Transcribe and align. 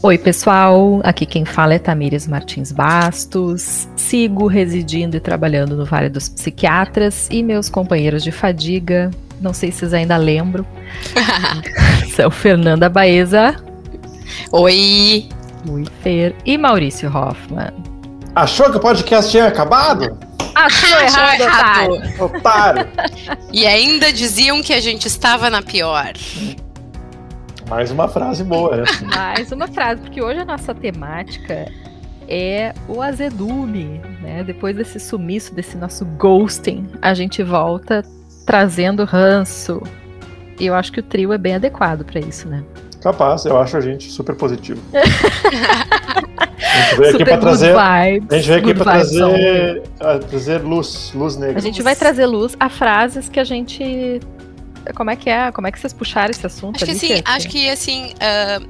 Oi, 0.00 0.16
pessoal. 0.16 1.00
Aqui 1.02 1.26
quem 1.26 1.44
fala 1.44 1.74
é 1.74 1.78
Tamires 1.78 2.26
Martins 2.28 2.70
Bastos. 2.70 3.88
Sigo 3.96 4.46
residindo 4.46 5.16
e 5.16 5.20
trabalhando 5.20 5.76
no 5.76 5.84
Vale 5.84 6.08
dos 6.08 6.28
Psiquiatras 6.28 7.28
e 7.30 7.42
meus 7.42 7.68
companheiros 7.68 8.22
de 8.22 8.30
fadiga, 8.30 9.10
não 9.40 9.52
sei 9.52 9.72
se 9.72 9.78
vocês 9.80 9.94
ainda 9.94 10.16
lembram, 10.16 10.64
são 12.14 12.30
Fernanda 12.30 12.88
Baeza. 12.88 13.56
Oi. 14.52 15.28
Oi, 15.68 15.84
Fer. 16.02 16.34
E 16.46 16.56
Maurício 16.56 17.08
Hoffman. 17.08 17.72
Achou 18.36 18.70
que 18.70 18.76
o 18.76 18.80
podcast 18.80 19.30
tinha 19.30 19.48
acabado? 19.48 20.16
Achou, 20.54 20.94
Achou 20.96 21.00
errado, 21.00 21.40
errado. 21.40 21.92
otário. 21.92 22.24
Otário! 22.24 22.88
E 23.52 23.66
ainda 23.66 24.12
diziam 24.12 24.62
que 24.62 24.72
a 24.72 24.80
gente 24.80 25.06
estava 25.06 25.50
na 25.50 25.60
pior. 25.60 26.12
Mais 27.68 27.90
uma 27.90 28.08
frase 28.08 28.42
boa, 28.42 28.76
né? 28.78 28.84
Mais 29.14 29.52
uma 29.52 29.68
frase, 29.68 30.00
porque 30.00 30.22
hoje 30.22 30.40
a 30.40 30.44
nossa 30.44 30.74
temática 30.74 31.70
é 32.26 32.72
o 32.88 33.02
azedume, 33.02 34.00
né? 34.22 34.42
Depois 34.42 34.74
desse 34.74 34.98
sumiço, 34.98 35.54
desse 35.54 35.76
nosso 35.76 36.04
ghosting, 36.04 36.86
a 37.02 37.12
gente 37.12 37.42
volta 37.42 38.02
trazendo 38.46 39.04
ranço. 39.04 39.82
E 40.58 40.66
eu 40.66 40.74
acho 40.74 40.90
que 40.90 41.00
o 41.00 41.02
trio 41.02 41.32
é 41.32 41.38
bem 41.38 41.56
adequado 41.56 42.04
para 42.04 42.20
isso, 42.20 42.48
né? 42.48 42.64
Capaz, 43.02 43.44
eu 43.44 43.56
acho 43.58 43.76
a 43.76 43.80
gente 43.80 44.10
super 44.10 44.34
positivo. 44.34 44.80
A 46.60 46.90
gente 46.90 46.96
veio 46.96 47.14
aqui 47.14 47.24
good 47.24 47.40
trazer. 47.40 47.74
vibes. 47.74 48.28
A 48.30 48.36
gente 48.36 48.46
veio 48.48 48.58
aqui 48.58 48.74
pra 48.74 48.84
trazer, 48.84 49.82
trazer 50.28 50.58
luz, 50.58 51.12
luz 51.14 51.36
negra. 51.36 51.58
A 51.58 51.60
gente 51.60 51.82
vai 51.82 51.94
trazer 51.94 52.26
luz 52.26 52.56
a 52.58 52.68
frases 52.68 53.28
que 53.28 53.38
a 53.38 53.44
gente. 53.44 54.20
Como 54.94 55.10
é 55.10 55.16
que 55.16 55.28
é? 55.30 55.50
Como 55.52 55.66
é 55.66 55.72
que 55.72 55.78
vocês 55.78 55.92
puxaram 55.92 56.30
esse 56.30 56.46
assunto? 56.46 56.76
Acho 56.76 56.84
que 56.84 56.90
ali, 56.90 56.98
assim, 56.98 57.16
Fê? 57.16 57.22
acho 57.24 57.48
que 57.48 57.68
assim, 57.70 58.14
ah, 58.20 58.60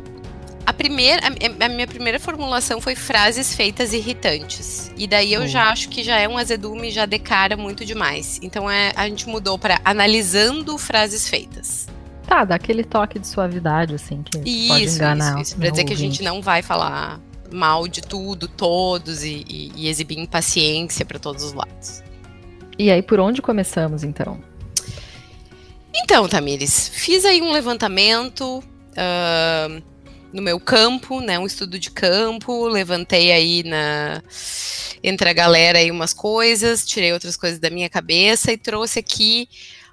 a 0.67 0.73
primeira, 0.73 1.23
a, 1.27 1.65
a 1.65 1.69
minha 1.69 1.87
primeira 1.87 2.19
formulação 2.21 2.81
foi 2.81 2.95
frases 2.95 3.55
feitas 3.55 3.93
irritantes. 3.93 4.91
E 4.97 5.07
daí 5.07 5.33
eu 5.33 5.43
Hum. 5.43 5.47
já 5.49 5.71
acho 5.71 5.89
que 5.89 6.03
já 6.03 6.19
é 6.19 6.29
um 6.29 6.37
azedume, 6.37 6.91
já 6.91 7.07
decara 7.07 7.57
muito 7.57 7.85
demais. 7.85 8.39
Então 8.43 8.71
é, 8.71 8.93
a 8.97 9.09
gente 9.09 9.29
mudou 9.29 9.59
para 9.59 9.81
analisando 9.85 10.77
frases 10.79 11.29
feitas. 11.29 11.87
Tá, 12.27 12.45
dá 12.45 12.57
aquele 12.57 12.85
toque 12.85 13.19
de 13.19 13.27
suavidade, 13.27 13.95
assim, 13.95 14.23
que 14.23 14.37
pode 14.39 14.51
Isso, 14.85 14.97
enganar. 14.97 15.33
isso, 15.41 15.43
isso. 15.53 15.57
Pra 15.57 15.71
dizer 15.71 15.85
que 15.85 15.93
a 15.95 15.97
ouvinte. 15.97 16.17
gente 16.17 16.23
não 16.25 16.43
vai 16.43 16.61
falar 16.61 17.19
mal 17.51 17.89
de 17.89 18.03
tudo, 18.03 18.47
todos, 18.47 19.25
e, 19.25 19.43
e- 19.49 19.73
e 19.75 19.89
exibir 19.89 20.19
impaciência 20.19 21.07
para 21.07 21.19
todos 21.19 21.43
os 21.43 21.55
lados. 21.55 22.03
E 22.79 22.91
aí, 22.91 23.01
por 23.01 23.19
onde 23.19 23.41
começamos, 23.41 24.05
então? 24.05 24.39
Então, 25.95 26.29
Tamires, 26.29 26.89
fiz 26.89 27.25
aí 27.25 27.41
um 27.41 27.53
levantamento 27.53 28.63
ah, 28.97 29.81
no 30.33 30.43
meu 30.43 30.61
campo, 30.61 31.21
né? 31.21 31.39
Um 31.39 31.47
estudo 31.47 31.79
de 31.79 31.91
campo, 31.91 32.67
levantei 32.67 33.33
aí 33.33 33.63
na 33.63 34.23
entre 35.03 35.29
a 35.31 35.33
galera 35.33 35.79
aí 35.79 35.91
umas 35.91 36.13
coisas, 36.13 36.85
tirei 36.85 37.13
outras 37.13 37.37
coisas 37.37 37.59
da 37.59 37.71
minha 37.71 37.89
cabeça 37.89 38.53
e 38.53 38.59
trouxe 38.59 38.99
aqui 38.99 39.49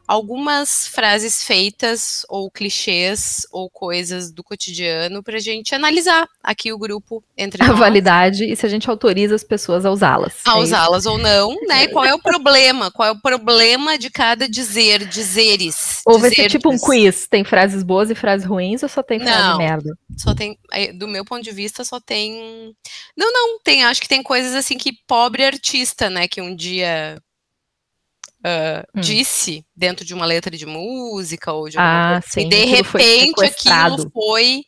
algumas 0.07 0.87
frases 0.87 1.43
feitas 1.43 2.25
ou 2.29 2.49
clichês 2.51 3.45
ou 3.51 3.69
coisas 3.69 4.31
do 4.31 4.43
cotidiano 4.43 5.23
pra 5.23 5.39
gente 5.39 5.73
analisar 5.73 6.27
aqui 6.43 6.71
o 6.71 6.77
grupo 6.77 7.23
entre 7.37 7.63
A 7.63 7.67
nós. 7.67 7.79
validade 7.79 8.45
e 8.45 8.55
se 8.55 8.65
a 8.65 8.69
gente 8.69 8.89
autoriza 8.89 9.35
as 9.35 9.43
pessoas 9.43 9.85
a 9.85 9.91
usá-las. 9.91 10.33
a 10.45 10.51
É 10.57 10.61
usá-las 10.61 11.05
ou 11.05 11.17
não, 11.17 11.55
né? 11.67 11.87
Qual 11.89 12.05
é 12.05 12.13
o 12.13 12.19
problema? 12.19 12.91
Qual 12.91 13.07
é 13.07 13.11
o 13.11 13.19
problema 13.19 13.97
de 13.97 14.09
cada 14.09 14.47
dizer, 14.47 15.05
dizeres? 15.07 16.01
Ou 16.05 16.19
vai 16.19 16.29
ser 16.33 16.49
tipo 16.49 16.71
um 16.71 16.77
quiz, 16.77 17.27
tem 17.27 17.43
frases 17.43 17.83
boas 17.83 18.09
e 18.09 18.15
frases 18.15 18.45
ruins 18.45 18.83
ou 18.83 18.89
só 18.89 19.01
tem 19.01 19.19
frase 19.19 19.49
Não. 19.49 19.57
merda? 19.57 19.97
Só 20.17 20.33
tem, 20.33 20.57
aí, 20.71 20.93
do 20.93 21.07
meu 21.07 21.25
ponto 21.25 21.43
de 21.43 21.51
vista, 21.51 21.83
só 21.83 21.99
tem. 21.99 22.73
Não, 23.17 23.31
não, 23.33 23.59
tem, 23.61 23.83
acho 23.83 24.01
que 24.01 24.07
tem 24.07 24.21
coisas 24.23 24.53
assim 24.55 24.77
que 24.77 24.93
pobre 25.07 25.43
artista, 25.43 26.09
né, 26.09 26.27
que 26.27 26.41
um 26.41 26.55
dia 26.55 27.17
Hum. 28.95 29.01
disse 29.01 29.65
dentro 29.75 30.05
de 30.05 30.13
uma 30.13 30.25
letra 30.25 30.55
de 30.55 30.65
música 30.65 31.51
ou 31.51 31.67
de 31.69 31.77
alguma 31.77 32.17
Ah, 32.17 32.21
coisa, 32.21 32.27
sim. 32.33 32.41
e 32.41 32.49
de 32.49 32.55
aquilo 32.57 32.83
foi 32.85 33.01
repente 33.01 33.45
aquilo 33.45 34.11
foi, 34.13 34.63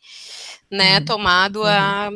né, 0.70 0.98
Uhum. 0.98 1.04
tomado 1.04 1.62
a 1.64 2.10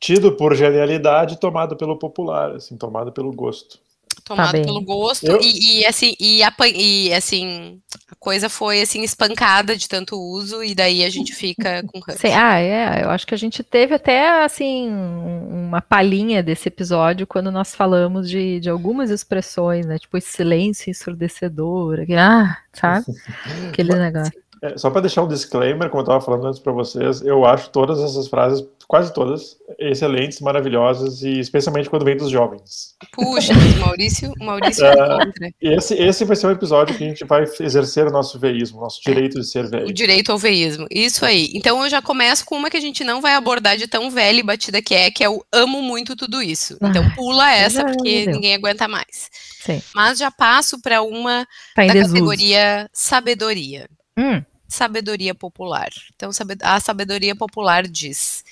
Tido 0.00 0.36
por 0.36 0.54
genialidade, 0.56 1.38
tomado 1.38 1.76
pelo 1.76 1.96
popular, 1.98 2.56
assim, 2.56 2.76
tomado 2.76 3.12
pelo 3.12 3.32
gosto. 3.32 3.78
Tomado 4.24 4.52
bem. 4.52 4.62
pelo 4.64 4.80
gosto 4.80 5.26
Eu- 5.26 5.40
e, 5.40 5.80
e, 5.80 5.86
assim 5.86 6.14
e, 6.20 6.42
apan- 6.42 6.68
e 6.68 7.12
assim 7.12 7.80
a 8.10 8.14
coisa 8.16 8.48
foi 8.48 8.80
assim 8.82 9.02
espancada 9.02 9.76
de 9.76 9.88
tanto 9.88 10.16
uso 10.16 10.62
e 10.62 10.74
daí 10.74 11.04
a 11.04 11.10
gente 11.10 11.34
fica 11.34 11.82
com 11.86 11.98
ranço. 12.06 12.18
Sim, 12.20 12.32
ah, 12.34 12.58
é. 12.58 13.02
Eu 13.04 13.10
acho 13.10 13.26
que 13.26 13.34
a 13.34 13.38
gente 13.38 13.62
teve 13.62 13.94
até 13.94 14.44
assim 14.44 14.88
um- 14.90 15.66
uma 15.68 15.80
palhinha 15.80 16.42
desse 16.42 16.68
episódio 16.68 17.26
quando 17.26 17.50
nós 17.50 17.74
falamos 17.74 18.28
de, 18.28 18.60
de 18.60 18.68
algumas 18.68 19.10
expressões, 19.10 19.86
né? 19.86 19.98
Tipo 19.98 20.16
esse 20.18 20.30
silêncio 20.32 20.90
ensurdecedor, 20.90 22.00
aquele, 22.00 22.18
ah, 22.18 22.58
sabe? 22.72 23.06
Aquele 23.72 23.94
negócio. 23.94 24.41
É, 24.62 24.78
só 24.78 24.90
para 24.90 25.00
deixar 25.00 25.22
um 25.22 25.28
disclaimer, 25.28 25.90
como 25.90 26.00
eu 26.02 26.04
estava 26.04 26.20
falando 26.20 26.46
antes 26.46 26.60
para 26.60 26.72
vocês, 26.72 27.20
eu 27.22 27.44
acho 27.44 27.68
todas 27.70 27.98
essas 28.00 28.28
frases, 28.28 28.64
quase 28.86 29.12
todas, 29.12 29.56
excelentes, 29.76 30.40
maravilhosas 30.40 31.22
e 31.22 31.40
especialmente 31.40 31.90
quando 31.90 32.04
vem 32.04 32.16
dos 32.16 32.30
jovens. 32.30 32.94
Puxa, 33.12 33.52
mas 33.54 33.74
o 33.76 33.80
Maurício, 33.80 34.32
o 34.40 34.44
Maurício 34.44 34.84
é 34.86 34.94
contra. 34.96 35.48
E 35.60 35.68
esse, 35.76 35.94
esse 35.94 36.24
vai 36.24 36.36
ser 36.36 36.46
um 36.46 36.52
episódio 36.52 36.96
que 36.96 37.02
a 37.02 37.08
gente 37.08 37.24
vai 37.24 37.42
exercer 37.58 38.06
o 38.06 38.12
nosso 38.12 38.38
veísmo, 38.38 38.80
nosso 38.80 39.00
direito 39.02 39.40
de 39.40 39.46
ser 39.48 39.64
O 39.64 39.68
velho. 39.70 39.92
direito 39.92 40.30
ao 40.30 40.38
veísmo. 40.38 40.86
Isso 40.90 41.24
aí. 41.26 41.50
Então 41.54 41.82
eu 41.82 41.90
já 41.90 42.00
começo 42.00 42.44
com 42.44 42.54
uma 42.56 42.70
que 42.70 42.76
a 42.76 42.80
gente 42.80 43.02
não 43.02 43.20
vai 43.20 43.34
abordar 43.34 43.76
de 43.76 43.88
tão 43.88 44.12
velha 44.12 44.38
e 44.38 44.42
batida 44.44 44.80
que 44.80 44.94
é, 44.94 45.10
que 45.10 45.24
é 45.24 45.28
o 45.28 45.44
amo 45.52 45.82
muito 45.82 46.14
tudo 46.14 46.40
isso. 46.40 46.78
Então 46.80 47.10
pula 47.16 47.50
essa, 47.52 47.84
porque 47.84 48.26
ninguém 48.26 48.54
aguenta 48.54 48.86
mais. 48.86 49.28
Sim. 49.60 49.82
Mas 49.92 50.18
já 50.18 50.30
passo 50.30 50.80
para 50.80 51.02
uma 51.02 51.44
Tá 51.74 51.84
da 51.84 51.92
desuso. 51.94 52.14
categoria 52.14 52.88
sabedoria. 52.92 53.88
Hum, 54.16 54.42
Sabedoria 54.72 55.34
popular. 55.34 55.90
Então, 56.16 56.30
a 56.62 56.80
sabedoria 56.80 57.36
popular 57.36 57.86
diz: 57.86 58.42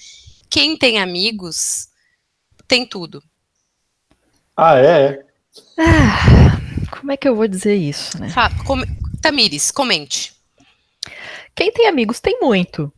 quem 0.51 0.77
tem 0.77 0.99
amigos 0.99 1.89
tem 2.69 2.87
tudo. 2.87 3.23
Ah, 4.57 4.77
é? 4.77 5.25
é. 5.79 6.91
como 6.91 7.11
é 7.11 7.17
que 7.17 7.27
eu 7.27 7.35
vou 7.35 7.49
dizer 7.49 7.75
isso, 7.75 8.21
né? 8.21 8.29
Fa- 8.29 8.51
com- 8.65 8.83
Tamires, 9.23 9.71
comente. 9.71 10.35
Quem 11.55 11.73
tem 11.73 11.89
amigos 11.89 12.21
tem 12.21 12.39
muito. 12.41 12.93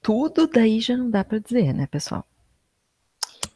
Tudo 0.00 0.46
daí 0.46 0.80
já 0.80 0.96
não 0.96 1.10
dá 1.10 1.24
pra 1.24 1.38
dizer, 1.38 1.72
né, 1.74 1.86
pessoal? 1.88 2.24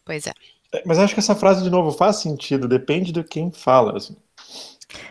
Pois 0.05 0.27
é. 0.27 0.33
É, 0.73 0.83
Mas 0.85 0.99
acho 0.99 1.15
que 1.15 1.21
essa 1.21 1.37
frase, 1.37 1.63
de 1.63 1.71
novo, 1.71 1.93
faz 1.93 2.17
sentido, 2.17 2.67
depende 2.67 3.13
de 3.13 3.23
quem 3.23 3.53
fala. 3.53 3.97
assim, 3.97 4.17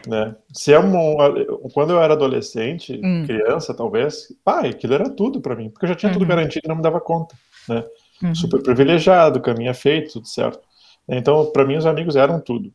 né? 0.08 0.36
Se 0.53 0.74
é 0.74 0.80
um, 0.80 1.16
quando 1.74 1.92
eu 1.92 2.02
era 2.02 2.14
adolescente, 2.14 3.00
Hum. 3.03 3.24
criança, 3.25 3.74
talvez, 3.74 4.28
pai, 4.44 4.69
aquilo 4.69 4.94
era 4.94 5.09
tudo 5.09 5.42
para 5.42 5.56
mim, 5.56 5.69
porque 5.69 5.86
eu 5.86 5.90
já 5.90 5.96
tinha 5.96 6.12
tudo 6.12 6.22
Uhum. 6.24 6.28
garantido 6.28 6.62
e 6.66 6.69
não 6.69 6.75
me 6.75 6.81
dava 6.81 7.00
conta. 7.00 7.36
Uhum. 7.69 8.36
Super 8.36 8.62
privilegiado, 8.62 9.41
caminho 9.41 9.74
feito, 9.74 10.14
tudo 10.14 10.28
certo. 10.28 10.59
Então, 11.08 11.46
para 11.52 11.66
mim, 11.66 11.78
os 11.78 11.86
amigos 11.86 12.16
eram 12.16 12.40
tudo. 12.40 12.72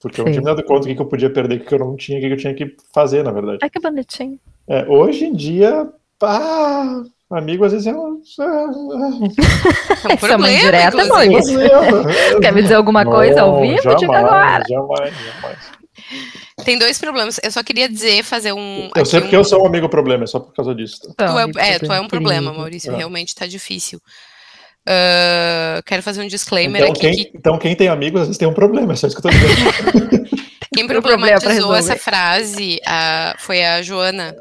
Porque 0.00 0.20
eu 0.20 0.24
não 0.24 0.32
Sim. 0.32 0.40
tinha 0.40 0.50
me 0.50 0.56
dado 0.56 0.66
conta 0.66 0.88
do 0.88 0.94
que, 0.94 1.00
eu 1.00 1.06
podia 1.06 1.30
perder, 1.30 1.60
o 1.60 1.64
que, 1.64 1.74
eu 1.74 1.78
não 1.78 1.94
tinha, 1.96 2.18
o 2.18 2.20
que, 2.22 2.26
eu 2.28 2.36
tinha 2.36 2.54
que 2.54 2.74
fazer, 2.94 3.22
na 3.22 3.32
verdade. 3.32 3.58
Ai, 3.62 3.68
que 3.70 3.78
bonitinho. 3.80 4.38
É, 4.66 4.86
hoje 4.88 5.26
em 5.26 5.32
dia, 5.34 5.88
pá, 6.18 7.02
amigo 7.30 7.64
às 7.64 7.72
vezes 7.72 7.86
é 7.86 7.92
um. 7.92 8.20
É 8.40 8.42
um 8.44 9.24
é 9.24 10.08
uma 10.08 10.16
problema, 10.16 10.50
indireta, 10.50 11.02
inclusive. 11.02 11.68
Maurício. 11.68 12.40
Quer 12.40 12.52
me 12.54 12.62
dizer 12.62 12.74
alguma 12.74 13.04
coisa 13.04 13.42
ao 13.42 13.52
Não, 13.52 13.60
vivo? 13.60 13.96
Diga 13.96 14.18
agora. 14.18 14.64
jamais, 14.68 15.14
jamais. 15.14 15.79
Tem 16.64 16.78
dois 16.78 16.98
problemas. 16.98 17.40
Eu 17.42 17.50
só 17.50 17.62
queria 17.62 17.88
dizer, 17.88 18.22
fazer 18.22 18.52
um. 18.52 18.90
Eu 18.94 19.04
sei 19.06 19.18
um- 19.18 19.22
porque 19.22 19.36
eu 19.36 19.44
sou 19.44 19.62
um 19.62 19.66
amigo 19.66 19.88
problema, 19.88 20.24
é 20.24 20.26
só 20.26 20.40
por 20.40 20.54
causa 20.54 20.74
disso. 20.74 21.14
tá? 21.16 21.26
Tu 21.26 21.58
é, 21.58 21.72
é, 21.74 21.78
tu 21.78 21.92
é 21.92 22.00
um 22.00 22.08
problema. 22.08 22.52
Maurício. 22.52 22.92
É. 22.92 22.96
Realmente 22.96 23.34
tá 23.34 23.46
difícil. 23.46 24.00
Ah, 24.86 25.82
quero 25.84 26.02
fazer 26.02 26.22
um 26.22 26.26
disclaimer 26.26 26.82
Então 26.82 26.92
aqui 26.92 27.00
quem, 27.00 27.14
que 27.14 27.30
então, 27.34 27.58
quem 27.58 27.76
tem 27.76 27.88
amigos, 27.88 28.22
às 28.22 28.26
vezes 28.28 28.38
tem 28.38 28.48
um 28.48 28.54
problema, 28.54 28.92
é 28.92 28.96
só 28.96 29.06
isso 29.06 29.20
que 29.20 29.26
eu 29.26 29.30
tô 29.30 29.38
dizendo. 29.38 30.26
quem 30.74 30.84
um 30.84 30.88
problema 30.88 31.26
problematizou 31.26 31.74
essa 31.74 31.96
frase 31.96 32.80
ah, 32.86 33.34
foi 33.38 33.64
a 33.64 33.82
Joana 33.82 34.34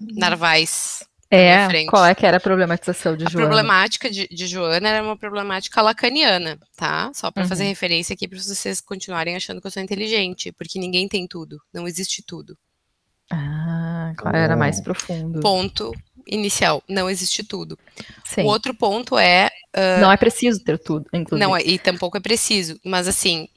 Narvaez. 0.00 1.05
É, 1.30 1.84
qual 1.86 2.04
é 2.06 2.14
que 2.14 2.24
era 2.24 2.36
a 2.36 2.40
problematização 2.40 3.16
de 3.16 3.24
A 3.26 3.28
Joana? 3.28 3.48
problemática 3.48 4.10
de, 4.10 4.28
de 4.28 4.46
Joana 4.46 4.88
era 4.88 5.02
uma 5.02 5.16
problemática 5.16 5.82
lacaniana, 5.82 6.58
tá? 6.76 7.10
Só 7.14 7.30
pra 7.30 7.44
fazer 7.46 7.64
Uhum. 7.64 7.68
referência 7.70 8.14
aqui 8.14 8.28
para 8.28 8.38
vocês 8.38 8.80
continuarem 8.80 9.34
achando 9.34 9.60
que 9.60 9.66
eu 9.66 9.70
sou 9.70 9.82
inteligente, 9.82 10.52
porque 10.52 10.78
ninguém 10.78 11.08
tem 11.08 11.26
tudo, 11.26 11.60
não 11.74 11.86
existe 11.88 12.22
tudo. 12.24 12.56
Ah, 13.30 14.12
qual 14.18 14.34
era 14.34 14.56
mais 14.56 14.80
profundo. 14.80 15.40
Ponto 15.40 15.92
inicial, 16.28 16.82
não 16.88 17.10
existe 17.10 17.42
tudo. 17.42 17.76
Sim. 18.24 18.42
O 18.42 18.46
outro 18.46 18.72
ponto 18.72 19.18
é 19.18 19.50
Não 20.00 20.10
é 20.12 20.16
preciso 20.16 20.62
ter 20.62 20.78
tudo, 20.78 21.06
inclusive. 21.12 21.44
Não, 21.48 21.58
e 21.58 21.78
tampouco 21.78 22.16
é 22.16 22.20
preciso. 22.20 22.78
Mas 22.84 23.08
assim, 23.08 23.48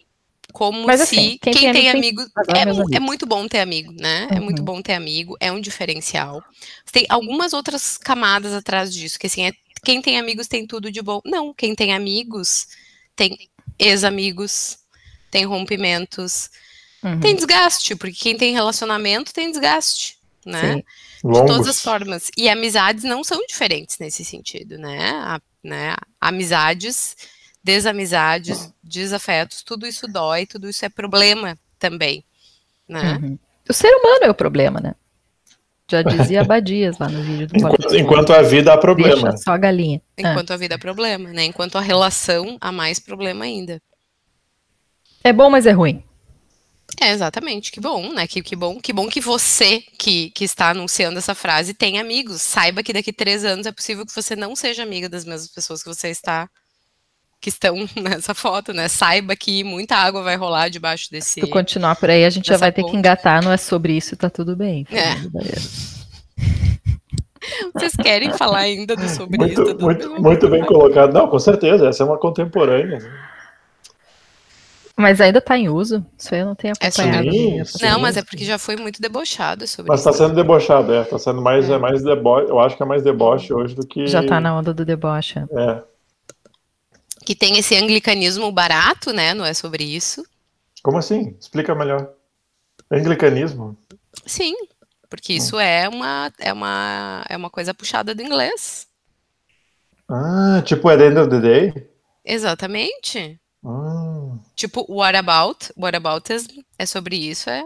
como 0.54 0.86
Mas, 0.86 1.01
se 1.01 1.04
assim, 1.04 1.38
quem, 1.42 1.54
quem 1.54 1.72
tem 1.72 1.74
tem 1.74 1.90
É, 1.90 1.94
meus 2.66 2.78
mu- 2.78 2.84
é 2.92 2.98
amigos. 2.98 3.00
muito 3.00 3.25
bom 3.25 3.48
ter 3.48 3.60
amigo, 3.60 3.92
né? 3.94 4.28
É 4.31 4.40
muito 4.40 4.60
Uhum. 4.60 4.66
bom 4.66 4.81
ter 4.81 4.94
amigo, 4.94 5.36
é 5.40 5.51
um 5.51 5.60
diferencial. 5.62 6.44
Tem 6.92 7.06
algumas 7.10 7.54
outras 7.54 7.98
camadas 7.98 8.54
atrás 8.54 8.94
disso, 8.94 9.19
que 9.19 9.28
assim, 9.28 9.46
é 9.48 9.54
quem 9.84 10.01
tem 10.01 10.19
amigos 10.19 10.48
tem 10.48 10.68
tudo 10.68 10.92
de 10.92 11.01
bom. 11.01 11.22
Não, 11.25 11.54
quem 11.54 11.74
tem 11.75 11.94
amigos 11.94 12.68
tem 13.16 13.38
ex-amigos, 13.78 14.78
tem 15.31 15.46
rompimentos, 15.46 16.50
uhum. 17.04 17.19
tem 17.19 17.36
desgaste, 17.36 17.96
porque 17.96 18.16
quem 18.18 18.38
tem 18.38 18.54
relacionamento 18.54 19.34
tem 19.34 19.50
desgaste, 19.51 20.18
né? 20.46 20.75
Sim. 20.75 20.84
De 21.31 21.46
todas 21.46 21.68
as 21.68 21.81
formas. 21.81 22.31
E 22.38 22.48
amizades 22.50 23.04
não 23.04 23.24
são 23.24 23.46
diferentes 23.46 23.98
nesse 24.00 24.24
sentido, 24.24 24.78
né? 24.78 25.10
A, 25.12 25.42
né? 25.63 25.96
Amizades, 26.19 27.16
desamizades, 27.69 28.74
desafetos, 28.83 29.62
tudo 29.62 29.86
isso 29.86 30.07
dói, 30.07 30.48
tudo 30.48 30.68
isso 30.68 30.83
é 30.83 30.89
problema 30.89 31.56
também, 31.77 32.25
né? 32.88 33.19
Uhum. 33.21 33.38
O 33.69 33.74
ser 33.74 33.94
humano 33.94 34.24
é 34.24 34.30
o 34.31 34.33
problema, 34.33 34.80
né? 34.80 34.95
Já 35.88 36.01
dizia 36.01 36.42
Abadias 36.42 36.98
lá 36.98 37.07
no 37.07 37.21
vídeo 37.21 37.45
do 37.45 37.56
Enquanto, 37.56 37.95
enquanto 37.95 38.33
a 38.33 38.42
vida 38.42 38.74
há 38.74 38.77
problema. 38.77 39.30
Deixa 39.30 39.38
só 39.38 39.51
a 39.51 39.57
galinha. 39.57 40.01
Enquanto 40.18 40.50
ah. 40.50 40.56
a 40.56 40.57
vida 40.57 40.75
há 40.75 40.80
problema, 40.80 41.30
né? 41.30 41.45
Enquanto 41.45 41.77
a 41.77 41.81
relação 41.81 42.57
há 42.60 42.71
mais 42.71 43.00
problema 43.00 43.45
ainda. 43.45 43.80
É 45.24 45.31
bom, 45.31 45.48
mas 45.48 45.68
é 45.68 45.72
ruim. 45.72 46.04
É, 47.00 47.12
exatamente. 47.12 47.72
Que 47.72 47.80
bom, 47.80 48.12
né? 48.13 48.25
Que, 48.25 48.42
que 48.42 48.56
bom, 48.56 48.80
que 48.80 48.92
bom 48.92 49.07
que 49.07 49.22
você 49.22 49.80
que, 49.95 50.31
que 50.31 50.44
está 50.44 50.72
anunciando 50.72 51.19
essa 51.19 51.36
frase 51.36 51.75
tem 51.75 52.00
amigos. 52.00 52.42
Saiba 52.42 52.81
que 52.81 52.94
daqui 52.94 53.13
três 53.13 53.45
anos 53.45 53.68
é 53.68 53.72
possível 53.72 54.07
que 54.07 54.15
você 54.15 54.36
não 54.36 54.56
seja 54.56 54.81
amiga 54.81 55.07
das 55.07 55.24
mesmas 55.24 55.51
pessoas 55.51 55.83
que 55.83 55.89
você 55.89 56.10
está 56.10 56.50
que 57.41 57.50
estão 57.50 57.75
nessa 57.95 58.33
foto, 58.33 58.74
né? 58.74 58.88
Saiba 58.88 59.36
que 59.36 59.63
muita 59.63 59.95
água 59.95 60.21
vai 60.21 60.36
rolar 60.36 60.69
debaixo 60.69 61.09
desse. 61.12 61.41
Se 61.41 61.47
continuar 61.47 61.95
por 61.95 62.09
aí, 62.09 62.25
a 62.25 62.30
gente 62.30 62.47
já 62.47 62.57
vai 62.57 62.71
ponte. 62.71 62.86
ter 62.86 62.91
que 62.91 62.97
engatar, 62.97 63.44
não 63.44 63.51
é 63.51 63.57
sobre 63.57 63.94
isso, 63.94 64.15
tá 64.15 64.30
tudo 64.30 64.56
bem. 64.56 64.86
É. 64.91 65.15
Vocês 67.74 67.95
querem 67.95 68.33
falar 68.33 68.59
ainda 68.59 68.95
do 68.95 69.07
sobre 69.07 69.38
muito, 69.38 69.63
isso? 69.63 69.77
Muito, 69.80 70.21
muito 70.21 70.50
bem 70.50 70.63
colocado. 70.63 71.13
Não, 71.13 71.27
com 71.27 71.39
certeza, 71.39 71.88
essa 71.88 72.03
é 72.03 72.06
uma 72.06 72.18
contemporânea. 72.18 73.00
Mas 74.95 75.21
ainda 75.21 75.39
está 75.39 75.57
em 75.57 75.69
uso? 75.69 76.06
Isso 76.18 76.36
aí 76.36 76.41
eu 76.41 76.47
não 76.47 76.56
tenho 76.56 76.74
é 76.81 76.88
acompanhado. 76.88 77.30
É 77.30 77.63
sim, 77.63 77.86
não, 77.86 78.01
mas 78.01 78.18
é 78.18 78.21
porque 78.21 78.44
já 78.44 78.57
foi 78.57 78.75
muito 78.75 79.01
debochado 79.01 79.65
sobre. 79.65 79.89
Mas 79.89 80.01
está 80.01 80.12
sendo 80.12 80.36
debochado, 80.36 80.94
é. 80.94 81.03
Está 81.03 81.18
sendo 81.18 81.41
mais, 81.41 81.69
é. 81.69 81.74
é 81.74 81.77
mais 81.77 82.03
deboche. 82.03 82.50
Eu 82.50 82.59
acho 82.59 82.75
que 82.75 82.83
é 82.83 82.86
mais 82.86 83.01
deboche 83.01 83.53
hoje 83.53 83.74
do 83.74 83.88
que. 83.88 84.07
Já 84.07 84.21
está 84.21 84.41
na 84.41 84.57
onda 84.57 84.74
do 84.74 84.83
deboche. 84.83 85.39
É 85.39 85.81
que 87.29 87.35
tem 87.35 87.59
esse 87.59 87.75
anglicanismo 87.75 88.51
barato, 88.51 89.13
né? 89.13 89.35
Não 89.35 89.45
é 89.45 89.53
sobre 89.53 89.83
isso. 89.83 90.25
Como 90.81 90.97
assim? 90.97 91.37
Explica 91.39 91.75
melhor. 91.75 92.11
Anglicanismo? 92.89 93.77
Sim, 94.25 94.55
porque 95.07 95.33
isso 95.33 95.57
hum. 95.57 95.59
é 95.59 95.87
uma 95.87 96.33
é 96.39 96.51
uma 96.51 97.23
é 97.29 97.37
uma 97.37 97.51
coisa 97.51 97.71
puxada 97.71 98.15
do 98.15 98.23
inglês. 98.23 98.87
Ah, 100.09 100.63
tipo 100.65 100.89
at 100.89 100.97
the 100.97 101.05
end 101.05 101.19
of 101.19 101.29
the 101.29 101.39
day? 101.39 101.89
Exatamente. 102.25 103.39
Ah. 103.63 104.35
Tipo, 104.55 104.83
what 104.89 105.15
about? 105.15 105.71
What 105.77 105.95
aboutism 105.95 106.61
é 106.79 106.87
sobre 106.87 107.15
isso, 107.15 107.47
é 107.47 107.63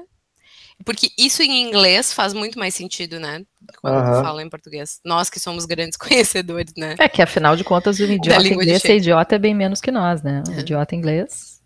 porque 0.84 1.10
isso 1.18 1.42
em 1.42 1.68
inglês 1.68 2.14
faz 2.14 2.34
muito 2.34 2.58
mais 2.58 2.76
sentido, 2.76 3.20
né? 3.20 3.44
Quando 3.82 3.96
uhum. 3.96 4.20
tu 4.20 4.24
fala 4.24 4.44
em 4.44 4.50
português. 4.50 5.00
Nós 5.04 5.30
que 5.30 5.40
somos 5.40 5.66
grandes 5.66 5.98
conhecedores, 5.98 6.74
né? 6.78 6.96
É 7.00 7.08
que 7.08 7.22
afinal 7.22 7.56
de 7.56 7.64
contas 7.64 8.00
o 8.00 8.04
idiota 8.04 8.48
inglês 8.48 8.82
ser 8.82 8.98
idiota 8.98 9.36
é 9.36 9.40
bem 9.40 9.56
menos 9.56 9.82
que 9.82 9.92
nós, 9.92 10.22
né? 10.22 10.44
O 10.48 10.52
é. 10.52 10.60
idiota 10.60 10.96
inglês 10.96 11.62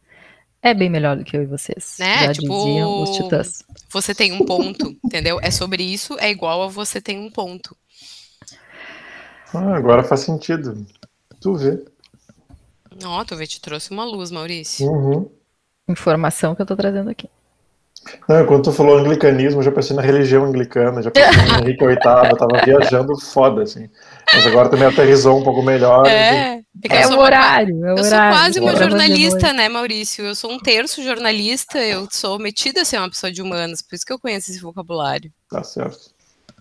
é 0.61 0.73
bem 0.73 0.89
melhor 0.89 1.15
do 1.15 1.23
que 1.23 1.37
eu 1.37 1.43
e 1.43 1.45
vocês. 1.45 1.95
Né? 1.99 2.25
Já 2.25 2.33
tipo, 2.33 2.47
diziam 2.47 3.03
os 3.03 3.09
titãs. 3.11 3.63
Você 3.89 4.13
tem 4.13 4.33
um 4.33 4.45
ponto, 4.45 4.95
entendeu? 5.03 5.39
É 5.41 5.51
sobre 5.51 5.83
isso, 5.83 6.17
é 6.19 6.29
igual 6.29 6.63
a 6.63 6.67
você 6.67 6.99
tem 6.99 7.19
um 7.19 7.31
ponto. 7.31 7.75
Ah, 9.53 9.75
agora 9.75 10.03
faz 10.03 10.21
sentido. 10.21 10.85
Tu 11.39 11.55
vê. 11.55 11.85
Ó, 13.03 13.21
oh, 13.21 13.25
tu 13.25 13.35
vê, 13.35 13.45
te 13.45 13.61
trouxe 13.61 13.91
uma 13.91 14.03
luz, 14.03 14.31
Maurício. 14.31 14.87
Uhum. 14.87 15.29
Informação 15.87 16.53
que 16.53 16.61
eu 16.61 16.65
tô 16.65 16.75
trazendo 16.75 17.09
aqui. 17.09 17.29
Não, 18.27 18.45
quando 18.45 18.63
tu 18.63 18.71
falou 18.71 18.97
anglicanismo, 18.97 19.59
eu 19.59 19.63
já 19.63 19.71
pensei 19.71 19.95
na 19.95 20.01
religião 20.01 20.45
anglicana, 20.45 21.01
já 21.01 21.11
pensei 21.11 21.43
no 21.43 21.59
Henrique 21.59 21.85
VIII, 21.85 21.97
eu 22.29 22.37
tava 22.37 22.59
viajando 22.65 23.19
foda, 23.19 23.63
assim. 23.63 23.89
Mas 24.33 24.45
agora 24.45 24.69
também 24.69 24.87
aterrizou 24.87 25.39
um 25.39 25.43
pouco 25.43 25.61
melhor. 25.61 26.05
É, 26.07 26.61
é 26.89 27.07
o 27.07 27.19
horário. 27.19 27.85
É 27.85 27.93
o 27.93 27.97
eu 27.97 28.03
horário, 28.03 28.09
sou 28.09 28.41
quase 28.43 28.59
uma 28.59 28.75
jornalista, 28.75 29.53
né, 29.53 29.69
Maurício? 29.69 30.25
Eu 30.25 30.35
sou 30.35 30.51
um 30.51 30.59
terço 30.59 31.03
jornalista, 31.03 31.79
eu 31.79 32.07
sou 32.11 32.37
metida 32.37 32.81
a 32.81 32.85
ser 32.85 32.97
uma 32.97 33.09
pessoa 33.09 33.31
de 33.31 33.41
humanos, 33.41 33.81
por 33.81 33.95
isso 33.95 34.05
que 34.05 34.13
eu 34.13 34.19
conheço 34.19 34.51
esse 34.51 34.59
vocabulário. 34.59 35.31
Tá 35.49 35.63
certo. 35.63 36.17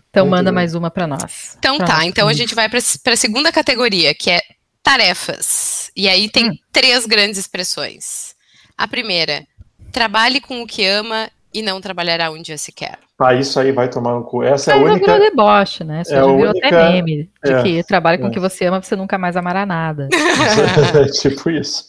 Então 0.09 0.25
Muito 0.25 0.37
manda 0.37 0.51
bem. 0.51 0.55
mais 0.55 0.73
uma 0.73 0.89
para 0.89 1.05
nós. 1.05 1.55
Então 1.59 1.77
pra 1.77 1.85
tá, 1.85 1.97
nós. 1.97 2.05
então 2.05 2.27
a 2.27 2.33
gente 2.33 2.55
vai 2.55 2.69
para 2.69 2.79
a 2.79 3.15
segunda 3.17 3.51
categoria, 3.51 4.15
que 4.15 4.31
é 4.31 4.41
tarefas. 4.81 5.91
E 5.95 6.07
aí 6.07 6.29
tem 6.29 6.49
hum. 6.49 6.55
três 6.71 7.05
grandes 7.05 7.37
expressões. 7.37 8.35
A 8.77 8.87
primeira, 8.87 9.45
trabalhe 9.91 10.39
com 10.39 10.61
o 10.61 10.67
que 10.67 10.85
ama 10.85 11.29
e 11.57 11.61
não 11.63 11.81
trabalhará 11.81 12.29
um 12.29 12.39
dia 12.39 12.55
sequer. 12.55 12.99
Ah, 13.19 13.33
isso 13.33 13.59
aí 13.59 13.71
vai 13.71 13.89
tomar 13.89 14.13
no 14.13 14.23
cu. 14.23 14.43
Essa 14.43 14.73
é 14.73 14.73
a 14.75 14.77
única. 14.77 15.11
virou 15.11 15.19
deboche, 15.19 15.83
né? 15.83 16.03
Isso 16.03 16.13
é 16.13 16.17
já 16.17 16.21
virou 16.21 16.51
única... 16.51 16.67
até 16.67 16.91
meme. 16.91 17.29
De 17.43 17.51
é, 17.51 17.63
que 17.63 17.83
trabalhe 17.83 18.19
com 18.19 18.25
o 18.25 18.27
é. 18.27 18.31
que 18.31 18.39
você 18.39 18.65
ama, 18.65 18.79
você 18.79 18.95
nunca 18.95 19.17
mais 19.17 19.35
amará 19.35 19.65
nada. 19.65 20.07
é 20.93 21.05
tipo 21.05 21.49
isso. 21.49 21.87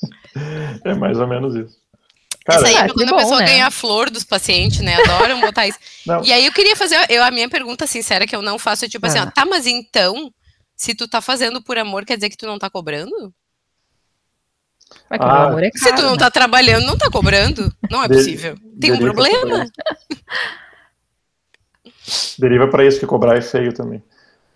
É 0.87 0.95
mais 0.95 1.21
ou 1.21 1.27
menos 1.27 1.55
isso. 1.55 1.77
Cara, 2.47 2.63
isso 2.63 2.67
aí 2.67 2.77
é 2.77 2.89
quando 2.89 3.11
bom, 3.11 3.17
a 3.17 3.19
pessoa 3.19 3.41
né? 3.41 3.47
ganha 3.47 3.67
a 3.67 3.71
flor 3.71 4.09
dos 4.09 4.25
pacientes, 4.25 4.81
né? 4.81 4.95
Adoram 5.05 5.39
botar 5.39 5.67
isso. 5.67 5.79
Não. 6.07 6.25
E 6.25 6.33
aí 6.33 6.47
eu 6.47 6.53
queria 6.53 6.75
fazer, 6.75 6.97
eu, 7.11 7.23
a 7.23 7.31
minha 7.31 7.51
pergunta 7.51 7.87
sincera 7.87 8.27
que 8.27 8.35
eu 8.35 8.41
não 8.41 8.59
faço 8.59 8.87
é 8.87 8.89
tipo 8.89 9.07
assim, 9.07 9.19
ó, 9.19 9.27
tá, 9.27 9.45
mas 9.45 9.67
então, 9.67 10.33
se 10.75 10.95
tu 10.95 11.07
tá 11.07 11.21
fazendo 11.21 11.63
por 11.63 11.77
amor, 11.77 12.07
quer 12.07 12.15
dizer 12.15 12.31
que 12.31 12.39
tu 12.39 12.47
não 12.47 12.59
tá 12.59 12.71
cobrando? 12.71 13.35
Mas 15.11 15.21
ah, 15.21 15.45
amor 15.45 15.63
é 15.63 15.71
caro, 15.71 15.85
Se 15.85 15.95
tu 15.95 16.03
não 16.03 16.17
tá 16.17 16.31
trabalhando, 16.31 16.87
não 16.87 16.97
tá 16.97 17.11
cobrando. 17.11 17.73
Não 17.91 18.03
é 18.03 18.09
possível. 18.09 18.55
Tem 18.81 18.93
um 18.93 18.99
problema. 18.99 19.67
Deriva 22.39 22.69
para 22.69 22.85
isso 22.85 23.01
que 23.01 23.07
cobrar 23.07 23.37
é 23.37 23.41
feio 23.41 23.73
também. 23.73 24.03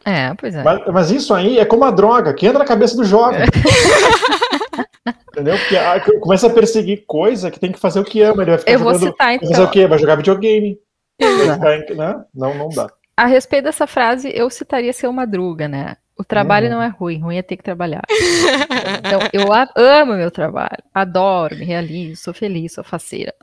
É, 0.04 0.34
pois 0.34 0.54
é. 0.54 0.62
Mas, 0.62 0.80
mas, 0.92 1.10
isso 1.10 1.32
aí 1.32 1.58
é 1.58 1.64
como 1.64 1.84
a 1.84 1.90
droga, 1.90 2.34
que 2.34 2.46
entra 2.46 2.58
na 2.58 2.64
cabeça 2.64 2.96
do 2.96 3.04
jovem. 3.04 3.40
Entendeu? 5.30 5.56
Porque 5.56 5.76
ah, 5.76 6.00
começa 6.20 6.46
a 6.46 6.50
perseguir 6.50 7.04
coisa 7.06 7.50
que 7.50 7.58
tem 7.58 7.72
que 7.72 7.78
fazer 7.78 8.00
o 8.00 8.04
que 8.04 8.20
ama. 8.20 8.42
Ele 8.42 8.50
vai 8.50 8.58
ficar 8.58 8.72
Eu 8.72 8.78
jogando, 8.78 8.98
vou 8.98 9.08
citar, 9.10 9.34
então. 9.34 9.48
Fazer 9.48 9.62
o 9.62 9.70
quê? 9.70 9.86
Vai 9.86 9.98
jogar 9.98 10.16
videogame. 10.16 10.78
Vai 11.58 11.80
ficar, 11.80 11.94
né? 11.94 12.24
Não, 12.34 12.54
não 12.54 12.68
dá. 12.68 12.88
A 13.16 13.26
respeito 13.26 13.64
dessa 13.64 13.86
frase, 13.86 14.30
eu 14.34 14.50
citaria 14.50 14.92
seu 14.92 15.12
Madruga, 15.12 15.68
né? 15.68 15.96
O 16.18 16.24
trabalho 16.24 16.66
uhum. 16.66 16.74
não 16.74 16.82
é 16.82 16.88
ruim, 16.88 17.20
ruim 17.20 17.36
é 17.36 17.42
ter 17.42 17.56
que 17.56 17.62
trabalhar. 17.62 18.02
então, 18.98 19.20
eu 19.32 19.52
amo 19.74 20.14
meu 20.14 20.30
trabalho, 20.30 20.82
adoro, 20.92 21.56
me 21.56 21.64
realizo, 21.64 22.22
sou 22.22 22.34
feliz, 22.34 22.74
sou 22.74 22.84
faceira. 22.84 23.34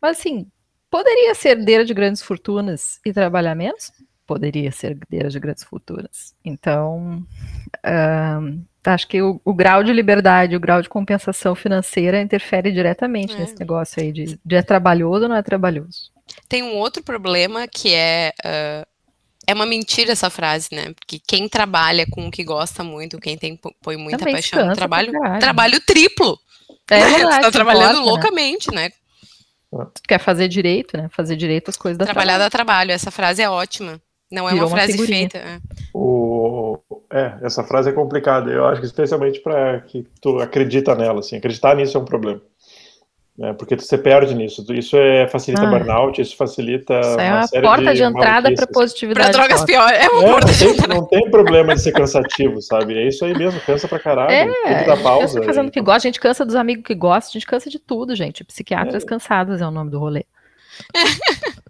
Mas 0.00 0.18
assim, 0.18 0.46
poderia 0.90 1.34
ser 1.34 1.50
herdeira 1.50 1.84
de 1.84 1.92
grandes 1.92 2.22
fortunas 2.22 3.00
e 3.04 3.12
trabalhar 3.12 3.54
menos? 3.54 3.92
Poderia 4.26 4.70
ser 4.70 4.92
herdeira 4.92 5.28
de 5.28 5.40
grandes 5.40 5.64
fortunas. 5.64 6.34
Então, 6.44 7.26
acho 8.84 9.08
que 9.08 9.20
o, 9.20 9.40
o, 9.44 9.52
grau 9.52 9.82
de 9.82 9.92
liberdade, 9.92 10.56
o 10.56 10.60
grau 10.60 10.80
de 10.80 10.88
compensação 10.88 11.54
financeira 11.54 12.20
interfere 12.20 12.70
diretamente 12.70 13.34
é. 13.34 13.38
nesse 13.38 13.58
negócio 13.58 14.02
aí 14.02 14.12
de, 14.12 14.38
de 14.44 14.54
é 14.54 14.62
trabalhoso 14.62 15.24
ou 15.24 15.28
não 15.28 15.36
é 15.36 15.42
trabalhoso. 15.42 16.10
Tem 16.48 16.62
um 16.62 16.76
outro 16.76 17.02
problema 17.02 17.66
que 17.66 17.94
é 17.94 18.32
uh, 18.44 18.86
é 19.48 19.54
uma 19.54 19.64
mentira 19.64 20.12
essa 20.12 20.28
frase, 20.28 20.68
né? 20.70 20.92
Porque 20.92 21.18
quem 21.26 21.48
trabalha 21.48 22.06
com 22.10 22.28
o 22.28 22.30
que 22.30 22.44
gosta 22.44 22.84
muito, 22.84 23.18
quem 23.18 23.38
tem 23.38 23.58
põe 23.82 23.96
muita 23.96 24.18
Também 24.18 24.34
paixão 24.34 24.66
no 24.66 24.74
trabalho, 24.74 25.10
trabalho 25.40 25.80
triplo. 25.80 26.38
É 26.90 27.00
verdade, 27.00 27.42
tá 27.42 27.50
trabalhando 27.50 27.98
importa, 27.98 28.04
né? 28.04 28.10
loucamente, 28.10 28.74
né? 28.74 28.90
né? 29.72 29.86
Quer 30.06 30.18
fazer 30.18 30.48
direito, 30.48 30.98
né? 30.98 31.08
Fazer 31.10 31.34
direito 31.34 31.70
as 31.70 31.78
coisas 31.78 31.96
da 31.96 32.04
Trabalhar 32.04 32.34
trabalho. 32.34 32.44
dá 32.44 32.50
trabalho, 32.50 32.92
essa 32.92 33.10
frase 33.10 33.40
é 33.40 33.48
ótima. 33.48 33.98
Não 34.30 34.46
é 34.46 34.52
Virou 34.52 34.68
uma 34.68 34.76
frase 34.76 34.98
uma 34.98 35.06
feita. 35.06 35.38
É. 35.38 35.60
O... 35.94 36.78
é, 37.10 37.38
essa 37.40 37.64
frase 37.64 37.88
é 37.88 37.92
complicada. 37.92 38.50
Eu 38.50 38.66
acho 38.66 38.82
que 38.82 38.86
especialmente 38.86 39.40
para 39.40 39.80
que 39.80 40.06
tu 40.20 40.38
acredita 40.40 40.94
nela, 40.94 41.20
assim, 41.20 41.36
acreditar 41.38 41.74
nisso 41.74 41.96
é 41.96 42.00
um 42.00 42.04
problema 42.04 42.42
né? 43.38 43.52
Porque 43.52 43.76
você 43.76 43.96
perde 43.96 44.34
nisso. 44.34 44.64
Isso 44.74 44.96
é, 44.96 45.28
facilita 45.28 45.62
ah, 45.62 45.70
burnout, 45.70 46.20
isso 46.20 46.36
facilita. 46.36 46.98
Isso 46.98 47.20
é 47.20 47.32
uma, 47.32 47.62
porta 47.62 47.92
de, 47.92 47.98
de 47.98 48.02
entrada 48.02 48.52
para 48.52 48.66
positividade. 48.66 49.30
Para 49.30 49.46
drogas 49.46 49.64
piores. 49.64 49.96
É 49.96 50.08
uma 50.08 50.24
é, 50.24 50.32
porta 50.32 50.46
não, 50.46 50.52
de 50.52 50.58
tem, 50.58 50.70
entrada. 50.70 50.94
não 50.94 51.06
tem 51.06 51.30
problema 51.30 51.74
de 51.76 51.80
ser 51.80 51.92
cansativo, 51.92 52.60
sabe? 52.60 52.98
É 52.98 53.06
isso 53.06 53.24
aí 53.24 53.32
mesmo, 53.38 53.60
cansa 53.60 53.86
pra 53.86 54.00
caralho. 54.00 54.32
É, 54.32 54.80
que 54.80 54.86
dar 54.86 55.00
pausa. 55.00 55.40
fazendo 55.44 55.68
o 55.68 55.70
que 55.70 55.80
gosta, 55.80 56.08
a 56.08 56.10
gente 56.10 56.18
cansa 56.18 56.44
dos 56.44 56.56
amigos 56.56 56.84
que 56.84 56.96
gostam, 56.96 57.30
a 57.30 57.32
gente 57.34 57.46
cansa 57.46 57.70
de 57.70 57.78
tudo, 57.78 58.16
gente. 58.16 58.42
Psiquiatras 58.42 59.04
é. 59.04 59.06
cansados 59.06 59.60
é 59.60 59.66
o 59.66 59.70
nome 59.70 59.92
do 59.92 60.00
rolê. 60.00 60.24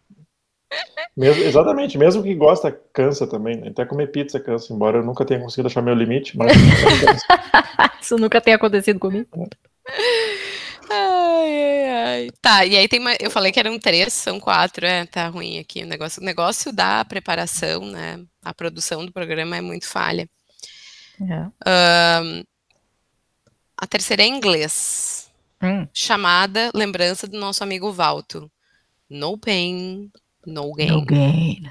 Mesmo, 1.16 1.42
exatamente, 1.42 1.96
mesmo 1.98 2.22
que 2.22 2.34
gosta, 2.34 2.70
cansa 2.92 3.26
também. 3.26 3.56
Né? 3.56 3.68
Até 3.68 3.84
comer 3.84 4.08
pizza 4.08 4.38
cansa, 4.38 4.72
embora 4.72 4.98
eu 4.98 5.02
nunca 5.02 5.25
tenha 5.25 5.40
conseguido 5.40 5.66
achar 5.66 5.82
meu 5.82 5.94
limite, 5.94 6.37
mas. 6.37 6.52
Isso 8.00 8.16
nunca 8.16 8.40
tenha 8.40 8.56
acontecido 8.56 9.00
comigo. 9.00 9.26
É. 9.34 10.57
Ai, 10.90 11.62
ai, 11.62 11.90
ai. 11.90 12.28
Tá, 12.40 12.64
e 12.64 12.76
aí 12.76 12.88
tem 12.88 13.00
uma, 13.00 13.14
eu 13.21 13.30
falei 13.30 13.52
que 13.52 13.61
eram 13.61 13.78
três, 13.78 14.12
são 14.12 14.40
quatro, 14.40 14.87
é, 14.87 15.04
tá 15.07 15.28
ruim 15.28 15.59
aqui 15.59 15.83
o 15.83 15.87
negócio. 15.87 16.23
O 16.23 16.25
negócio 16.25 16.73
da 16.73 17.04
preparação, 17.04 17.85
né, 17.85 18.21
a 18.42 18.54
produção 18.54 19.04
do 19.04 19.12
programa 19.12 19.57
é 19.57 19.61
muito 19.61 19.87
falha. 19.87 20.28
É. 21.21 22.21
Um, 22.23 22.45
a 23.76 23.87
terceira 23.87 24.23
é 24.23 24.26
em 24.26 24.37
inglês. 24.37 25.30
Hum. 25.62 25.87
Chamada 25.92 26.71
Lembrança 26.75 27.26
do 27.26 27.38
nosso 27.38 27.62
amigo 27.62 27.92
Valto. 27.92 28.50
No 29.11 29.37
pain, 29.37 30.11
no 30.47 30.73
gain. 30.73 30.90
No 30.90 31.04
gain. 31.04 31.62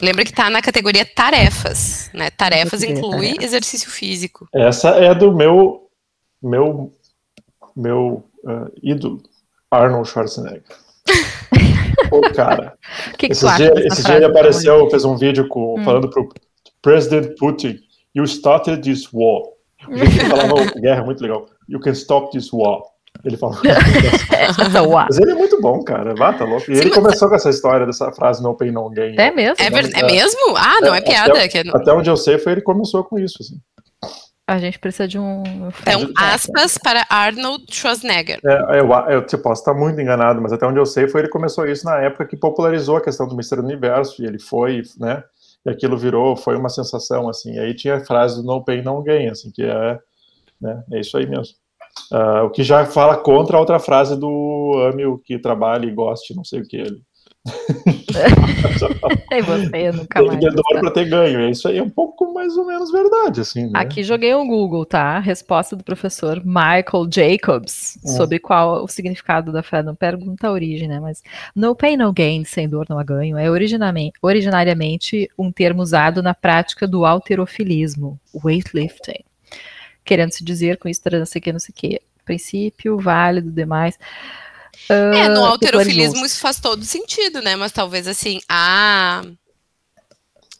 Lembra 0.00 0.24
que 0.24 0.32
tá 0.32 0.50
na 0.50 0.60
categoria 0.60 1.04
tarefas, 1.04 2.10
né? 2.12 2.28
Tarefas 2.30 2.82
inclui 2.82 3.28
tarefas. 3.28 3.44
exercício 3.44 3.88
físico. 3.88 4.48
Essa 4.52 4.90
é 4.90 5.14
do 5.14 5.32
meu 5.32 5.88
meu 6.42 6.92
meu 7.76 8.24
ah, 8.46 8.66
ídolo, 8.82 9.22
Arnold 9.70 10.08
Schwarzenegger. 10.08 10.62
o 12.10 12.20
cara. 12.34 12.74
Que, 13.16 13.28
que 13.28 13.34
dias 13.34 13.58
dessa 13.58 13.80
esse 13.86 14.04
dia 14.04 14.16
ele 14.16 14.24
apareceu, 14.24 14.90
fez 14.90 15.04
um 15.04 15.16
vídeo 15.16 15.46
com, 15.48 15.78
Hum. 15.78 15.84
falando 15.84 16.10
pro 16.10 16.28
President 16.82 17.36
Putin, 17.38 17.78
you 18.14 18.24
started 18.24 18.82
this 18.82 19.08
war. 19.12 19.42
O 19.88 19.96
jeito 19.96 20.10
que 20.12 20.18
ele 20.20 20.28
falava 20.30 20.64
guerra 20.80 21.02
é 21.02 21.04
muito 21.04 21.22
legal. 21.22 21.46
You 21.68 21.80
can 21.80 21.92
stop 21.92 22.30
this 22.32 22.52
war. 22.52 22.80
Ele 23.24 23.36
falou. 23.36 23.56
Mas 25.08 25.18
ele 25.18 25.30
é 25.30 25.34
muito 25.34 25.60
bom, 25.60 25.82
cara. 25.84 26.14
Vá, 26.14 26.32
tá 26.32 26.44
louco. 26.44 26.62
E 26.70 26.74
Sim, 26.74 26.80
ele 26.82 26.90
mas- 26.90 26.94
começou 26.98 27.28
com 27.28 27.34
essa 27.36 27.50
história 27.50 27.86
dessa 27.86 28.10
frase 28.12 28.42
no 28.42 28.54
pain, 28.56 28.72
no 28.72 28.88
gain. 28.90 29.14
É 29.18 29.30
mesmo? 29.30 29.56
É, 29.64 29.70
ver- 29.70 29.90
é 29.94 30.00
É. 30.00 30.04
mesmo? 30.06 30.56
Ah, 30.56 30.80
não 30.80 30.94
é, 30.94 30.98
É, 30.98 31.00
piada. 31.02 31.30
até- 31.32 31.48
que 31.48 31.58
é- 31.58 31.70
Até 31.72 31.92
onde 31.92 32.10
eu 32.10 32.16
sei 32.16 32.38
foi 32.38 32.52
ele 32.52 32.60
que 32.60 32.66
começou 32.66 33.04
com 33.04 33.18
isso, 33.18 33.38
assim. 33.40 33.56
A 34.46 34.58
gente 34.58 34.78
precisa 34.78 35.06
de 35.06 35.18
um. 35.18 35.42
Então, 35.80 36.12
aspas 36.16 36.76
para 36.76 37.06
Arnold 37.08 37.64
Schwarzenegger. 37.70 38.40
É, 38.44 38.80
eu, 38.80 38.90
eu 39.08 39.24
tipo, 39.24 39.42
posso 39.42 39.62
estar 39.62 39.72
muito 39.72 40.00
enganado, 40.00 40.42
mas 40.42 40.52
até 40.52 40.66
onde 40.66 40.78
eu 40.78 40.86
sei 40.86 41.08
foi 41.08 41.20
ele 41.20 41.28
começou 41.28 41.66
isso 41.66 41.84
na 41.84 42.00
época 42.00 42.26
que 42.26 42.36
popularizou 42.36 42.96
a 42.96 43.00
questão 43.00 43.26
do 43.28 43.36
Mistério 43.36 43.62
do 43.62 43.68
Universo, 43.68 44.20
e 44.20 44.26
ele 44.26 44.40
foi, 44.40 44.82
né, 44.98 45.22
e 45.64 45.70
aquilo 45.70 45.96
virou, 45.96 46.36
foi 46.36 46.56
uma 46.56 46.68
sensação, 46.68 47.28
assim, 47.28 47.54
e 47.54 47.58
aí 47.60 47.72
tinha 47.72 47.96
a 47.96 48.04
frase 48.04 48.36
do 48.36 48.42
no 48.42 48.64
pain, 48.64 48.82
no 48.82 49.00
gain, 49.00 49.28
assim, 49.28 49.50
que 49.52 49.62
é, 49.62 49.98
né, 50.60 50.82
é 50.90 51.00
isso 51.00 51.16
aí 51.16 51.26
mesmo. 51.26 51.54
Ah, 52.10 52.44
o 52.44 52.50
que 52.50 52.62
já 52.62 52.84
fala 52.86 53.16
contra 53.16 53.56
a 53.56 53.60
outra 53.60 53.78
frase 53.78 54.18
do 54.18 54.72
ame 54.88 55.04
o 55.06 55.18
que 55.18 55.38
trabalhe 55.38 55.88
e 55.88 55.94
goste, 55.94 56.34
não 56.34 56.44
sei 56.44 56.60
o 56.60 56.66
que 56.66 56.76
ele. 56.76 57.00
E 59.32 59.42
você 59.42 59.90
nunca 59.92 60.20
Tem 60.20 60.28
mais. 60.28 60.54
para 60.80 60.90
ter 60.90 61.08
ganho, 61.08 61.40
é 61.40 61.50
isso 61.50 61.66
aí 61.66 61.78
é 61.78 61.82
um 61.82 61.90
pouco 61.90 62.32
mais 62.32 62.56
ou 62.56 62.66
menos 62.66 62.92
verdade, 62.92 63.40
assim, 63.40 63.64
né? 63.64 63.72
Aqui 63.74 64.02
joguei 64.02 64.34
um 64.34 64.46
Google, 64.46 64.84
tá? 64.84 65.18
Resposta 65.18 65.74
do 65.74 65.82
professor 65.82 66.42
Michael 66.44 67.08
Jacobs 67.10 67.98
Hum. 68.04 68.08
sobre 68.16 68.38
qual 68.38 68.84
o 68.84 68.88
significado 68.88 69.50
da 69.50 69.62
frase. 69.62 69.86
Não 69.86 69.94
pergunta 69.94 70.46
a 70.46 70.52
origem, 70.52 70.86
né? 70.86 71.00
Mas 71.00 71.22
no 71.54 71.74
pain, 71.74 71.96
no 71.96 72.12
gain, 72.12 72.44
sem 72.44 72.68
dor 72.68 72.86
não 72.88 72.98
há 72.98 73.02
ganho, 73.02 73.36
é 73.38 73.50
originariamente 73.50 75.28
um 75.38 75.50
termo 75.50 75.82
usado 75.82 76.22
na 76.22 76.34
prática 76.34 76.86
do 76.86 77.04
alterofilismo, 77.04 78.20
weightlifting. 78.44 79.24
Querendo 80.04 80.32
se 80.32 80.44
dizer 80.44 80.76
com 80.76 80.88
isso, 80.88 81.00
não 81.10 81.26
sei 81.26 81.38
o 81.38 81.42
que, 81.42 81.52
não 81.52 81.60
sei 81.60 81.72
o 81.72 81.74
que. 81.74 82.00
Princípio, 82.24 82.98
válido, 82.98 83.50
demais. 83.50 83.98
É, 84.88 85.28
no 85.28 85.44
Ah, 85.44 85.50
alterofilismo 85.50 86.24
isso 86.24 86.40
faz 86.40 86.58
todo 86.60 86.84
sentido, 86.84 87.40
né? 87.42 87.56
Mas 87.56 87.72
talvez 87.72 88.06
assim, 88.08 88.40
a 88.48 89.22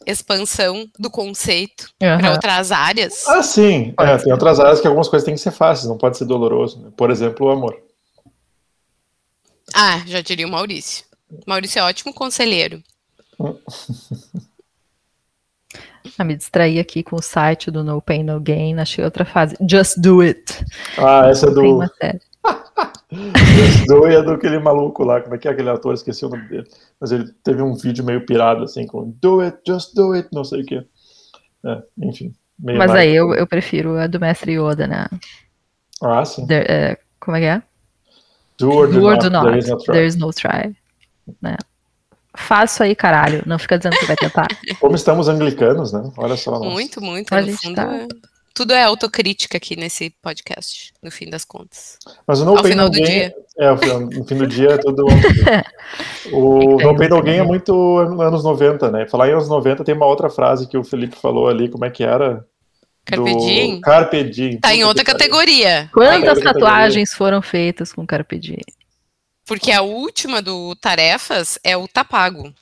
expansão 0.07 0.89
do 0.99 1.11
conceito 1.11 1.89
para 1.99 2.17
Aham. 2.17 2.33
outras 2.33 2.73
áreas. 2.73 3.27
Ah, 3.29 3.43
sim. 3.43 3.95
É, 3.99 4.17
tem 4.19 4.33
outras 4.33 4.59
áreas 4.61 4.81
que 4.81 4.87
algumas 4.87 5.09
coisas 5.09 5.25
têm 5.25 5.35
que 5.35 5.41
ser 5.41 5.53
fáceis, 5.53 5.89
não 5.89 5.97
pode 5.99 6.17
ser 6.19 6.25
doloroso. 6.25 6.81
né? 6.81 6.91
Por 6.97 7.11
exemplo, 7.11 7.47
o 7.47 7.51
amor. 7.51 7.81
Ah, 9.75 10.03
já 10.07 10.21
diria 10.21 10.47
o 10.47 10.51
Maurício. 10.51 11.05
Maurício 11.47 11.79
é 11.79 11.83
ótimo 11.83 12.13
conselheiro. 12.13 12.83
Ah, 16.19 16.25
me 16.25 16.37
distraí 16.37 16.79
aqui 16.79 17.03
com 17.03 17.17
o 17.17 17.23
site 17.23 17.71
do 17.71 17.83
No 17.85 18.03
Pain 18.03 18.25
No 18.25 18.41
Gain, 18.41 18.79
achei 18.79 19.05
outra 19.05 19.25
frase. 19.25 19.57
Just 19.69 19.99
do 19.99 20.21
it. 20.21 20.43
Ah, 20.99 21.29
essa 21.29 21.47
é 21.47 21.51
do. 21.51 21.79
Esse 23.13 23.87
do 23.87 24.07
é 24.07 24.23
do 24.23 24.33
aquele 24.33 24.59
maluco 24.59 25.05
lá, 25.05 25.21
como 25.21 25.35
é 25.35 25.39
que 25.39 25.47
é 25.47 25.51
aquele 25.51 25.69
ator? 25.71 25.93
Esqueci 25.95 26.25
o 26.25 26.29
nome 26.31 26.49
dele. 26.49 26.67
Mas 27.01 27.13
ele 27.13 27.31
teve 27.45 27.63
um 27.63 27.75
vídeo 27.75 28.05
meio 28.05 28.25
pirado, 28.25 28.65
assim, 28.65 28.87
com 28.87 29.11
do 29.21 29.41
it, 29.41 29.59
just 29.67 29.95
do 29.95 30.13
it, 30.13 30.29
não 30.33 30.45
sei 30.45 30.63
o 30.63 30.65
quê. 30.67 30.87
É, 31.65 31.83
enfim. 31.99 32.33
meio 32.59 32.79
Mas 32.79 32.91
mais- 32.91 33.01
aí 33.03 33.15
eu, 33.15 33.35
eu 33.35 33.47
prefiro 33.47 33.97
a 33.99 34.07
do 34.07 34.19
mestre 34.19 34.53
Yoda, 34.59 34.87
né? 34.87 35.07
Ah, 36.03 36.25
sim. 36.25 36.47
There- 36.47 36.67
é, 36.69 36.99
como 37.21 37.37
é 37.37 37.41
que 37.41 37.47
é? 37.47 37.63
Do 38.59 38.71
or 38.71 38.87
do, 38.89 38.95
Do 39.01 39.07
or 39.07 39.13
not, 39.17 39.25
do 39.25 39.31
not. 39.31 39.45
there 39.47 39.59
is 39.59 39.67
no 39.69 39.79
try. 39.79 39.93
There's 39.95 40.17
no 40.17 40.31
try. 40.33 40.77
Né? 41.41 41.57
Faço 42.35 42.83
aí, 42.83 42.95
caralho. 42.95 43.43
Não 43.47 43.59
fica 43.59 43.77
dizendo 43.77 43.97
que 43.99 44.07
vai 44.07 44.17
tentar. 44.17 44.47
Como 44.81 44.95
estamos 44.97 45.29
anglicanos, 45.29 45.93
né? 45.93 46.11
Olha 46.17 46.37
só. 46.37 46.53
nossa. 46.53 46.65
Muito, 46.71 47.01
muito. 47.01 47.33
A 47.35 47.41
No 47.41 47.47
gente 47.47 47.61
fundo, 47.63 47.75
tá- 47.77 47.95
é- 47.95 48.07
tudo 48.53 48.73
é 48.73 48.83
autocrítica 48.85 49.57
aqui 49.57 49.77
nesse 49.77 50.11
podcast, 50.23 50.93
no 51.03 51.11
fim 51.11 51.29
das 51.31 51.45
contas. 51.45 51.99
Mas 52.27 52.41
o 52.41 52.45
No 52.45 52.53
Ao 52.57 52.63
Pain 52.63 52.71
final 52.73 52.87
No 52.87 52.91
do 52.93 53.03
dia. 53.03 53.35
é, 53.59 53.71
no 53.71 54.25
fim 54.25 54.37
do 54.37 54.47
dia 54.47 54.71
é 54.71 54.79
tudo. 54.79 55.05
o 56.33 56.77
No 56.83 56.97
Pain 56.97 57.23
Gain 57.23 57.39
é 57.39 57.43
muito 57.43 57.99
anos 57.99 58.45
90, 58.45 58.91
né? 58.91 59.07
Falar 59.09 59.29
em 59.29 59.33
anos 59.33 59.49
90 59.49 59.85
tem 59.85 59.95
uma 59.95 60.07
outra 60.07 60.29
frase 60.31 60.67
que 60.69 60.77
o 60.77 60.85
Felipe 60.85 61.17
falou 61.17 61.49
ali, 61.49 61.69
como 61.69 61.85
é 61.85 61.91
que 61.91 62.03
era? 62.05 62.47
Carpe 63.05 63.33
Do- 63.35 63.41
diem? 63.41 63.81
Carpe 63.81 64.25
Diem. 64.25 64.61
Tá 64.61 64.75
em 64.75 64.85
outra 64.85 65.05
categoria. 65.05 65.91
Quantas 65.93 66.21
categoria. 66.39 66.53
tatuagens 66.53 67.13
foram 67.13 67.43
feitas 67.43 67.93
com 67.93 68.07
Carpe 68.07 68.39
Diem? 68.39 68.61
Porque 69.45 69.73
a 69.73 69.83
última 69.83 70.41
do 70.41 70.75
Tarefas 70.77 71.59
é 71.65 71.77
o 71.77 71.89
Tapago. 71.89 72.55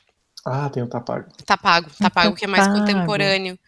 Ah, 0.47 0.71
tem 0.71 0.83
o 0.83 0.87
Tapago. 0.87 1.27
Tapago. 1.45 1.91
Tapago 2.01 2.35
que 2.35 2.47
é 2.47 2.49
mais 2.49 2.67
contemporâneo. 2.67 3.59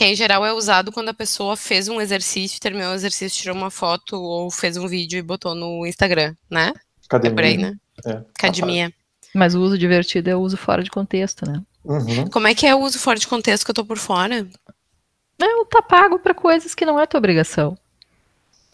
Que 0.00 0.06
em 0.06 0.16
geral 0.16 0.46
é 0.46 0.50
usado 0.50 0.90
quando 0.90 1.10
a 1.10 1.14
pessoa 1.14 1.58
fez 1.58 1.86
um 1.86 2.00
exercício, 2.00 2.58
terminou 2.58 2.90
o 2.90 2.94
exercício, 2.94 3.38
tirou 3.38 3.54
uma 3.54 3.70
foto 3.70 4.16
ou 4.16 4.50
fez 4.50 4.78
um 4.78 4.88
vídeo 4.88 5.18
e 5.18 5.22
botou 5.22 5.54
no 5.54 5.86
Instagram, 5.86 6.34
né? 6.48 6.72
É 6.74 6.80
Academia. 7.04 7.34
por 7.34 7.44
aí, 7.44 7.58
né? 7.58 7.76
É, 8.06 8.12
Academia. 8.34 8.90
Mas 9.34 9.54
o 9.54 9.60
uso 9.60 9.76
divertido 9.76 10.30
é 10.30 10.34
o 10.34 10.40
uso 10.40 10.56
fora 10.56 10.82
de 10.82 10.90
contexto, 10.90 11.46
né? 11.46 11.60
Uhum. 11.84 12.30
Como 12.30 12.46
é 12.46 12.54
que 12.54 12.66
é 12.66 12.74
o 12.74 12.78
uso 12.78 12.98
fora 12.98 13.18
de 13.18 13.28
contexto 13.28 13.62
que 13.62 13.72
eu 13.72 13.74
tô 13.74 13.84
por 13.84 13.98
fora? 13.98 14.48
É, 15.38 15.44
o 15.56 15.66
tá 15.66 15.82
pago 15.82 16.18
pra 16.18 16.32
coisas 16.32 16.74
que 16.74 16.86
não 16.86 16.98
é 16.98 17.04
tua 17.04 17.18
obrigação. 17.18 17.76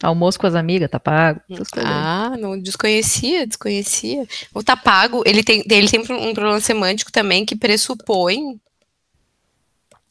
Almoço 0.01 0.39
com 0.39 0.47
as 0.47 0.55
amigas, 0.55 0.89
tá 0.89 0.97
pago. 0.97 1.41
Ah, 1.75 2.37
não 2.39 2.57
desconhecia, 2.57 3.45
desconhecia. 3.45 4.25
O 4.53 4.63
Tapago, 4.63 5.23
ele 5.25 5.43
tem, 5.43 5.61
ele 5.69 5.89
tem 5.89 5.99
um 5.99 6.33
problema 6.33 6.61
semântico 6.61 7.11
também 7.11 7.45
que 7.45 7.53
pressupõe 7.53 8.57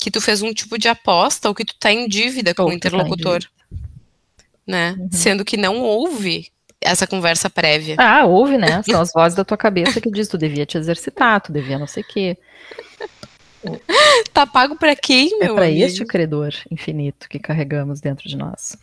que 0.06 0.10
tu 0.12 0.20
fez 0.20 0.40
um 0.40 0.54
tipo 0.54 0.78
de 0.78 0.86
aposta 0.86 1.48
ou 1.48 1.54
que 1.54 1.64
tu 1.64 1.74
tá 1.80 1.90
em 1.90 2.06
dívida 2.06 2.54
com 2.54 2.62
Ou 2.62 2.68
o 2.68 2.70
que 2.70 2.78
tu 2.78 2.82
tá 2.82 2.88
interlocutor, 2.88 3.40
né? 4.64 4.94
Uhum. 4.96 5.08
Sendo 5.10 5.44
que 5.44 5.56
não 5.56 5.80
houve 5.80 6.46
essa 6.80 7.08
conversa 7.08 7.50
prévia. 7.50 7.96
Ah, 7.98 8.24
ouve, 8.24 8.56
né? 8.56 8.80
São 8.84 9.00
as 9.00 9.10
vozes 9.12 9.34
da 9.34 9.44
tua 9.44 9.56
cabeça 9.56 10.00
que 10.00 10.08
diz 10.08 10.28
tu 10.28 10.38
devia 10.38 10.64
te 10.64 10.78
exercitar, 10.78 11.40
tu 11.40 11.50
devia 11.50 11.76
não 11.76 11.88
sei 11.88 12.04
o 12.04 12.06
quê. 12.06 12.38
Tá 14.32 14.46
pago 14.46 14.76
pra 14.76 14.94
quem, 14.94 15.28
É 15.42 15.46
meu 15.46 15.56
pra 15.56 15.64
amigo? 15.64 15.82
este 15.84 16.04
credor 16.04 16.54
infinito 16.70 17.28
que 17.28 17.40
carregamos 17.40 18.00
dentro 18.00 18.28
de 18.28 18.36
nós. 18.36 18.78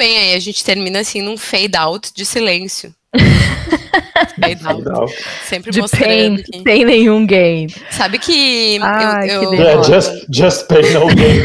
Muito 0.00 0.12
bem, 0.14 0.18
aí 0.18 0.34
a 0.34 0.38
gente 0.38 0.64
termina 0.64 1.00
assim 1.00 1.20
num 1.20 1.36
fade 1.36 1.76
out 1.76 2.10
de 2.14 2.24
silêncio. 2.24 2.94
fade 4.40 4.66
out. 4.66 4.78
Legal. 4.82 5.06
Sempre 5.44 5.70
De 5.70 5.80
mostrando 5.82 6.06
pain, 6.06 6.42
que... 6.42 6.62
sem 6.62 6.84
nenhum 6.86 7.26
gain. 7.26 7.66
Sabe 7.90 8.18
que 8.18 8.78
Ai, 8.80 9.30
eu, 9.30 9.40
que 9.40 9.46
eu, 9.46 9.50
delícia. 9.50 9.68
É, 9.68 10.00
just, 10.00 10.26
just 10.32 10.66
pay 10.68 10.82
no 10.94 11.06
gain. 11.08 11.42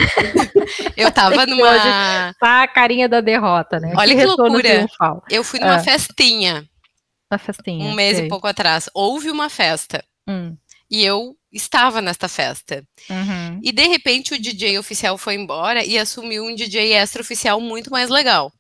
eu 0.96 1.12
tava 1.12 1.46
numa. 1.46 2.34
Tá 2.40 2.64
a 2.64 2.68
carinha 2.70 3.10
da 3.10 3.20
derrota, 3.20 3.78
né? 3.78 3.92
Olha 3.98 4.14
que 4.16 4.22
retorno 4.22 4.44
loucura. 4.54 4.70
triunfal. 4.70 5.22
Eu 5.30 5.44
fui 5.44 5.60
numa 5.60 5.76
Ah. 5.76 5.80
festinha 5.84 6.64
Na 7.30 7.38
festinha. 7.38 7.86
um 7.86 7.94
mês 7.94 8.16
sei. 8.16 8.26
e 8.28 8.30
pouco 8.30 8.48
atrás. 8.48 8.90
Houve 8.94 9.30
uma 9.30 9.50
festa. 9.50 10.02
Hum, 10.30 10.56
E 10.90 11.04
eu 11.04 11.36
estava 11.52 12.02
nesta 12.02 12.28
festa. 12.28 12.84
uhum. 13.10 13.60
E 13.64 13.72
de 13.72 13.88
repente 13.88 14.34
o 14.34 14.40
DJ 14.40 14.78
oficial 14.78 15.18
foi 15.18 15.36
embora 15.36 15.84
e 15.84 15.98
assumiu 15.98 16.44
um 16.44 16.54
DJ 16.54 16.94
extra-oficial 16.94 17.60
muito 17.60 17.90
mais 17.90 18.10
legal. 18.10 18.52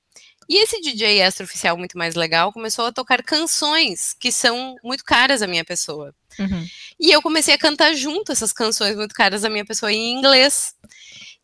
E 0.48 0.62
esse 0.62 0.80
DJ 0.80 1.22
extra-oficial 1.22 1.78
muito 1.78 1.98
mais 1.98 2.16
legal 2.16 2.54
começou 2.54 2.86
a 2.86 2.92
tocar 2.92 3.24
canções 3.24 4.14
que 4.14 4.32
são 4.32 4.76
muito 4.84 5.04
caras 5.04 5.42
à 5.42 5.48
minha 5.48 5.66
pessoa. 5.66 6.14
Uhum. 6.40 6.68
E 7.00 7.12
eu 7.12 7.22
comecei 7.22 7.54
a 7.54 7.58
cantar 7.58 7.94
junto 7.94 8.32
essas 8.32 8.54
canções 8.54 8.96
muito 8.96 9.14
caras 9.16 9.44
à 9.44 9.50
minha 9.50 9.66
pessoa 9.66 9.92
em 9.92 10.14
inglês. 10.14 10.74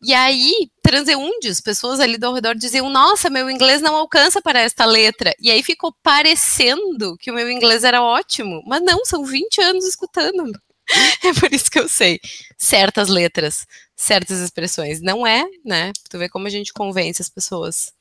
E 0.04 0.12
aí, 0.12 0.68
transeundes, 0.82 1.60
pessoas 1.60 2.00
ali 2.00 2.18
do 2.18 2.32
redor 2.32 2.54
diziam: 2.54 2.90
Nossa, 2.90 3.30
meu 3.30 3.48
inglês 3.50 3.80
não 3.80 3.94
alcança 3.94 4.40
para 4.40 4.60
esta 4.60 4.84
letra. 4.84 5.34
E 5.40 5.50
aí 5.50 5.62
ficou 5.62 5.94
parecendo 6.02 7.16
que 7.18 7.30
o 7.30 7.34
meu 7.34 7.50
inglês 7.50 7.84
era 7.84 8.02
ótimo. 8.02 8.62
Mas 8.66 8.82
não, 8.82 9.04
são 9.04 9.24
20 9.24 9.60
anos 9.60 9.84
escutando. 9.84 10.52
É 11.24 11.32
por 11.34 11.52
isso 11.52 11.70
que 11.70 11.78
eu 11.78 11.88
sei 11.88 12.20
certas 12.58 13.08
letras, 13.08 13.66
certas 13.96 14.40
expressões. 14.40 15.00
Não 15.00 15.26
é, 15.26 15.44
né? 15.64 15.92
Tu 16.10 16.18
vê 16.18 16.28
como 16.28 16.46
a 16.46 16.50
gente 16.50 16.72
convence 16.72 17.22
as 17.22 17.28
pessoas 17.28 17.92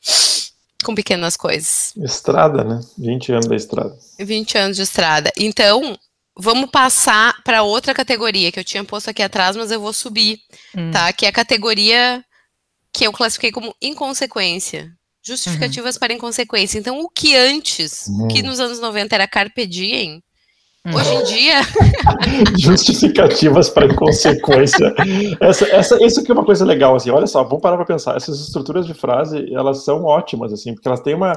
com 0.84 0.96
pequenas 0.96 1.38
coisas. 1.38 1.94
Estrada, 1.98 2.64
né? 2.64 2.82
20 2.98 3.32
anos 3.34 3.48
da 3.48 3.56
estrada. 3.56 3.96
20 4.20 4.58
anos 4.58 4.78
de 4.78 4.84
estrada. 4.84 5.32
Então, 5.38 5.98
vamos 6.36 6.70
passar 6.72 7.42
para 7.44 7.62
outra 7.64 7.94
categoria 7.94 8.52
que 8.52 8.60
eu 8.60 8.64
tinha 8.64 8.84
posto 8.84 9.10
aqui 9.10 9.22
atrás, 9.22 9.56
mas 9.56 9.70
eu 9.72 9.80
vou 9.80 9.94
subir, 9.94 10.40
Hum. 10.76 10.90
tá? 10.92 11.14
Que 11.14 11.26
é 11.26 11.30
a 11.30 11.34
categoria 11.34 12.24
que 12.92 13.06
eu 13.06 13.12
classifiquei 13.14 13.52
como 13.52 13.76
inconsequência. 13.82 14.92
Justificativas 15.24 16.00
para 16.00 16.14
inconsequência. 16.14 16.80
Então, 16.80 17.00
o 17.00 17.08
que 17.08 17.36
antes, 17.36 18.08
o 18.08 18.28
que 18.28 18.40
Hum. 18.42 18.48
nos 18.48 18.60
anos 18.60 18.80
90 18.80 19.14
era 19.16 19.28
carpe 19.28 19.68
diem, 19.68 20.16
Hum. 20.16 20.22
Hoje 20.88 21.14
em 21.14 21.24
dia 21.24 21.62
Justificativas 22.58 23.70
para 23.70 23.86
inconsequência. 23.86 24.94
Essa, 25.40 25.66
essa, 25.68 26.04
isso 26.04 26.20
aqui 26.20 26.32
é 26.32 26.34
uma 26.34 26.46
coisa 26.46 26.66
legal, 26.66 26.96
assim, 26.96 27.10
olha 27.12 27.28
só, 27.28 27.44
vamos 27.44 27.62
parar 27.62 27.78
para 27.78 27.86
pensar. 27.86 28.16
Essas 28.16 28.40
estruturas 28.40 28.86
de 28.86 28.94
frase, 28.94 29.54
elas 29.54 29.84
são 29.84 30.04
ótimas, 30.04 30.52
assim, 30.52 30.74
porque 30.74 30.88
elas 30.88 31.02
têm 31.02 31.14
uma 31.14 31.34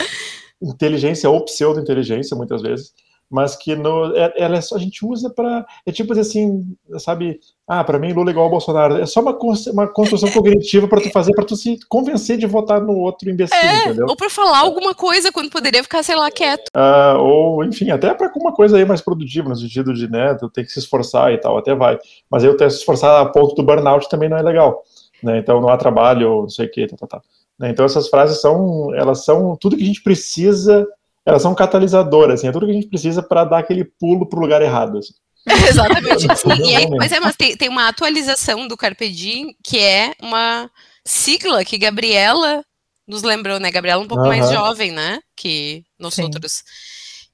inteligência 0.63 1.29
ou 1.29 1.45
pseudo-inteligência, 1.45 2.37
muitas 2.37 2.63
vezes, 2.63 2.93
mas 3.31 3.57
que 3.57 3.75
no, 3.75 4.15
é, 4.17 4.33
ela 4.37 4.57
é 4.57 4.61
só, 4.61 4.77
a 4.77 4.79
gente 4.79 5.05
usa 5.05 5.31
para, 5.31 5.67
é 5.85 5.93
tipo 5.93 6.13
assim, 6.19 6.77
sabe, 6.99 7.41
ah, 7.67 7.83
para 7.83 7.99
mim 7.99 8.13
Lula 8.13 8.31
é 8.31 8.33
igual 8.33 8.45
ao 8.45 8.51
Bolsonaro, 8.51 8.99
é 8.99 9.07
só 9.07 9.21
uma, 9.21 9.37
uma 9.73 9.89
construção 9.89 10.31
cognitiva 10.31 10.87
para 10.87 11.01
tu 11.01 11.11
fazer, 11.11 11.33
para 11.33 11.45
tu 11.45 11.57
se 11.57 11.79
convencer 11.89 12.37
de 12.37 12.47
votar 12.47 12.81
no 12.81 12.97
outro 12.97 13.31
imbecil, 13.31 13.57
entendeu? 13.87 14.07
ou 14.09 14.17
para 14.17 14.31
falar 14.31 14.59
alguma 14.59 14.95
coisa 14.95 15.33
quando 15.33 15.51
poderia 15.51 15.83
ficar, 15.83 16.03
sei 16.03 16.15
lá, 16.15 16.31
quieto. 16.31 16.71
Ah, 16.75 17.17
ou, 17.19 17.65
enfim, 17.65 17.91
até 17.91 18.13
para 18.15 18.31
uma 18.37 18.53
coisa 18.53 18.77
aí 18.77 18.85
mais 18.85 19.01
produtiva, 19.01 19.49
no 19.49 19.57
sentido 19.57 19.93
de, 19.95 20.09
né, 20.09 20.35
tu 20.35 20.49
tem 20.49 20.65
que 20.65 20.73
se 20.73 20.79
esforçar 20.79 21.33
e 21.33 21.39
tal, 21.39 21.59
até 21.59 21.75
vai. 21.75 21.99
Mas 22.31 22.45
eu 22.45 22.57
ter 22.57 22.71
se 22.71 22.79
esforçar 22.79 23.21
a 23.21 23.27
ponto 23.27 23.55
do 23.55 23.63
burnout 23.63 24.09
também 24.09 24.29
não 24.29 24.37
é 24.37 24.43
legal, 24.43 24.83
né? 25.23 25.39
Então 25.39 25.61
não 25.61 25.69
há 25.69 25.77
trabalho, 25.77 26.43
não 26.43 26.49
sei 26.49 26.67
o 26.67 26.71
que, 26.71 26.87
tá, 26.87 26.97
tá, 26.97 27.07
tá. 27.07 27.23
Né, 27.59 27.71
Então 27.71 27.85
essas 27.85 28.09
frases 28.09 28.41
são, 28.41 28.95
elas 28.95 29.25
são 29.25 29.57
tudo 29.57 29.77
que 29.77 29.83
a 29.83 29.87
gente 29.87 30.03
precisa, 30.03 30.87
elas 31.27 31.43
são 31.43 31.55
catalisadoras, 31.55 32.41
assim, 32.41 32.49
é 32.49 32.53
tudo 32.53 32.67
que 32.67 32.73
a 32.73 32.75
gente 32.75 32.89
precisa 32.89 33.23
para 33.23 33.45
dar 33.45 33.59
aquele 33.59 33.85
pulo 33.85 34.29
pro 34.29 34.41
lugar 34.41 34.61
errado. 34.63 34.99
assim. 34.99 35.13
Exatamente. 35.69 36.31
Assim, 36.31 36.49
e 36.49 36.75
aí, 36.75 36.89
pois 36.89 37.13
é, 37.13 37.21
mas 37.21 37.37
tem, 37.37 37.57
tem 37.57 37.69
uma 37.69 37.89
atualização 37.89 38.67
do 38.67 38.77
Carpe 38.77 39.11
Diem, 39.11 39.57
que 39.63 39.79
é 39.79 40.13
uma 40.21 40.71
sigla 41.05 41.65
que 41.65 41.79
Gabriela 41.79 42.65
nos 43.07 43.23
lembrou, 43.23 43.61
né? 43.61 43.71
Gabriela 43.71 44.01
é 44.03 44.05
um 44.05 44.09
pouco 44.09 44.27
mais 44.27 44.47
Aham. 44.47 44.55
jovem, 44.55 44.91
né? 44.91 45.21
Que 45.37 45.85
nós 45.99 46.15
Sim. 46.15 46.23
outros. 46.23 46.63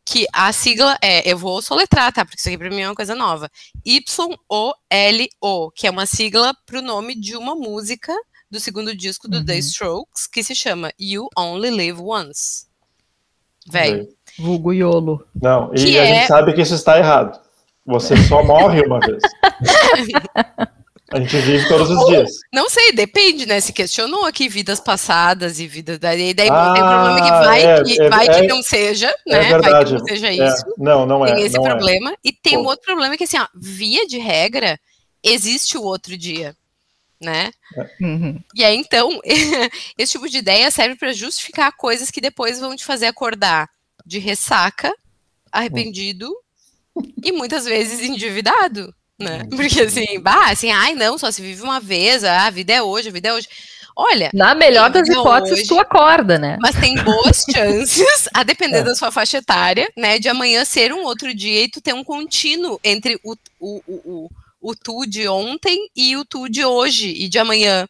Que 0.05 0.27
a 0.33 0.53
sigla 0.53 0.99
é, 1.01 1.31
eu 1.31 1.39
vou 1.39 1.63
soletrar, 1.63 2.13
tá? 2.13 2.25
Porque 2.25 2.37
isso 2.41 2.49
aqui 2.49 2.59
pra 2.59 2.69
mim 2.71 2.81
é 2.81 2.89
uma 2.89 2.97
coisa 2.97 3.15
nova. 3.15 3.49
Y-O-L-O, 3.85 5.71
que 5.71 5.87
é 5.87 5.91
uma 5.91 6.07
sigla 6.07 6.53
pro 6.67 6.83
nome 6.83 7.15
de 7.15 7.37
uma 7.37 7.55
música 7.55 8.13
do 8.51 8.59
segundo 8.59 8.97
disco 8.97 9.29
do 9.29 9.45
The 9.45 9.53
Uhum. 9.53 9.59
Strokes, 9.61 10.27
que 10.27 10.43
se 10.43 10.55
chama 10.57 10.93
You 10.99 11.29
Only 11.39 11.71
Live 11.71 12.01
Once. 12.01 12.67
Véi, 13.69 14.09
Vulgo 14.39 14.73
Iolo. 14.73 15.25
Não, 15.41 15.71
e 15.75 15.85
Que 15.85 15.99
a 15.99 16.03
é- 16.05 16.15
gente 16.15 16.27
sabe 16.29 16.53
que 16.53 16.63
isso 16.63 16.75
está 16.75 16.99
errado. 16.99 17.39
Você 17.87 18.17
só 18.29 18.43
morre 18.45 18.83
uma 18.83 19.01
vez. 19.01 19.21
A 21.13 21.19
gente 21.19 21.37
vive 21.39 21.67
todos 21.67 21.91
os 21.91 22.07
dias. 22.07 22.31
Não 22.53 22.71
sei, 22.71 22.93
depende, 22.93 23.45
né? 23.45 23.59
Se 23.61 23.73
questionou 23.73 24.27
aqui 24.27 24.49
vidas 24.49 24.79
passadas 24.79 25.59
e 25.59 25.67
vidas 25.67 25.99
daí, 25.99 26.33
daí 26.33 26.49
Ah, 26.49 26.73
tem 26.73 26.85
um 26.85 26.87
problema 26.87 27.21
que 27.23 27.31
vai, 27.47 27.65
é, 27.65 27.83
que, 27.83 28.01
é- 28.01 28.09
vai 28.09 28.27
é- 28.29 28.41
que 28.41 28.47
não 28.47 28.63
seja, 28.63 29.09
né? 29.27 29.39
vai 29.41 29.45
que 29.45 29.51
verdade. 29.51 29.93
não 29.95 30.05
seja 30.07 30.29
É, 30.29 30.35
isso. 30.35 30.65
não, 30.79 31.07
não 31.07 31.27
é. 31.27 31.35
tem 31.35 31.45
esse 31.45 31.59
é. 31.59 31.61
problema. 31.63 32.15
E 32.23 32.31
tem 32.31 32.57
um 32.57 32.63
Pô. 32.63 32.69
outro 32.71 32.85
problema 32.87 33.17
que, 33.17 33.25
assim, 33.25 33.39
ó, 33.41 33.47
via 33.57 34.07
de 34.07 34.19
regra, 34.19 34.79
existe 35.21 35.77
o 35.77 35.83
outro 35.83 36.17
dia, 36.17 36.55
né? 37.21 37.51
Uhum. 38.01 38.41
E 38.55 38.65
aí, 38.65 38.77
então, 38.77 39.21
esse 39.99 40.13
tipo 40.13 40.29
de 40.29 40.39
ideia 40.39 40.71
serve 40.71 40.97
para 40.97 41.13
justificar 41.13 41.73
coisas 41.77 42.11
que 42.11 42.21
depois 42.21 42.59
vão 42.59 42.75
te 42.75 42.85
fazer 42.85 43.07
acordar 43.07 43.69
de 44.07 44.19
ressaca, 44.19 44.93
arrependido 45.53 46.33
e 47.23 47.33
muitas 47.33 47.65
vezes 47.65 48.01
endividado, 48.01 48.95
né? 49.19 49.45
Porque 49.51 49.83
assim, 49.83 50.19
bah, 50.21 50.51
assim, 50.51 50.71
ai 50.71 50.95
não, 50.95 51.19
só 51.19 51.31
se 51.31 51.43
vive 51.43 51.63
uma 51.63 51.81
vez, 51.81 52.25
ah, 52.25 52.47
a 52.47 52.51
vida 52.51 52.73
é 52.73 52.83
hoje, 52.83 53.09
a 53.09 53.13
vida 53.13 53.29
é 53.29 53.33
hoje. 53.35 53.49
Olha, 53.97 54.31
Na 54.33 54.55
melhor 54.55 54.89
das 54.89 55.07
hipóteses, 55.09 55.59
hoje- 55.59 55.69
tu 55.69 55.79
acorda, 55.79 56.39
né? 56.39 56.57
mas 56.61 56.75
tem 56.81 56.95
boas 57.03 57.45
chances, 57.53 58.29
a 58.33 58.43
depender 58.43 58.79
É. 58.79 58.83
da 58.83 58.95
sua 58.95 59.11
faixa 59.11 59.39
etária, 59.39 59.91
né, 59.97 60.19
de 60.19 60.29
amanhã 60.29 60.65
ser 60.65 60.93
um 60.93 61.03
outro 61.05 61.35
dia 61.35 61.65
e 61.65 61.69
tu 61.69 61.81
ter 61.83 61.93
um 61.93 62.03
contínuo 62.05 62.81
entre 62.83 63.21
o, 63.23 63.37
o, 63.59 63.83
o, 63.87 63.95
o, 64.25 64.31
o 64.61 64.75
tu 64.75 65.07
de 65.07 65.27
ontem 65.29 65.89
e 65.97 66.17
o 66.17 66.25
tu 66.25 66.49
de 66.49 66.65
hoje 66.65 67.09
e 67.11 67.29
de 67.29 67.39
amanhã. 67.39 67.87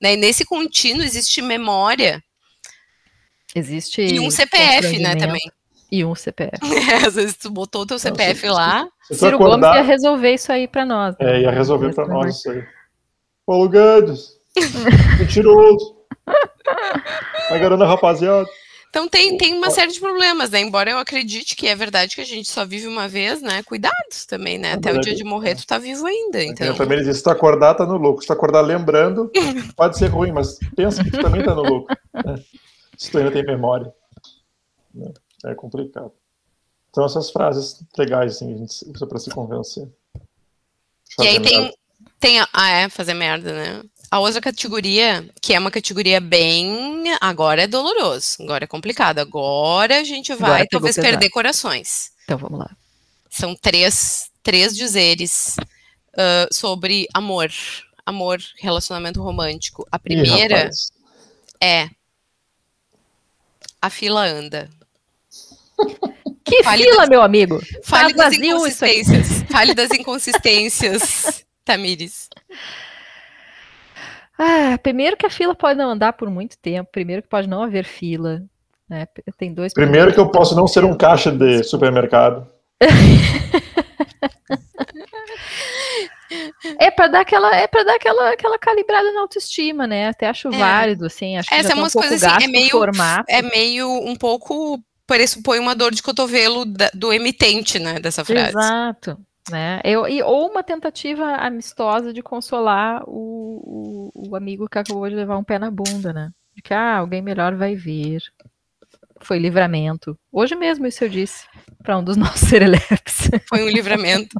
Né? 0.00 0.14
E 0.14 0.16
nesse 0.16 0.44
contínuo 0.44 1.02
existe 1.02 1.40
memória 1.40 2.22
Existe. 3.54 4.02
e 4.02 4.20
um 4.20 4.30
CPF, 4.30 4.98
né, 4.98 5.16
também. 5.16 5.40
E 5.90 6.04
um 6.04 6.14
CPF. 6.14 6.58
Às 7.06 7.14
vezes 7.14 7.36
tu 7.36 7.50
botou 7.50 7.82
o 7.82 7.86
teu 7.86 7.98
CPF 7.98 8.40
se- 8.42 8.48
lá, 8.50 8.86
Se 9.08 9.14
Ciro 9.14 9.38
Gomes 9.38 9.54
acordar, 9.54 9.76
ia 9.76 9.82
resolver 9.82 10.34
isso 10.34 10.52
aí 10.52 10.68
pra 10.68 10.84
nós. 10.84 11.16
né? 11.18 11.36
É, 11.38 11.40
ia 11.42 11.50
resolver 11.50 11.94
pra 11.94 12.04
Esse 12.04 12.12
nós 12.12 12.36
isso 12.36 12.50
aí. 12.50 12.62
Paulo 13.46 13.68
Guedes, 13.68 14.36
mentiroso. 15.18 15.96
Vai 17.48 17.58
garando 17.58 17.84
a 17.84 17.86
rapaziada. 17.86 18.46
Então 18.90 19.06
tem, 19.06 19.36
tem 19.36 19.54
uma 19.54 19.70
série 19.70 19.92
de 19.92 20.00
problemas, 20.00 20.50
né? 20.50 20.60
Embora 20.60 20.90
eu 20.90 20.98
acredite 20.98 21.54
que 21.54 21.66
é 21.66 21.74
verdade 21.76 22.14
que 22.14 22.20
a 22.22 22.26
gente 22.26 22.48
só 22.48 22.64
vive 22.64 22.86
uma 22.86 23.06
vez, 23.06 23.42
né? 23.42 23.62
Cuidados 23.62 24.24
também, 24.26 24.58
né? 24.58 24.72
Até 24.72 24.92
o 24.92 25.00
dia 25.00 25.14
de 25.14 25.24
morrer 25.24 25.54
tu 25.56 25.66
tá 25.66 25.78
vivo 25.78 26.06
ainda, 26.06 26.42
então. 26.42 26.66
Eu 26.66 26.74
também 26.74 26.98
disse, 26.98 27.14
se 27.14 27.22
tu 27.22 27.30
acordar, 27.30 27.74
tá 27.74 27.84
no 27.84 27.96
lucro. 27.98 28.22
Se 28.22 28.28
tu 28.28 28.32
acordar 28.32 28.62
lembrando, 28.62 29.30
pode 29.76 29.98
ser 29.98 30.06
ruim, 30.06 30.32
mas 30.32 30.58
pensa 30.74 31.04
que 31.04 31.10
tu 31.10 31.20
também 31.20 31.44
tá 31.44 31.54
no 31.54 31.62
lucro. 31.62 31.96
né? 32.14 32.42
Se 32.96 33.12
tu 33.12 33.18
ainda 33.18 33.30
tem 33.30 33.44
memória. 33.44 33.94
né? 34.92 35.12
É 35.44 35.54
complicado. 35.54 36.12
Então 36.90 37.04
essas 37.04 37.30
frases 37.30 37.80
legais, 37.96 38.34
assim, 38.36 38.52
a 38.52 38.56
gente 38.56 38.90
usa 38.92 39.06
pra 39.06 39.20
se 39.20 39.30
convencer. 39.30 39.88
E 41.20 41.26
aí 41.26 41.36
Fazer 41.36 41.40
tem, 41.40 41.60
merda. 41.60 41.76
tem 42.18 42.40
a, 42.40 42.48
ah, 42.52 42.70
é, 42.70 42.88
fazer 42.88 43.14
merda, 43.14 43.52
né? 43.52 43.82
A 44.10 44.18
outra 44.20 44.40
categoria, 44.40 45.28
que 45.40 45.52
é 45.54 45.58
uma 45.58 45.70
categoria 45.70 46.20
bem. 46.20 47.04
Agora 47.20 47.62
é 47.62 47.66
doloroso, 47.66 48.36
agora 48.42 48.64
é 48.64 48.66
complicado. 48.66 49.18
Agora 49.18 49.98
a 50.00 50.04
gente 50.04 50.34
vai 50.34 50.50
Agora 50.62 50.68
talvez 50.70 50.96
perder 50.96 51.28
corações. 51.30 52.10
Então 52.24 52.38
vamos 52.38 52.58
lá. 52.58 52.70
São 53.30 53.54
três, 53.54 54.30
três 54.42 54.74
dizeres 54.74 55.56
ah, 56.16 56.48
sobre 56.50 57.06
amor. 57.12 57.50
Amor, 58.06 58.38
relacionamento 58.58 59.22
romântico. 59.22 59.86
A 59.92 59.96
Ih, 59.96 60.00
primeira 60.00 60.56
rapaz. 60.56 60.90
é. 61.60 61.90
A 63.82 63.90
fila 63.90 64.24
anda. 64.26 64.70
Que 66.44 66.64
Fale 66.64 66.82
fila, 66.82 66.96
das- 67.02 67.08
meu 67.10 67.20
amigo! 67.22 67.60
Fale 67.84 68.14
Tá 68.14 68.24
das 68.24 68.34
inconsistências. 68.34 69.26
Fale 69.50 69.74
das 69.74 69.90
inconsistências, 69.90 71.44
Tamires. 71.64 72.28
Ah, 74.38 74.78
primeiro 74.82 75.16
que 75.16 75.26
a 75.26 75.30
fila 75.30 75.54
pode 75.54 75.76
não 75.78 75.90
andar 75.90 76.12
por 76.12 76.30
muito 76.30 76.56
tempo. 76.58 76.88
Primeiro 76.92 77.22
que 77.22 77.28
pode 77.28 77.48
não 77.48 77.62
haver 77.62 77.84
fila. 77.84 78.42
Né? 78.88 79.06
Tem 79.36 79.52
dois. 79.52 79.74
Primeiro 79.74 80.12
que 80.14 80.20
eu 80.20 80.30
posso 80.30 80.54
não 80.54 80.66
ser 80.68 80.84
um 80.84 80.96
caixa 80.96 81.30
de 81.32 81.62
supermercado. 81.64 82.46
É 86.78 86.90
para 86.90 87.08
dar 87.08 87.20
aquela, 87.20 87.56
é 87.56 87.66
para 87.66 87.84
dar 87.84 87.94
aquela, 87.94 88.30
aquela 88.32 88.58
calibrada 88.58 89.10
na 89.12 89.20
autoestima, 89.22 89.86
né? 89.86 90.08
Até 90.08 90.26
acho 90.28 90.48
É. 90.48 90.58
válido, 90.58 91.06
assim. 91.06 91.36
Acho 91.38 91.48
que 91.48 91.54
Essa 91.54 91.62
já 91.62 91.68
é 91.68 91.72
tá 91.72 91.76
um 91.78 91.82
umas 91.82 91.92
pouco 91.92 92.06
coisas 92.08 92.22
assim, 92.30 92.44
é 92.44 92.48
meio- 92.48 92.70
formato. 92.70 93.24
É 93.28 93.42
meio 93.42 93.88
um 93.90 94.14
pouco. 94.14 94.78
Pressupõe 95.06 95.58
uma 95.58 95.74
dor 95.74 95.90
de 95.94 96.02
cotovelo 96.02 96.66
da- 96.66 96.90
do 96.92 97.10
emitente, 97.14 97.78
né? 97.78 97.98
Dessa 97.98 98.26
frase. 98.26 98.50
Exato. 98.50 99.18
Né? 99.50 99.80
Eu, 99.84 100.06
e, 100.06 100.22
ou 100.22 100.50
uma 100.50 100.62
tentativa 100.62 101.24
amistosa 101.36 102.12
de 102.12 102.22
consolar 102.22 103.02
o, 103.06 104.10
o, 104.14 104.30
o 104.30 104.36
amigo 104.36 104.68
que 104.68 104.78
acabou 104.78 105.08
de 105.08 105.14
levar 105.14 105.38
um 105.38 105.44
pé 105.44 105.58
na 105.58 105.70
bunda, 105.70 106.12
né? 106.12 106.30
De 106.54 106.62
que 106.62 106.74
ah, 106.74 106.96
alguém 106.96 107.22
melhor 107.22 107.54
vai 107.54 107.74
vir. 107.74 108.22
Foi 109.20 109.38
livramento. 109.38 110.16
Hoje 110.32 110.54
mesmo 110.54 110.86
isso 110.86 111.04
eu 111.04 111.08
disse 111.08 111.46
para 111.82 111.98
um 111.98 112.04
dos 112.04 112.16
nossos 112.18 112.48
serelepes. 112.48 113.30
Foi 113.48 113.64
um 113.64 113.68
livramento. 113.68 114.36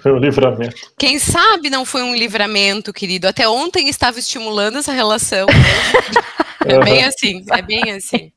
Foi 0.00 0.12
um 0.12 0.18
livramento. 0.18 0.76
Quem 0.98 1.18
sabe 1.18 1.68
não 1.70 1.84
foi 1.84 2.02
um 2.02 2.14
livramento, 2.14 2.92
querido. 2.92 3.26
Até 3.26 3.48
ontem 3.48 3.88
estava 3.88 4.18
estimulando 4.18 4.78
essa 4.78 4.92
relação. 4.92 5.46
É 6.64 6.78
bem 6.84 7.04
assim, 7.04 7.44
é 7.50 7.62
bem 7.62 7.90
assim. 7.92 8.32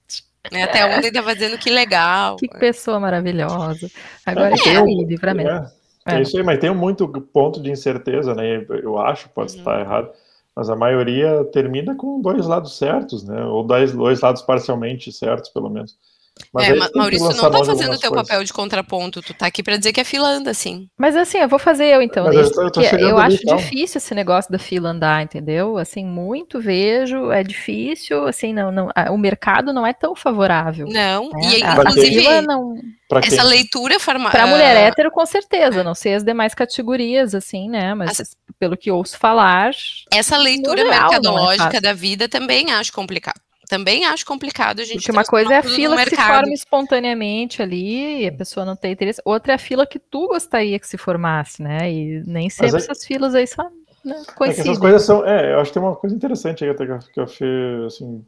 Né, 0.51 0.63
Até 0.63 0.85
ontem 0.85 1.07
estava 1.07 1.33
dizendo 1.33 1.57
que 1.57 1.69
legal. 1.69 2.37
que 2.37 2.47
pessoa 2.47 2.99
maravilhosa. 2.99 3.89
Agora 4.25 4.55
É, 4.55 4.69
é, 4.69 5.05
livramento. 5.05 5.49
É, 5.49 5.71
é 6.15 6.19
É. 6.19 6.21
isso 6.21 6.37
aí, 6.37 6.43
mas 6.43 6.59
tem 6.59 6.73
muito 6.73 7.07
ponto 7.07 7.61
de 7.61 7.71
incerteza, 7.71 8.33
né? 8.35 8.65
Eu 8.83 8.97
acho, 8.99 9.29
pode 9.29 9.51
Uhum. 9.51 9.57
estar 9.57 9.79
errado, 9.79 10.11
mas 10.55 10.69
a 10.69 10.75
maioria 10.75 11.43
termina 11.51 11.95
com 11.95 12.21
dois 12.21 12.45
lados 12.47 12.77
certos, 12.77 13.23
né? 13.23 13.43
Ou 13.45 13.63
dois, 13.63 13.91
dois 13.93 14.21
lados 14.21 14.41
parcialmente 14.41 15.11
certos, 15.11 15.49
pelo 15.49 15.69
menos. 15.69 15.97
Mas 16.53 16.67
é, 16.67 16.71
aí 16.71 16.79
Maurício, 16.95 17.29
tu 17.29 17.35
não 17.35 17.51
tá 17.51 17.63
fazendo 17.63 17.93
o 17.93 17.99
teu 17.99 18.09
coisas. 18.11 18.27
papel 18.27 18.43
de 18.43 18.53
contraponto, 18.53 19.21
tu 19.21 19.33
tá 19.33 19.45
aqui 19.45 19.61
pra 19.61 19.77
dizer 19.77 19.93
que 19.93 20.01
a 20.01 20.05
fila 20.05 20.27
anda, 20.29 20.49
assim. 20.51 20.87
Mas 20.97 21.15
assim, 21.15 21.37
eu 21.37 21.47
vou 21.47 21.59
fazer 21.59 21.85
eu 21.85 22.01
então. 22.01 22.31
Eu 22.31 22.51
tô- 22.51 22.61
eu 22.63 22.71
tô 22.71 22.81
chegando 22.81 23.09
eu 23.09 23.17
ali, 23.19 23.35
acho 23.35 23.43
então. 23.43 23.57
difícil 23.57 23.97
esse 23.97 24.15
negócio 24.15 24.51
da 24.51 24.57
fila 24.57 24.89
andar, 24.89 25.21
entendeu? 25.21 25.77
Assim, 25.77 26.03
muito 26.05 26.59
vejo, 26.59 27.31
é 27.31 27.43
difícil, 27.43 28.25
assim, 28.27 28.53
não, 28.53 28.71
não, 28.71 28.89
o 29.11 29.17
mercado 29.17 29.71
não 29.73 29.85
é 29.85 29.93
tão 29.93 30.15
favorável. 30.15 30.87
Não, 30.87 31.29
né? 31.29 31.39
e 31.57 31.63
A- 31.63 31.73
a 31.73 31.75
inclusive, 31.81 32.19
fila 32.21 32.41
não, 32.41 32.75
Pra 33.07 33.21
quem? 33.21 33.31
essa 33.33 33.43
leitura 33.43 33.99
farma... 33.99 34.29
Pra 34.31 34.47
mulher 34.47 34.75
ah, 34.75 34.79
hétero, 34.81 35.11
com 35.11 35.25
certeza, 35.25 35.83
não 35.83 35.93
sei 35.95 36.15
as 36.15 36.23
demais 36.23 36.53
categorias, 36.55 37.35
assim, 37.35 37.69
né? 37.69 37.93
Mas 37.93 38.35
pelo 38.57 38.75
que 38.77 38.89
ouço 38.91 39.17
falar, 39.17 39.71
Essa 40.11 40.37
leitura 40.37 40.81
geral, 40.83 40.93
é 40.93 40.99
mercadológica 41.01 41.63
fácil. 41.65 41.81
da 41.81 41.93
vida 41.93 42.27
também 42.27 42.71
acho 42.71 42.91
complicado. 42.93 43.39
Também 43.69 44.03
acho 44.03 44.25
complicado 44.25 44.79
a 44.79 44.83
gente 44.83 44.97
porque 44.97 45.11
uma 45.11 45.23
coisa 45.23 45.53
é 45.53 45.57
a 45.57 45.63
fila 45.63 45.95
que 45.95 46.03
se 46.05 46.09
mercado. 46.15 46.33
forma 46.39 46.53
espontaneamente 46.53 47.61
ali, 47.61 48.23
e 48.23 48.27
a 48.27 48.31
pessoa 48.31 48.65
não 48.65 48.75
tem 48.75 48.91
interesse. 48.91 49.21
Outra 49.23 49.53
é 49.53 49.55
a 49.55 49.59
fila 49.59 49.85
que 49.85 49.99
tu 49.99 50.27
gostaria 50.27 50.79
que 50.79 50.87
se 50.87 50.97
formasse, 50.97 51.61
né? 51.61 51.89
E 51.91 52.23
nem 52.25 52.49
sempre 52.49 52.77
aí- 52.77 52.81
essas 52.83 53.05
filas 53.05 53.35
aí 53.35 53.45
são 53.45 53.69
né, 54.03 54.15
É 54.27 54.33
coincidem. 54.33 54.71
essas 54.71 54.77
coisas 54.79 55.03
são. 55.03 55.25
É, 55.25 55.53
eu 55.53 55.59
acho 55.59 55.69
que 55.71 55.79
tem 55.79 55.83
uma 55.87 55.95
coisa 55.95 56.15
interessante 56.15 56.63
aí 56.63 56.69
até 56.71 56.85
que 56.85 56.91
eu- 56.91 56.99
que 57.13 57.19
eu 57.19 57.27
fiz, 57.27 57.85
assim, 57.93 58.25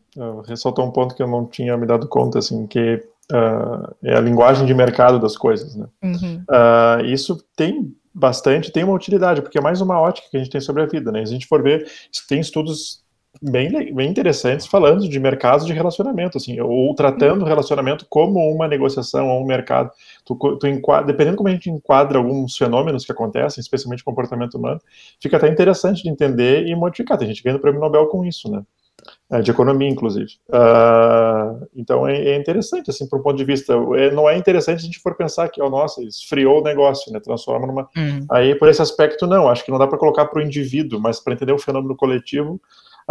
ressaltou 0.47 0.85
um 0.85 0.91
ponto 0.91 1.15
que 1.15 1.23
eu 1.23 1.27
não 1.27 1.45
tinha 1.47 1.75
me 1.75 1.87
dado 1.87 2.07
conta, 2.07 2.37
assim, 2.39 2.67
que 2.67 3.03
uh, 3.33 3.95
é 4.03 4.15
a 4.15 4.19
linguagem 4.21 4.65
de 4.65 4.73
mercado 4.73 5.17
das 5.19 5.37
coisas, 5.37 5.75
né? 5.75 5.87
Uhum. 6.03 6.43
Uh, 6.49 7.05
isso 7.05 7.41
tem 7.55 7.95
bastante, 8.13 8.71
tem 8.71 8.83
uma 8.83 8.93
utilidade, 8.93 9.41
porque 9.41 9.57
é 9.57 9.61
mais 9.61 9.79
uma 9.79 9.97
ótica 9.99 10.27
que 10.29 10.35
a 10.35 10.39
gente 10.41 10.51
tem 10.51 10.59
sobre 10.59 10.83
a 10.83 10.85
vida, 10.85 11.11
né? 11.11 11.25
Se 11.25 11.31
a 11.31 11.33
gente 11.35 11.47
for 11.47 11.63
ver, 11.63 11.89
tem 12.27 12.41
estudos 12.41 13.00
bem, 13.41 13.93
bem 13.93 14.09
interessantes 14.09 14.67
falando 14.67 15.09
de 15.09 15.19
mercados 15.19 15.65
de 15.65 15.73
relacionamento, 15.73 16.37
assim, 16.37 16.59
ou 16.59 16.93
tratando 16.93 17.41
o 17.43 17.47
relacionamento 17.47 18.05
como 18.09 18.39
uma 18.51 18.67
negociação 18.67 19.27
ou 19.27 19.41
um 19.41 19.45
mercado. 19.45 19.91
Tu, 20.25 20.35
tu 20.57 20.67
enquadra, 20.67 21.07
dependendo 21.07 21.37
como 21.37 21.49
a 21.49 21.51
gente 21.51 21.69
enquadra 21.69 22.19
alguns 22.19 22.55
fenômenos 22.55 23.05
que 23.05 23.11
acontecem, 23.11 23.61
especialmente 23.61 24.03
comportamento 24.03 24.55
humano, 24.55 24.79
fica 25.19 25.37
até 25.37 25.47
interessante 25.47 26.03
de 26.03 26.09
entender 26.09 26.67
e 26.67 26.75
modificar. 26.75 27.17
Tem 27.17 27.27
gente 27.27 27.41
ganhando 27.43 27.57
o 27.57 27.61
prêmio 27.61 27.81
Nobel 27.81 28.07
com 28.07 28.23
isso, 28.23 28.51
né? 28.51 28.63
É, 29.31 29.41
de 29.41 29.49
economia, 29.49 29.89
inclusive. 29.89 30.33
Ah, 30.51 31.55
então 31.75 32.07
é, 32.07 32.17
é 32.17 32.35
interessante, 32.35 32.89
assim, 32.89 33.07
por 33.07 33.19
um 33.19 33.23
ponto 33.23 33.37
de 33.37 33.45
vista. 33.45 33.73
É, 33.95 34.11
não 34.11 34.29
é 34.29 34.37
interessante 34.37 34.81
se 34.81 34.83
a 34.83 34.85
gente 34.87 34.99
for 34.99 35.15
pensar 35.15 35.49
que, 35.49 35.61
ó, 35.61 35.69
nossa, 35.69 36.03
esfriou 36.03 36.59
o 36.59 36.63
negócio, 36.63 37.11
né? 37.11 37.19
Transforma 37.19 37.65
numa. 37.65 37.89
Uhum. 37.95 38.25
Aí, 38.29 38.53
por 38.55 38.67
esse 38.67 38.81
aspecto, 38.81 39.25
não. 39.25 39.49
Acho 39.49 39.63
que 39.63 39.71
não 39.71 39.79
dá 39.79 39.87
para 39.87 39.97
colocar 39.97 40.25
para 40.25 40.39
o 40.39 40.45
indivíduo, 40.45 40.99
mas 40.99 41.19
para 41.19 41.33
entender 41.33 41.53
o 41.53 41.57
fenômeno 41.57 41.95
coletivo, 41.95 42.61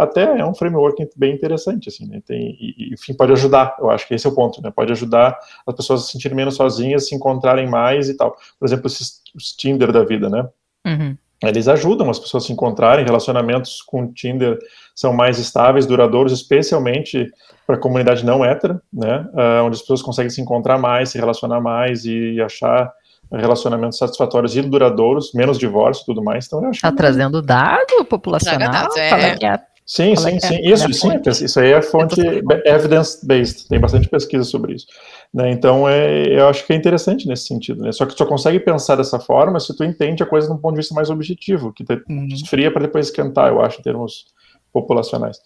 até 0.03 0.39
é 0.39 0.45
um 0.45 0.53
framework 0.53 1.09
bem 1.15 1.33
interessante, 1.33 1.89
assim, 1.89 2.07
né? 2.07 2.21
Tem, 2.25 2.57
e, 2.59 2.93
enfim, 2.93 3.13
pode 3.13 3.31
ajudar. 3.31 3.75
Eu 3.79 3.89
acho 3.89 4.07
que 4.07 4.13
esse 4.13 4.25
é 4.25 4.29
o 4.29 4.35
ponto, 4.35 4.61
né? 4.61 4.71
Pode 4.71 4.91
ajudar 4.91 5.37
as 5.65 5.75
pessoas 5.75 6.01
a 6.01 6.03
se 6.05 6.11
sentirem 6.11 6.35
menos 6.35 6.55
sozinhas, 6.55 7.07
se 7.07 7.15
encontrarem 7.15 7.67
mais 7.69 8.09
e 8.09 8.15
tal. 8.15 8.35
Por 8.59 8.65
exemplo, 8.65 8.87
esses 8.87 9.21
os 9.35 9.53
Tinder 9.53 9.91
da 9.91 10.03
vida, 10.03 10.29
né? 10.29 10.47
Uhum. 10.85 11.15
Eles 11.43 11.67
ajudam 11.67 12.09
as 12.09 12.19
pessoas 12.19 12.43
a 12.43 12.47
se 12.47 12.53
encontrarem, 12.53 13.03
relacionamentos 13.03 13.81
com 13.81 14.03
o 14.03 14.13
Tinder 14.13 14.59
são 14.93 15.11
mais 15.11 15.39
estáveis, 15.39 15.87
duradouros, 15.87 16.31
especialmente 16.31 17.31
para 17.65 17.77
a 17.77 17.79
comunidade 17.79 18.23
não 18.23 18.45
hétera, 18.45 18.79
né, 18.93 19.25
uh, 19.33 19.63
onde 19.63 19.75
as 19.75 19.81
pessoas 19.81 20.03
conseguem 20.03 20.29
se 20.29 20.39
encontrar 20.39 20.77
mais, 20.77 21.09
se 21.09 21.17
relacionar 21.17 21.59
mais 21.59 22.05
e 22.05 22.39
achar 22.41 22.91
relacionamentos 23.31 23.97
satisfatórios 23.97 24.55
e 24.55 24.61
duradouros, 24.61 25.31
menos 25.33 25.57
divórcio 25.57 26.03
e 26.03 26.05
tudo 26.05 26.23
mais. 26.23 26.45
Então, 26.45 26.61
eu 26.63 26.69
acho 26.69 26.81
Tá 26.81 26.91
que... 26.91 26.97
trazendo 26.97 27.41
dado 27.41 28.05
populacional? 28.05 28.71
dados, 28.71 28.97
é. 28.97 29.09
Fala 29.09 29.37
que 29.37 29.45
é. 29.45 29.59
Sim, 29.85 30.13
é 30.13 30.15
sim, 30.15 30.35
é? 30.35 30.39
sim. 30.39 30.55
É 30.55 30.69
Isso, 30.69 30.85
a 30.85 30.93
sim, 31.33 31.45
isso 31.45 31.59
aí 31.59 31.71
é 31.71 31.81
fonte 31.81 32.21
evidence-based, 32.65 33.67
tem 33.67 33.79
bastante 33.79 34.07
pesquisa 34.07 34.43
sobre 34.43 34.75
isso. 34.75 34.85
Né? 35.33 35.51
Então, 35.51 35.87
é, 35.87 36.27
eu 36.27 36.47
acho 36.47 36.65
que 36.65 36.73
é 36.73 36.75
interessante 36.75 37.27
nesse 37.27 37.45
sentido. 37.47 37.81
Né? 37.81 37.91
Só 37.91 38.05
que 38.05 38.13
tu 38.13 38.17
só 38.17 38.25
consegue 38.25 38.59
pensar 38.59 38.95
dessa 38.95 39.19
forma 39.19 39.59
se 39.59 39.75
tu 39.75 39.83
entende 39.83 40.23
a 40.23 40.25
coisa 40.25 40.47
de 40.47 40.53
um 40.53 40.57
ponto 40.57 40.73
de 40.73 40.81
vista 40.81 40.93
mais 40.93 41.09
objetivo, 41.09 41.73
que 41.73 41.83
te 41.83 41.93
Uhum. 42.09 42.71
para 42.71 42.81
depois 42.83 43.07
esquentar, 43.07 43.49
eu 43.49 43.61
acho, 43.61 43.79
em 43.79 43.83
termos 43.83 44.25
populacionais. 44.73 45.37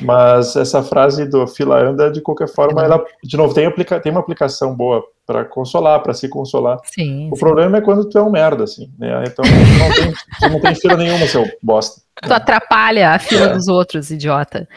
Mas 0.00 0.56
essa 0.56 0.82
frase 0.82 1.26
do 1.26 1.46
fila 1.46 1.80
anda, 1.80 2.10
de 2.10 2.20
qualquer 2.20 2.48
forma, 2.48 2.82
ela, 2.82 3.02
de 3.22 3.36
novo, 3.36 3.54
tem, 3.54 3.66
aplica 3.66 4.00
tem 4.00 4.10
uma 4.12 4.20
aplicação 4.20 4.74
boa 4.74 5.02
para 5.26 5.44
consolar, 5.44 6.00
para 6.02 6.12
se 6.14 6.28
consolar. 6.28 6.78
Sim, 6.92 7.28
O 7.30 7.36
sim. 7.36 7.40
problema 7.40 7.78
é 7.78 7.80
quando 7.80 8.08
tu 8.08 8.18
é 8.18 8.22
um 8.22 8.30
merda, 8.30 8.64
assim, 8.64 8.90
né? 8.98 9.22
Então, 9.26 9.44
tu 9.44 9.78
não 9.78 9.90
tem, 9.94 10.12
tu 10.40 10.48
não 10.50 10.60
tem 10.60 10.74
fila 10.74 10.96
nenhuma, 10.96 11.26
seu 11.26 11.44
bosta. 11.62 12.00
Tu 12.22 12.32
atrapalha 12.32 13.10
a 13.10 13.18
fila 13.18 13.46
É. 13.46 13.54
dos 13.54 13.68
outros, 13.68 14.10
idiota. 14.10 14.68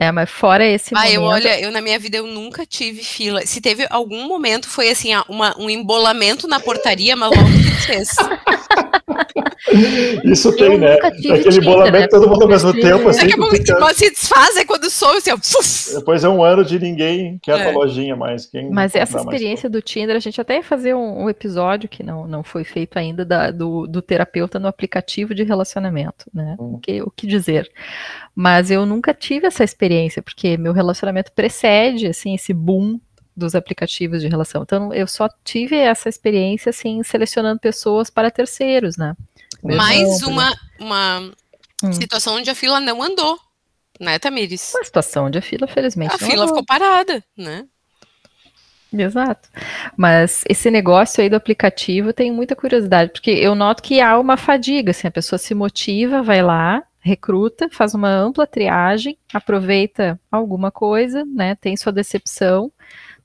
É. 0.00 0.06
É, 0.06 0.12
mas 0.12 0.28
fora 0.28 0.66
esse 0.66 0.92
Ah, 0.96 1.10
eu 1.10 1.22
momento... 1.22 1.44
olha, 1.44 1.60
eu 1.60 1.70
na 1.70 1.80
minha 1.80 1.98
vida 1.98 2.16
eu 2.16 2.26
nunca 2.26 2.66
tive 2.66 3.02
fila. 3.02 3.42
Se 3.46 3.60
teve 3.60 3.86
algum 3.90 4.26
momento, 4.26 4.68
foi 4.68 4.88
assim, 4.90 5.10
uma, 5.28 5.54
um 5.58 5.70
embolamento 5.70 6.48
na 6.48 6.58
portaria, 6.60 7.14
mas 7.14 7.30
logo 7.30 7.48
se 7.48 7.62
desfez. 7.70 8.08
Isso 10.24 10.52
tem, 10.56 10.78
né? 10.78 10.94
nunca 10.94 11.10
tive 11.12 11.32
Aquele 11.34 11.50
Tinder, 11.50 11.64
bolamento 11.64 12.00
né? 12.00 12.08
todo 12.08 12.28
mundo 12.28 12.42
ao 12.42 12.48
mesmo 12.48 12.72
tempo, 12.72 13.08
assim, 13.08 13.20
Daqui 13.20 13.34
a 13.34 13.36
pouco 13.36 13.94
se 13.94 14.10
desfaz, 14.10 14.56
é 14.60 14.64
quando 14.64 14.88
some, 14.90 15.16
assim, 15.18 15.30
ó. 15.30 15.98
Depois 15.98 16.24
é 16.24 16.28
um 16.28 16.42
ano 16.42 16.64
de 16.64 16.78
ninguém 16.78 17.38
quer 17.42 17.58
É. 17.58 17.62
tua 17.64 17.72
lojinha 17.72 18.14
mais. 18.16 18.46
Quem 18.46 18.70
Mas 18.70 18.94
essa 18.94 19.14
mais 19.14 19.26
experiência 19.26 19.68
do 19.68 19.80
Tinder, 19.82 20.16
a 20.16 20.20
gente 20.20 20.40
até 20.40 20.56
ia 20.56 20.62
fazer 20.62 20.94
um, 20.94 21.24
um 21.24 21.30
episódio 21.30 21.88
que 21.88 22.02
não, 22.02 22.26
não 22.26 22.42
foi 22.42 22.64
feito 22.64 22.98
ainda 22.98 23.24
da- 23.24 23.50
do, 23.50 23.86
do 23.86 24.00
terapeuta 24.02 24.58
no 24.58 24.68
aplicativo 24.68 25.34
de 25.34 25.42
relacionamento, 25.42 26.26
né? 26.32 26.56
Hum. 26.58 26.74
O, 26.74 26.78
que, 26.78 27.02
o 27.02 27.10
que 27.10 27.26
dizer. 27.26 27.70
Mas 28.34 28.70
eu 28.70 28.86
nunca 28.86 29.12
tive 29.14 29.46
essa 29.46 29.64
experiência, 29.64 30.22
porque 30.22 30.56
meu 30.56 30.72
relacionamento 30.72 31.32
precede, 31.32 32.06
assim, 32.06 32.34
esse 32.34 32.52
boom 32.54 32.98
dos 33.36 33.54
aplicativos 33.54 34.20
de 34.20 34.28
relação. 34.28 34.62
Então, 34.62 34.92
eu 34.92 35.06
só 35.06 35.28
tive 35.44 35.76
essa 35.76 36.08
experiência, 36.08 36.70
assim, 36.70 37.02
selecionando 37.02 37.58
pessoas 37.60 38.10
para 38.10 38.30
terceiros, 38.30 38.96
né? 38.96 39.16
Meu 39.62 39.76
Mais 39.76 40.22
uma, 40.22 40.54
uma 40.78 41.30
Hum. 41.82 41.92
situação 41.94 42.34
onde 42.36 42.50
a 42.50 42.54
fila 42.54 42.78
não 42.80 43.02
andou, 43.02 43.38
né, 44.00 44.18
Tamires? 44.18 44.72
Uma 44.74 44.84
situação 44.84 45.26
onde 45.26 45.38
a 45.38 45.42
fila, 45.42 45.66
felizmente, 45.66 46.14
A 46.14 46.18
não 46.18 46.28
fila 46.28 46.46
ficou 46.46 46.64
parada, 46.64 47.22
né? 47.36 47.66
Exato. 48.92 49.48
Mas 49.96 50.42
esse 50.48 50.70
negócio 50.70 51.22
aí 51.22 51.28
do 51.28 51.36
aplicativo 51.36 52.12
tem 52.12 52.32
muita 52.32 52.56
curiosidade, 52.56 53.12
porque 53.12 53.30
eu 53.30 53.54
noto 53.54 53.82
que 53.82 54.00
há 54.00 54.18
uma 54.18 54.36
fadiga, 54.36 54.90
assim, 54.90 55.06
a 55.06 55.12
pessoa 55.12 55.38
se 55.38 55.54
motiva, 55.54 56.22
vai 56.22 56.42
lá, 56.42 56.82
recruta, 56.98 57.68
faz 57.70 57.94
uma 57.94 58.08
ampla 58.08 58.46
triagem, 58.46 59.16
aproveita 59.32 60.18
alguma 60.30 60.70
coisa, 60.70 61.24
né, 61.24 61.54
tem 61.54 61.76
sua 61.76 61.92
decepção, 61.92 62.72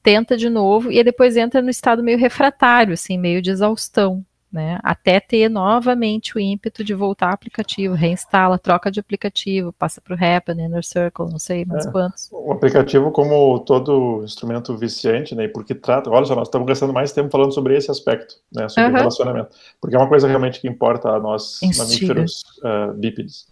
tenta 0.03 0.37
de 0.37 0.49
novo 0.49 0.91
e 0.91 0.99
aí 0.99 1.03
depois 1.03 1.35
entra 1.35 1.61
no 1.61 1.69
estado 1.69 2.03
meio 2.03 2.17
refratário, 2.17 2.93
assim, 2.93 3.17
meio 3.17 3.41
de 3.41 3.49
exaustão, 3.49 4.23
né, 4.55 4.79
até 4.81 5.19
ter 5.19 5.49
novamente 5.49 6.37
o 6.37 6.39
ímpeto 6.39 6.81
de 6.81 6.93
voltar 6.93 7.27
ao 7.27 7.33
aplicativo, 7.33 7.93
reinstala, 7.93 8.57
troca 8.57 8.89
de 8.89 9.01
aplicativo, 9.01 9.73
passa 9.73 9.99
para 9.99 10.15
o 10.15 10.17
Happn, 10.17 10.63
Inner 10.63 10.83
Circle, 10.83 11.29
não 11.29 11.37
sei 11.37 11.65
mais 11.65 11.85
É. 11.85 11.91
quantos. 11.91 12.29
O 12.31 12.53
aplicativo, 12.53 13.11
como 13.11 13.59
todo 13.59 14.23
instrumento 14.23 14.75
viciante, 14.77 15.35
né, 15.35 15.49
porque 15.49 15.75
trata, 15.75 16.09
olha 16.09 16.25
só, 16.25 16.35
nós 16.35 16.47
estamos 16.47 16.65
gastando 16.65 16.93
mais 16.93 17.11
tempo 17.11 17.29
falando 17.29 17.53
sobre 17.53 17.75
esse 17.75 17.91
aspecto, 17.91 18.35
né, 18.49 18.69
sobre 18.69 18.89
Aham. 18.91 18.97
relacionamento, 18.99 19.49
porque 19.81 19.93
é 19.95 19.99
uma 19.99 20.07
coisa 20.07 20.25
realmente 20.25 20.61
que 20.61 20.69
importa 20.69 21.09
a 21.09 21.19
nós, 21.19 21.61
Instiga. 21.61 21.83
mamíferos 21.83 22.43
uh, 22.63 22.93
bípedes, 22.93 23.47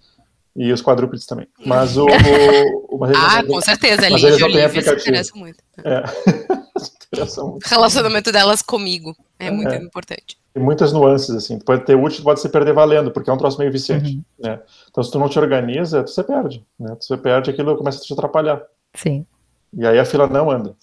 e 0.56 0.72
os 0.72 0.82
quadrúpedes 0.82 1.26
também. 1.26 1.48
Mas 1.66 1.98
o... 1.98 2.06
o 2.90 2.98
não 2.98 3.10
Ah, 3.14 3.44
com 3.46 3.60
certeza, 3.60 4.08
e 4.10 4.16
têm 4.16 4.32
Olivia 4.32 4.70
se 4.70 4.78
aplicativo. 4.78 5.02
interessam 5.02 5.38
muito. 5.38 5.58
É. 5.84 6.04
Relacionamento 7.66 8.32
delas 8.32 8.62
comigo 8.62 9.16
é 9.40 9.52
muito 9.52 9.72
É. 9.72 9.78
importante. 9.78 10.38
Tem 10.54 10.62
muitas 10.62 10.92
nuances, 10.94 11.32
assim, 11.32 11.58
tu 11.58 11.66
pode 11.66 11.84
ter 11.86 11.96
útil, 11.96 12.24
pode 12.24 12.40
se 12.40 12.48
perder 12.50 12.74
valendo, 12.74 13.12
porque 13.12 13.30
é 13.30 13.34
um 13.34 13.38
troço 13.38 13.58
meio 13.58 13.72
viciante, 13.72 14.16
Uhum. 14.18 14.24
né, 14.40 14.60
então 14.90 15.04
se 15.04 15.12
tu 15.12 15.18
não 15.20 15.28
te 15.28 15.40
organiza, 15.40 16.04
tu 16.04 16.12
se 16.12 16.24
perde, 16.24 16.64
né, 16.80 16.96
tu 16.96 17.06
se 17.06 17.18
perde, 17.18 17.50
aquilo 17.50 17.76
começa 17.76 17.98
a 18.00 18.02
te 18.02 18.14
atrapalhar, 18.14 18.62
Sim. 18.96 19.26
e 19.74 19.86
aí 19.86 19.98
a 19.98 20.06
fila 20.06 20.28
não 20.28 20.52
anda. 20.52 20.76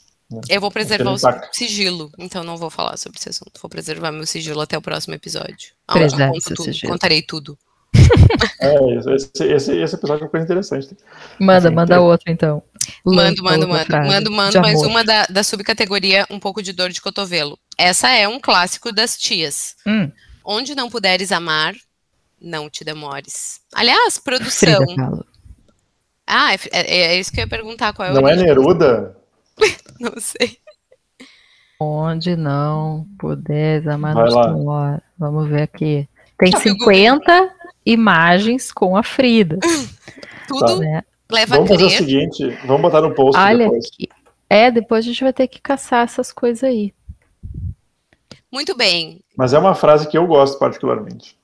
Eu 0.48 0.60
vou 0.60 0.70
preservar 0.70 1.12
o 1.12 1.18
sigilo, 1.52 2.10
então 2.16 2.44
não 2.44 2.56
vou 2.56 2.70
falar 2.70 2.96
sobre 2.96 3.18
esse 3.18 3.28
assunto. 3.28 3.60
Vou 3.60 3.68
preservar 3.68 4.12
meu 4.12 4.24
sigilo 4.24 4.60
até 4.60 4.78
o 4.78 4.82
próximo 4.82 5.12
episódio. 5.14 5.72
Preserve 5.92 6.36
eu 6.36 6.42
conto 6.42 6.62
sigilo. 6.62 6.92
Contarei 6.92 7.20
tudo. 7.20 7.58
É, 8.60 8.74
esse, 9.14 9.44
esse, 9.44 9.76
esse 9.76 9.94
episódio 9.94 10.22
é 10.22 10.24
uma 10.24 10.28
coisa 10.30 10.44
interessante. 10.44 10.96
Manda, 11.38 11.68
Assim, 11.68 11.74
manda 11.74 11.94
tem- 11.94 12.02
outro 12.04 12.30
então. 12.32 12.62
Mando, 13.04 13.42
mando, 13.42 13.68
outra 13.68 13.98
mando. 13.98 14.08
Mando, 14.12 14.30
mando 14.30 14.60
mais 14.60 14.82
uma 14.82 15.02
da, 15.04 15.26
da 15.26 15.42
subcategoria 15.42 16.26
um 16.30 16.38
pouco 16.38 16.62
de 16.62 16.72
dor 16.72 16.90
de 16.90 17.00
cotovelo. 17.00 17.58
Essa 17.78 18.10
é 18.10 18.28
um 18.28 18.38
clássico 18.40 18.92
das 18.92 19.16
tias. 19.16 19.76
Hum, 19.86 20.10
Onde 20.44 20.74
não 20.74 20.88
puderes 20.90 21.32
amar, 21.32 21.74
não 22.40 22.68
te 22.70 22.84
demores. 22.84 23.60
Aliás, 23.74 24.18
produção. 24.18 24.84
Ah, 26.26 26.52
é, 26.54 26.58
é- 26.72 26.96
é 27.14 27.16
isso 27.18 27.32
que 27.32 27.40
eu 27.40 27.44
ia 27.44 27.48
perguntar. 27.48 27.92
Qual 27.92 28.08
é 28.08 28.12
Não 28.12 28.28
é? 28.28 28.36
Neruda? 28.36 29.16
Não 30.00 30.14
sei. 30.18 30.58
Onde 31.78 32.36
não 32.36 33.06
puderes 33.18 33.86
amar 33.88 34.14
nos 34.14 34.34
lá. 34.34 34.46
demora. 34.52 35.02
Vamos 35.18 35.48
ver 35.48 35.62
aqui. 35.62 36.06
Tem 36.38 36.54
o 36.54 36.58
50 36.58 37.52
imagens 37.92 38.72
com 38.72 38.96
a 38.96 39.02
Frida. 39.02 39.58
Tudo 40.48 40.78
Né? 40.80 41.02
leva 41.30 41.54
Vamos 41.56 41.70
a 41.70 41.74
fazer 41.74 41.84
o 41.84 41.88
crer. 41.88 41.98
seguinte, 41.98 42.58
vamos 42.66 42.82
botar 42.82 43.00
no 43.02 43.14
post 43.14 43.38
Olha 43.40 43.58
depois. 43.64 43.86
aqui. 43.86 44.08
É, 44.48 44.70
depois 44.70 45.04
a 45.04 45.08
gente 45.08 45.22
vai 45.22 45.32
ter 45.32 45.46
que 45.46 45.60
caçar 45.60 46.04
essas 46.04 46.32
coisas 46.32 46.64
aí. 46.64 46.92
Muito 48.52 48.76
bem. 48.76 49.20
Mas 49.36 49.52
é 49.52 49.58
uma 49.58 49.74
frase 49.76 50.08
que 50.08 50.18
eu 50.18 50.26
gosto 50.26 50.58
particularmente. 50.58 51.38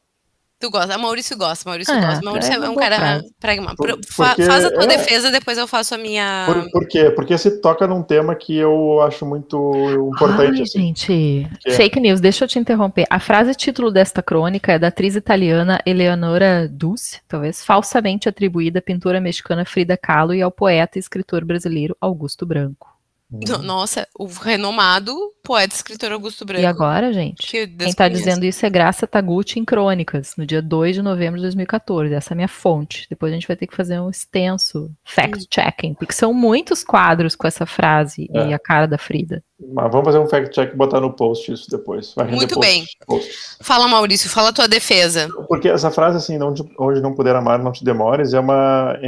Tu 0.59 0.71
gosta, 0.71 0.95
a 0.95 0.99
Maurício 0.99 1.37
gosta, 1.37 1.69
Maurício 1.69 1.93
ah, 1.93 2.01
gosta. 2.01 2.25
Maurício 2.25 2.53
é, 2.53 2.57
é 2.57 2.71
um 2.71 2.75
cara 2.75 3.23
pragmático. 3.39 3.85
Faz 4.09 4.65
a 4.65 4.71
tua 4.71 4.85
é, 4.85 4.87
defesa, 4.87 5.31
depois 5.31 5.59
eu 5.59 5.67
faço 5.67 5.95
a 5.95 5.99
minha. 5.99 6.45
Por, 6.47 6.71
por 6.71 6.89
quê? 6.89 7.11
Porque 7.11 7.37
se 7.37 7.61
toca 7.61 7.87
num 7.87 8.03
tema 8.03 8.35
que 8.35 8.57
eu 8.57 9.03
acho 9.03 9.27
muito 9.27 9.71
importante. 10.15 10.57
Ai, 10.57 10.63
assim, 10.63 10.81
gente, 10.81 11.47
é 11.67 11.71
fake 11.73 12.01
news, 12.01 12.21
deixa 12.21 12.45
eu 12.45 12.49
te 12.49 12.59
interromper. 12.59 13.07
A 13.11 13.21
frase 13.21 13.55
título 13.55 13.91
desta 13.91 14.23
crônica 14.23 14.73
é 14.73 14.79
da 14.79 14.89
atriz 14.89 15.15
italiana 15.15 15.79
Eleonora 15.85 16.67
Dulce, 16.67 17.21
talvez 17.29 17.63
falsamente 17.63 18.27
atribuída 18.27 18.79
à 18.79 18.83
pintora 18.83 19.21
mexicana 19.21 19.67
Frida 19.67 19.97
Kahlo 19.97 20.33
e 20.33 20.41
ao 20.41 20.51
poeta 20.51 20.99
e 20.99 21.01
escritor 21.01 21.45
brasileiro 21.45 21.95
Augusto 22.01 22.47
Branco. 22.47 22.96
Uhum. 23.31 23.63
Nossa, 23.63 24.07
o 24.17 24.27
renomado 24.27 25.13
poeta 25.43 25.75
e 25.75 25.77
escritor 25.77 26.13
Augusto 26.13 26.45
Branco. 26.45 26.63
E 26.63 26.67
agora, 26.67 27.13
gente? 27.13 27.47
Que 27.47 27.67
quem 27.67 27.89
está 27.89 28.09
dizendo 28.09 28.45
isso 28.45 28.65
é 28.65 28.71
Graça 28.71 29.07
Taguchi 29.07 29.59
em 29.59 29.65
Crônicas, 29.65 30.35
no 30.37 30.47
dia 30.47 30.63
2 30.63 30.97
de 30.97 31.03
novembro 31.03 31.37
de 31.37 31.43
2014. 31.43 32.15
Essa 32.15 32.33
é 32.33 32.35
a 32.35 32.37
minha 32.37 32.49
fonte. 32.49 33.07
Depois 33.11 33.33
a 33.33 33.35
gente 33.35 33.49
vai 33.49 33.57
ter 33.57 33.67
que 33.67 33.75
fazer 33.75 33.99
um 34.01 34.11
extenso 34.11 34.91
fact-checking, 35.05 35.95
porque 35.95 36.13
são 36.13 36.33
muitos 36.33 36.85
quadros 36.85 37.35
com 37.35 37.47
essa 37.47 37.67
frase 37.67 38.29
é. 38.33 38.49
e 38.49 38.55
a 38.55 38.59
cara 38.59 38.87
da 38.87 38.99
Frida. 38.99 39.43
Mas 39.59 39.91
vamos 39.91 40.05
fazer 40.05 40.19
um 40.19 40.29
fact-check 40.29 40.73
e 40.73 40.77
botar 40.77 41.01
no 41.01 41.15
post 41.15 41.51
isso 41.51 41.71
depois. 41.71 42.15
Muito 42.31 42.55
post, 42.55 42.61
bem. 42.61 42.85
Post. 43.07 43.31
Fala, 43.63 43.89
Maurício, 43.89 44.29
fala 44.29 44.51
a 44.51 44.53
tua 44.53 44.69
defesa. 44.69 45.29
Porque 45.49 45.69
essa 45.69 45.91
frase, 45.91 46.19
assim, 46.19 46.41
onde, 46.43 46.63
onde 46.79 47.01
não 47.01 47.15
puder 47.15 47.35
amar, 47.35 47.59
não 47.59 47.73
te 47.73 47.83
demores, 47.83 48.35
é 48.35 48.41
uma. 48.41 48.99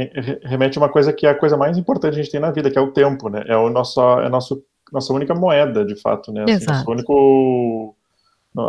remete 0.43 0.79
a 0.79 0.81
uma 0.81 0.89
coisa 0.89 1.13
que 1.13 1.27
é 1.27 1.29
a 1.29 1.37
coisa 1.37 1.55
mais 1.55 1.77
importante 1.77 2.15
que 2.15 2.19
a 2.19 2.23
gente 2.23 2.31
tem 2.31 2.41
na 2.41 2.49
vida, 2.49 2.71
que 2.71 2.79
é 2.79 2.81
o 2.81 2.91
tempo, 2.91 3.29
né? 3.29 3.43
É 3.47 3.55
o 3.55 3.69
nosso, 3.69 4.01
é 4.01 4.25
a 4.25 4.29
nosso, 4.29 4.63
nossa 4.91 5.13
única 5.13 5.35
moeda, 5.35 5.85
de 5.85 5.95
fato, 5.95 6.31
né? 6.31 6.43
Assim, 6.43 6.53
Exato. 6.53 6.79
Nosso 6.79 6.91
único. 6.91 7.95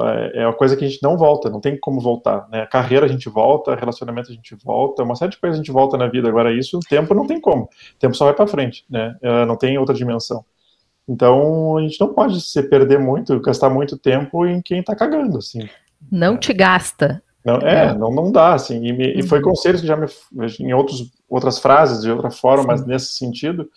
É, 0.05 0.43
é 0.43 0.47
uma 0.47 0.53
coisa 0.53 0.77
que 0.77 0.85
a 0.85 0.89
gente 0.89 1.03
não 1.03 1.17
volta, 1.17 1.49
não 1.49 1.63
tem 1.63 1.81
como 1.81 1.99
voltar, 1.99 2.47
né? 2.51 2.67
Carreira 2.67 3.07
a 3.07 3.09
gente 3.09 3.31
volta, 3.31 3.75
relacionamento 3.75 4.31
a 4.31 4.35
gente 4.35 4.55
volta, 4.63 5.03
uma 5.03 5.17
série 5.17 5.31
de 5.31 5.39
coisas 5.39 5.59
a 5.59 5.63
gente 5.63 5.73
volta 5.73 5.97
na 5.97 6.09
vida. 6.09 6.29
Agora, 6.29 6.53
isso, 6.53 6.77
o 6.77 6.81
tempo 6.81 7.15
não 7.15 7.27
tem 7.27 7.41
como. 7.41 7.63
O 7.63 7.99
tempo 7.99 8.15
só 8.15 8.27
vai 8.27 8.35
para 8.35 8.47
frente, 8.47 8.85
né? 8.91 9.17
É, 9.23 9.47
não 9.47 9.57
tem 9.57 9.79
outra 9.79 9.95
dimensão. 9.95 10.45
Então, 11.09 11.77
a 11.77 11.83
gente 11.83 12.01
não 12.01 12.15
pode 12.15 12.41
se 12.41 12.63
perder 12.63 12.99
muito, 12.99 13.41
gastar 13.41 13.69
muito 13.69 13.99
tempo 13.99 14.47
em 14.47 14.63
quem 14.63 14.81
está 14.81 14.95
cagando, 14.95 15.39
assim. 15.39 15.69
Não 16.11 16.37
te 16.37 16.53
gasta. 16.53 17.23
Não, 17.45 17.57
é, 17.57 17.87
é, 17.87 17.95
não, 17.95 18.13
não 18.13 18.31
dá, 18.31 18.55
assim. 18.55 18.85
E, 18.87 18.93
me, 18.93 19.15
e, 19.19 19.23
foi 19.23 19.39
uhum. 19.39 19.45
conselhos 19.45 19.81
que 19.81 19.87
já 19.87 19.97
me, 19.97 20.07
em 20.61 20.73
outros, 20.73 21.11
outras 21.29 21.59
frases, 21.59 22.03
de 22.03 22.11
outra 22.11 22.31
forma, 22.31 22.63
Sim. 22.63 22.69
mas 22.69 22.87
nesse 22.87 23.15
sentido, 23.15 23.69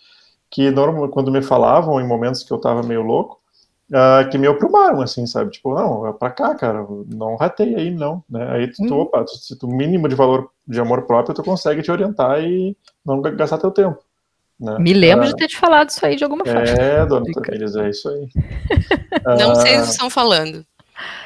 que 0.50 0.70
normalmente, 0.70 1.12
quando 1.12 1.32
me 1.32 1.42
falavam 1.42 2.00
em 2.00 2.06
momentos 2.06 2.42
que 2.42 2.52
eu 2.52 2.58
estava 2.58 2.82
meio 2.82 3.02
louco, 3.02 3.40
uh, 3.90 4.28
que 4.30 4.38
me 4.38 4.48
oprumaram, 4.48 5.00
assim, 5.00 5.26
sabe? 5.26 5.50
Tipo, 5.50 5.74
não, 5.74 6.06
é 6.06 6.12
pra 6.12 6.30
cá, 6.30 6.54
cara, 6.54 6.86
não 7.12 7.36
ratei 7.36 7.74
aí, 7.74 7.90
não. 7.90 8.22
Né? 8.28 8.46
Aí 8.50 8.70
tu, 8.70 8.82
uhum. 8.82 9.00
opa, 9.00 9.24
se 9.26 9.58
tu 9.58 9.66
mínimo 9.66 10.08
de 10.08 10.14
valor 10.14 10.50
de 10.66 10.80
amor 10.80 11.02
próprio, 11.02 11.34
tu 11.34 11.42
consegue 11.42 11.82
te 11.82 11.90
orientar 11.90 12.42
e 12.42 12.76
não 13.04 13.20
gastar 13.20 13.58
teu 13.58 13.70
tempo. 13.70 13.98
Né? 14.58 14.76
Me 14.78 14.92
lembro 14.92 15.24
ah, 15.24 15.28
de 15.28 15.36
ter 15.36 15.48
te 15.48 15.58
falado 15.58 15.88
isso 15.90 16.04
aí 16.04 16.16
de 16.16 16.24
alguma 16.24 16.44
forma. 16.44 16.62
É, 16.62 17.04
dona 17.06 17.26
Tamires, 17.32 17.76
é 17.76 17.90
isso 17.90 18.08
aí. 18.08 18.28
não 19.38 19.52
ah, 19.52 19.54
sei 19.56 19.78
o 19.78 19.82
que 19.82 19.88
estão 19.88 20.08
falando. 20.08 20.64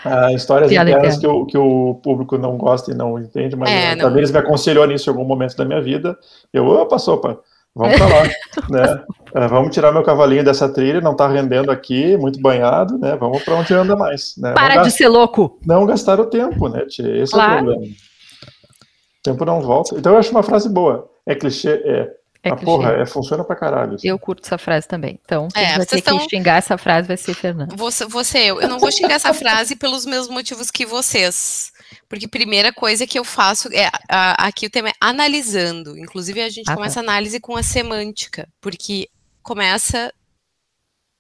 Ah, 0.05 0.33
histórias 0.33 0.73
internas 0.73 1.19
que 1.19 1.27
o, 1.27 1.45
que 1.45 1.59
o 1.59 1.97
público 2.03 2.39
não 2.39 2.57
gosta 2.57 2.91
e 2.91 2.95
não 2.95 3.19
entende, 3.19 3.55
mas 3.55 3.71
é, 3.71 3.93
a 3.93 3.97
Tamires 3.97 4.31
me 4.31 4.39
aconselhou 4.39 4.87
nisso 4.87 5.09
em 5.09 5.13
algum 5.13 5.25
momento 5.25 5.57
da 5.57 5.65
minha 5.65 5.81
vida. 5.81 6.17
Eu, 6.53 6.67
opa, 6.67 6.99
sopa, 6.99 7.39
vamos 7.75 7.97
pra 7.97 8.07
lá, 8.07 8.23
né? 8.71 9.05
É, 9.35 9.47
vamos 9.47 9.75
tirar 9.75 9.93
meu 9.93 10.03
cavalinho 10.03 10.43
dessa 10.43 10.69
trilha, 10.69 11.03
não 11.03 11.15
tá 11.15 11.29
rendendo 11.29 11.71
aqui, 11.71 12.17
muito 12.17 12.41
banhado, 12.41 12.97
né? 12.97 13.15
Vamos 13.17 13.43
para 13.43 13.57
onde 13.57 13.75
anda 13.75 13.95
mais. 13.95 14.35
Né? 14.39 14.55
Para 14.55 14.83
de 14.83 14.91
ser 14.91 15.09
louco! 15.09 15.59
Não 15.67 15.85
gastar 15.85 16.19
o 16.19 16.27
tempo, 16.27 16.69
né, 16.69 16.87
tia? 16.87 17.23
Esse 17.23 17.33
claro. 17.33 17.53
é 17.53 17.61
o 17.61 17.65
problema. 17.65 17.85
O 17.85 19.23
tempo 19.23 19.45
não 19.45 19.61
volta. 19.61 19.97
Então 19.99 20.13
eu 20.13 20.19
acho 20.19 20.31
uma 20.31 20.43
frase 20.43 20.69
boa. 20.69 21.11
É 21.27 21.35
clichê? 21.35 21.83
É. 21.85 22.18
É 22.43 22.51
ah, 22.51 22.57
porra, 22.57 22.93
é, 22.93 23.07
funciona 23.07 23.43
pra 23.43 23.57
caralho. 23.57 23.95
Assim. 23.95 24.09
Eu 24.09 24.19
curto 24.19 24.45
essa 24.45 24.57
frase 24.57 24.87
também. 24.87 25.19
Então, 25.25 25.49
quem 25.49 25.63
é, 25.63 25.77
vai 25.77 25.87
ter 25.87 26.01
tão... 26.01 26.19
que 26.19 26.29
xingar 26.29 26.57
essa 26.57 26.79
frase 26.79 27.09
vai 27.09 27.17
ser 27.17 27.35
Fernando. 27.35 27.77
Você, 27.77 28.07
você, 28.07 28.39
eu. 28.39 28.61
Eu 28.61 28.69
não 28.69 28.79
vou 28.79 28.93
xingar 28.93 29.15
essa 29.15 29.35
frase 29.35 29.75
pelos 29.75 30.07
mesmos 30.07 30.29
motivos 30.29 30.71
que 30.71 30.87
vocês. 30.87 31.73
Porque 32.09 32.29
primeira 32.29 32.73
coisa 32.73 33.07
que 33.07 33.19
eu 33.19 33.25
faço 33.25 33.69
é 33.73 33.91
a, 34.09 34.47
aqui 34.47 34.67
o 34.67 34.71
tema 34.71 34.91
é 34.91 34.93
analisando. 35.01 35.99
Inclusive, 35.99 36.41
a 36.41 36.49
gente 36.49 36.71
ah, 36.71 36.75
começa 36.75 36.95
tá. 36.95 37.01
a 37.01 37.05
análise 37.05 37.41
com 37.41 37.57
a 37.57 37.63
semântica. 37.63 38.49
Porque 38.61 39.09
começa. 39.43 40.13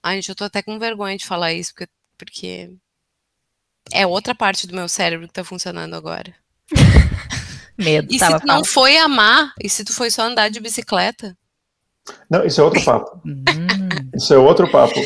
Ai, 0.02 0.16
gente, 0.16 0.28
eu 0.28 0.36
tô 0.36 0.44
até 0.44 0.62
com 0.62 0.78
vergonha 0.78 1.16
de 1.16 1.26
falar 1.26 1.52
isso, 1.52 1.72
porque, 1.74 1.88
porque 2.16 2.70
é 3.92 4.06
outra 4.06 4.34
parte 4.34 4.66
do 4.66 4.76
meu 4.76 4.88
cérebro 4.88 5.26
que 5.26 5.34
tá 5.34 5.42
funcionando 5.42 5.94
agora. 5.94 6.32
Medo. 7.78 8.08
E 8.10 8.18
se 8.18 8.40
tu 8.40 8.46
não 8.46 8.64
foi 8.64 8.96
amar? 8.98 9.52
E 9.62 9.68
se 9.68 9.84
tu 9.84 9.92
foi 9.92 10.10
só 10.10 10.22
andar 10.22 10.50
de 10.50 10.58
bicicleta? 10.58 11.36
Não, 12.28 12.44
isso 12.44 12.60
é 12.60 12.64
outro 12.64 12.84
papo. 12.84 13.20
Hum. 13.28 13.88
isso 14.14 14.32
é 14.32 14.38
outro 14.38 14.70
papo. 14.70 14.98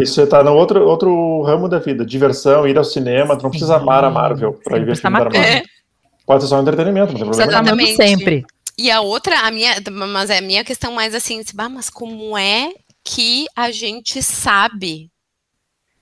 Isso 0.00 0.20
está 0.20 0.42
no 0.42 0.54
outro, 0.54 0.86
outro 0.86 1.42
ramo 1.42 1.68
da 1.68 1.78
vida. 1.78 2.04
Diversão, 2.04 2.66
ir 2.66 2.76
ao 2.76 2.84
cinema. 2.84 3.36
Tu 3.36 3.42
não 3.42 3.50
precisa 3.50 3.76
amar 3.76 4.04
a 4.04 4.10
Marvel 4.10 4.52
para 4.64 4.78
ir 4.78 4.84
ver 4.84 4.96
filme 4.96 5.18
da 5.18 5.24
Marvel. 5.24 5.42
É. 5.42 5.62
Pode 6.26 6.42
ser 6.42 6.48
só 6.48 6.58
um 6.58 6.62
entretenimento, 6.62 7.12
não 7.12 7.18
tem 7.20 7.28
problema 7.28 7.52
Exatamente. 7.52 7.96
sempre. 7.96 8.44
E 8.78 8.90
a 8.90 9.00
outra, 9.00 9.40
a 9.40 9.50
minha, 9.50 9.74
mas 10.08 10.30
é 10.30 10.38
a 10.38 10.42
minha 10.42 10.64
questão 10.64 10.92
mais 10.92 11.14
assim, 11.14 11.42
bah, 11.54 11.68
mas 11.68 11.90
como 11.90 12.36
é 12.36 12.72
que 13.04 13.46
a 13.56 13.70
gente 13.70 14.22
sabe? 14.22 15.10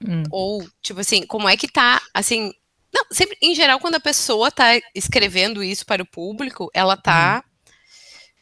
Hum. 0.06 0.22
Ou, 0.30 0.64
tipo 0.82 1.00
assim, 1.00 1.26
como 1.26 1.48
é 1.48 1.56
que 1.56 1.68
tá, 1.68 2.00
assim, 2.14 2.52
não, 2.92 3.04
sempre, 3.10 3.36
em 3.40 3.54
geral, 3.54 3.78
quando 3.78 3.94
a 3.94 4.00
pessoa 4.00 4.48
está 4.48 4.80
escrevendo 4.94 5.62
isso 5.62 5.86
para 5.86 6.02
o 6.02 6.06
público, 6.06 6.70
ela 6.74 6.94
está 6.94 7.44
hum. 7.44 7.72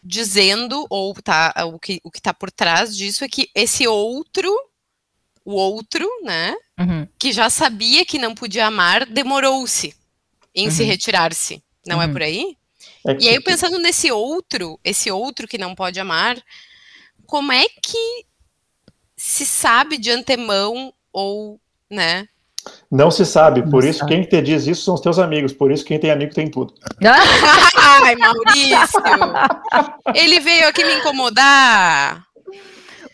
dizendo, 0.03 0.87
ou 0.89 1.15
tá, 1.15 1.53
o 1.67 1.79
que 1.79 2.01
o 2.03 2.11
está 2.15 2.33
por 2.33 2.51
trás 2.51 2.97
disso 2.97 3.25
é 3.25 3.29
que 3.29 3.51
esse 3.55 3.87
outro, 3.87 4.51
o 5.45 5.53
outro, 5.53 6.09
né, 6.23 6.55
uhum. 6.79 7.07
que 7.19 7.33
já 7.33 7.51
sabia 7.51 8.05
que 8.05 8.19
não 8.19 8.35
podia 8.35 8.67
amar, 8.67 9.07
demorou-se 9.07 9.95
em 10.55 10.67
uhum. 10.67 10.71
se 10.71 10.83
retirar-se. 10.85 11.63
Não 11.87 12.01
é 12.01 12.05
uhum. 12.05 12.11
é 12.11 12.13
por 12.13 12.23
aí? 12.23 12.57
É 13.07 13.15
que... 13.15 13.25
E 13.25 13.29
aí, 13.29 13.41
pensando 13.41 13.79
nesse 13.79 14.11
outro, 14.11 14.79
esse 14.83 15.11
outro 15.11 15.47
que 15.47 15.59
não 15.59 15.75
pode 15.75 16.01
amar, 16.01 16.43
como 17.27 17.53
é 17.53 17.67
que 17.83 18.27
se 19.17 19.45
sabe 19.45 19.99
de 19.99 20.11
antemão 20.11 20.95
ou, 21.13 21.61
né, 21.91 22.29
não 22.91 23.11
se 23.11 23.25
sabe, 23.27 23.69
por 23.71 23.85
isso 23.85 24.05
quem 24.07 24.23
te 24.23 24.41
diz 24.41 24.67
isso 24.67 24.83
são 24.83 24.95
os 24.95 25.01
teus 25.01 25.19
amigos, 25.19 25.53
por 25.53 25.71
isso 25.71 25.85
quem 25.85 25.99
tem 25.99 26.11
amigo 26.11 26.35
tem 26.35 26.51
tudo. 26.51 26.73
Ai, 27.05 28.17
Maurício! 28.17 29.01
Ele 30.15 30.41
veio 30.41 30.69
aqui 30.69 30.85
me 30.85 30.95
incomodar. 30.95 32.23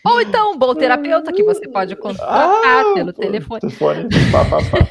Ou 0.03 0.21
então 0.21 0.53
um 0.53 0.57
bom 0.57 0.73
terapeuta 0.75 1.33
que 1.33 1.43
você 1.43 1.67
pode 1.67 1.95
contratar 1.95 2.85
ah, 2.85 2.93
pelo 2.93 3.11
telefone. 3.11 3.59
telefone 3.59 4.07
pá, 4.31 4.45
pá, 4.45 4.57
pá. 4.57 4.87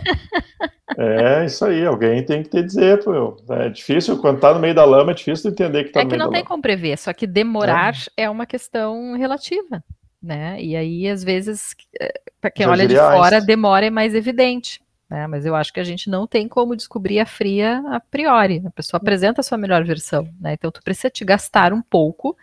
é 0.98 1.46
isso 1.46 1.64
aí, 1.64 1.86
alguém 1.86 2.24
tem 2.24 2.42
que 2.42 2.50
te 2.50 2.62
dizer, 2.62 3.02
pô. 3.02 3.36
É 3.50 3.68
difícil, 3.68 4.18
quando 4.18 4.40
tá 4.40 4.52
no 4.52 4.60
meio 4.60 4.74
da 4.74 4.84
lama, 4.84 5.12
é 5.12 5.14
difícil 5.14 5.50
entender 5.50 5.84
que 5.84 5.90
tá 5.90 6.00
é 6.00 6.04
no 6.04 6.10
meio 6.10 6.18
da 6.18 6.24
lama. 6.24 6.36
É 6.36 6.40
que 6.40 6.42
não 6.42 6.42
tem 6.42 6.48
como 6.48 6.62
prever, 6.62 6.98
só 6.98 7.12
que 7.12 7.26
demorar 7.26 7.94
é. 8.16 8.24
é 8.24 8.30
uma 8.30 8.44
questão 8.44 9.16
relativa 9.16 9.82
né? 10.24 10.60
E 10.60 10.74
aí, 10.74 11.08
às 11.08 11.22
vezes, 11.22 11.74
eh, 12.00 12.20
para 12.40 12.50
quem 12.50 12.64
Já 12.64 12.72
olha 12.72 12.88
de 12.88 12.96
fora, 12.96 13.40
demora 13.40 13.86
é 13.86 13.90
mais 13.90 14.14
evidente. 14.14 14.82
Né? 15.08 15.26
Mas 15.26 15.44
eu 15.44 15.54
acho 15.54 15.72
que 15.72 15.80
a 15.80 15.84
gente 15.84 16.08
não 16.08 16.26
tem 16.26 16.48
como 16.48 16.74
descobrir 16.74 17.20
a 17.20 17.26
fria 17.26 17.82
a 17.88 18.00
priori. 18.00 18.62
A 18.64 18.70
pessoa 18.70 18.98
apresenta 18.98 19.40
a 19.40 19.44
sua 19.44 19.58
melhor 19.58 19.84
versão, 19.84 20.28
né? 20.40 20.54
Então 20.54 20.70
tu 20.70 20.82
precisa 20.82 21.10
te 21.10 21.24
gastar 21.24 21.72
um 21.72 21.82
pouco 21.82 22.36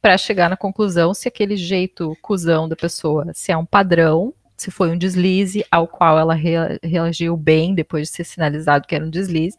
para 0.00 0.16
chegar 0.16 0.48
na 0.48 0.56
conclusão 0.56 1.12
se 1.12 1.28
aquele 1.28 1.56
jeito 1.56 2.16
cuzão 2.22 2.68
da 2.68 2.76
pessoa, 2.76 3.26
se 3.34 3.52
é 3.52 3.56
um 3.56 3.66
padrão, 3.66 4.32
se 4.56 4.70
foi 4.70 4.88
um 4.90 4.96
deslize 4.96 5.64
ao 5.70 5.86
qual 5.86 6.18
ela 6.18 6.34
reagiu 6.82 7.36
bem 7.36 7.74
depois 7.74 8.08
de 8.08 8.14
ser 8.14 8.24
sinalizado 8.24 8.86
que 8.86 8.94
era 8.94 9.04
um 9.04 9.10
deslize, 9.10 9.56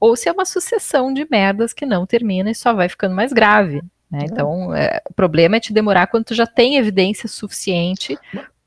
ou 0.00 0.16
se 0.16 0.28
é 0.28 0.32
uma 0.32 0.44
sucessão 0.44 1.14
de 1.14 1.26
merdas 1.30 1.72
que 1.72 1.86
não 1.86 2.04
termina 2.04 2.50
e 2.50 2.54
só 2.54 2.74
vai 2.74 2.88
ficando 2.88 3.14
mais 3.14 3.32
grave. 3.32 3.80
Né? 4.12 4.18
Uhum. 4.18 4.24
Então, 4.24 4.74
é, 4.74 5.00
o 5.08 5.14
problema 5.14 5.56
é 5.56 5.60
te 5.60 5.72
demorar 5.72 6.06
quando 6.06 6.26
tu 6.26 6.34
já 6.34 6.46
tem 6.46 6.76
evidência 6.76 7.28
suficiente 7.28 8.18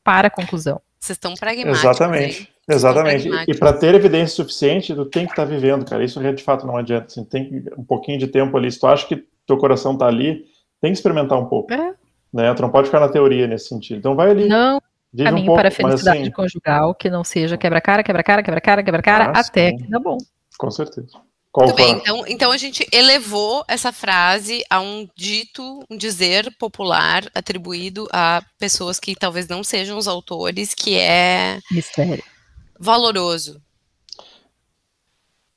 para 0.03 0.27
a 0.27 0.31
conclusão. 0.31 0.81
Vocês 0.99 1.15
estão 1.15 1.36
pragmáticos. 1.36 1.79
Exatamente. 1.79 2.39
Hein? 2.39 2.47
Exatamente. 2.67 3.29
E 3.47 3.55
para 3.55 3.73
ter 3.73 3.93
evidência 3.93 4.36
suficiente, 4.36 4.95
tu 4.95 5.05
tem 5.05 5.25
que 5.25 5.34
estar 5.34 5.45
tá 5.45 5.49
vivendo, 5.49 5.86
cara. 5.86 6.03
Isso 6.03 6.19
de 6.34 6.43
fato 6.43 6.65
não 6.65 6.75
adianta. 6.75 7.05
Assim, 7.05 7.23
tem 7.23 7.63
um 7.77 7.84
pouquinho 7.84 8.17
de 8.17 8.27
tempo 8.27 8.58
ali. 8.58 8.71
Se 8.71 8.79
tu 8.79 8.88
acha 8.88 9.08
que 9.08 9.23
teu 9.45 9.55
coração 9.58 9.93
está 9.93 10.08
ali, 10.08 10.45
tem 10.81 10.91
que 10.91 10.97
experimentar 10.97 11.38
um 11.38 11.45
pouco. 11.45 11.71
É. 11.71 11.93
Né? 12.34 12.51
Tu 12.55 12.62
não 12.63 12.71
pode 12.71 12.88
ficar 12.88 12.99
na 12.99 13.08
teoria 13.08 13.45
nesse 13.45 13.67
sentido. 13.67 13.99
Então 13.99 14.15
vai 14.15 14.31
ali. 14.31 14.47
Não 14.47 14.81
caminho 15.23 15.43
um 15.43 15.45
pouco, 15.45 15.62
para 15.62 15.69
a 15.69 15.71
felicidade 15.71 16.21
assim, 16.23 16.31
conjugal 16.31 16.93
que 16.93 17.10
não 17.10 17.23
seja 17.23 17.58
quebra-cara, 17.58 18.03
quebra-cara, 18.03 18.43
quebra-cara, 18.43 18.84
quebra-cara, 18.84 19.31
ah, 19.34 19.39
até 19.39 19.69
sim. 19.69 19.77
que 19.77 19.89
dá 19.89 19.99
bom. 19.99 20.17
Com 20.58 20.71
certeza. 20.71 21.17
Qual 21.55 21.67
Muito 21.67 21.77
bem, 21.77 21.95
então, 21.95 22.27
então 22.27 22.51
a 22.51 22.57
gente 22.57 22.85
elevou 22.91 23.63
essa 23.65 23.93
frase 23.93 24.61
a 24.69 24.81
um 24.81 25.07
dito, 25.15 25.79
um 25.89 25.95
dizer 25.95 26.53
popular 26.59 27.23
atribuído 27.33 28.09
a 28.11 28.43
pessoas 28.59 28.99
que 28.99 29.15
talvez 29.15 29.47
não 29.47 29.63
sejam 29.63 29.97
os 29.97 30.05
autores, 30.05 30.73
que 30.73 30.97
é 30.99 31.59
Mistério. 31.71 32.21
valoroso. 32.77 33.61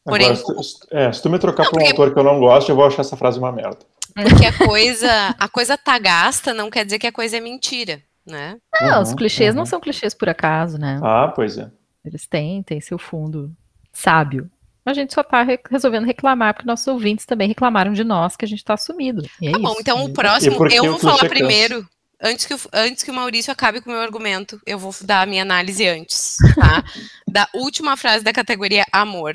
Agora, 0.06 0.22
porém- 0.22 0.36
se, 0.36 0.44
tu- 0.44 0.62
se- 0.62 0.78
é, 0.92 1.12
se 1.12 1.20
tu 1.20 1.28
me 1.28 1.38
trocar 1.40 1.64
Não, 1.64 1.70
por 1.72 1.78
um 1.80 1.84
porque- 1.84 1.90
autor 2.00 2.12
que 2.14 2.20
eu 2.20 2.24
não 2.24 2.38
gosto, 2.38 2.68
eu 2.68 2.76
vou 2.76 2.86
achar 2.86 3.00
essa 3.00 3.16
frase 3.16 3.40
uma 3.40 3.50
merda. 3.50 3.80
Porque 4.14 4.46
a 4.46 4.56
coisa, 4.66 5.34
a 5.36 5.48
coisa 5.48 5.76
tá 5.76 5.98
gasta 5.98 6.54
não 6.54 6.70
quer 6.70 6.84
dizer 6.84 7.00
que 7.00 7.08
a 7.08 7.12
coisa 7.12 7.38
é 7.38 7.40
mentira, 7.40 8.00
né? 8.24 8.56
Não, 8.80 9.02
os 9.02 9.10
Uhum, 9.10 9.16
clichês 9.16 9.52
não 9.52 9.62
uhum. 9.62 9.66
são 9.66 9.80
clichês 9.80 10.14
por 10.14 10.28
acaso, 10.28 10.78
né? 10.78 11.00
Ah, 11.02 11.32
pois 11.34 11.58
é. 11.58 11.68
Eles 12.04 12.24
têm, 12.24 12.62
têm 12.62 12.80
seu 12.80 12.98
fundo 13.00 13.52
sábio. 13.92 14.48
A 14.90 14.94
gente 14.94 15.12
só 15.14 15.22
tá 15.22 15.42
re- 15.42 15.60
resolvendo 15.70 16.04
reclamar, 16.06 16.54
porque 16.54 16.66
nossos 16.66 16.86
ouvintes 16.86 17.24
também 17.26 17.48
reclamaram 17.48 17.92
de 17.92 18.02
nós 18.04 18.36
que 18.36 18.44
a 18.44 18.48
gente 18.48 18.64
tá 18.64 18.76
sumido. 18.76 19.22
E 19.40 19.48
é 19.48 19.52
Tá 19.52 19.58
bom, 19.58 19.72
isso. 19.72 19.80
então 19.80 20.04
o 20.04 20.12
próximo 20.12 20.66
eu 20.68 20.84
vou 20.90 20.98
falar 20.98 21.18
cansa? 21.18 21.28
primeiro. 21.28 21.88
Antes 22.20 22.46
que, 22.46 22.54
o, 22.54 22.58
antes 22.72 23.04
que 23.04 23.10
o 23.12 23.14
Maurício 23.14 23.52
acabe 23.52 23.80
com 23.80 23.90
o 23.90 23.92
meu 23.92 24.02
argumento, 24.02 24.60
eu 24.66 24.76
vou 24.76 24.92
dar 25.02 25.22
a 25.22 25.26
minha 25.26 25.42
análise 25.42 25.86
antes, 25.86 26.36
tá? 26.56 26.82
da 27.30 27.48
última 27.54 27.96
frase 27.96 28.24
da 28.24 28.32
categoria 28.32 28.84
amor, 28.90 29.34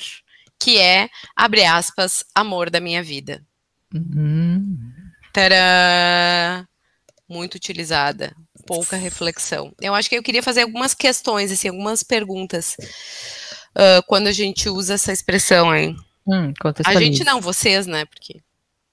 que 0.59 0.77
é, 0.77 1.09
abre 1.33 1.63
aspas, 1.63 2.25
amor 2.35 2.69
da 2.69 2.81
minha 2.81 3.01
vida. 3.01 3.41
Hum, 3.95 4.77
Tadã! 5.31 6.65
Muito 7.29 7.55
utilizada, 7.55 8.35
pouca 8.67 8.97
reflexão. 8.97 9.73
Eu 9.79 9.95
acho 9.95 10.09
que 10.09 10.17
eu 10.17 10.21
queria 10.23 10.43
fazer 10.43 10.63
algumas 10.63 10.93
questões, 10.93 11.51
assim, 11.51 11.69
algumas 11.69 12.03
perguntas 12.03 12.75
ah, 13.75 14.01
quando 14.07 14.27
a 14.27 14.31
gente 14.31 14.69
usa 14.69 14.93
essa 14.93 15.11
expressão 15.11 15.71
aí. 15.71 15.95
hum, 16.27 16.53
A 16.85 16.99
gente 16.99 17.23
não, 17.23 17.41
vocês, 17.41 17.87
né? 17.87 18.05
Porque. 18.05 18.41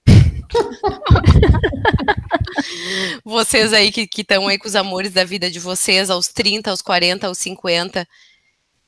vocês 3.25 3.73
aí 3.73 3.93
que 3.93 4.09
estão 4.21 4.49
aí 4.49 4.59
com 4.59 4.66
os 4.66 4.75
amores 4.75 5.12
da 5.12 5.25
vida 5.25 5.51
de 5.51 5.61
vocês 5.61 6.11
aos 6.11 6.29
30, 6.29 6.71
aos 6.71 6.83
40, 6.83 7.27
aos 7.27 7.38
50. 7.38 8.07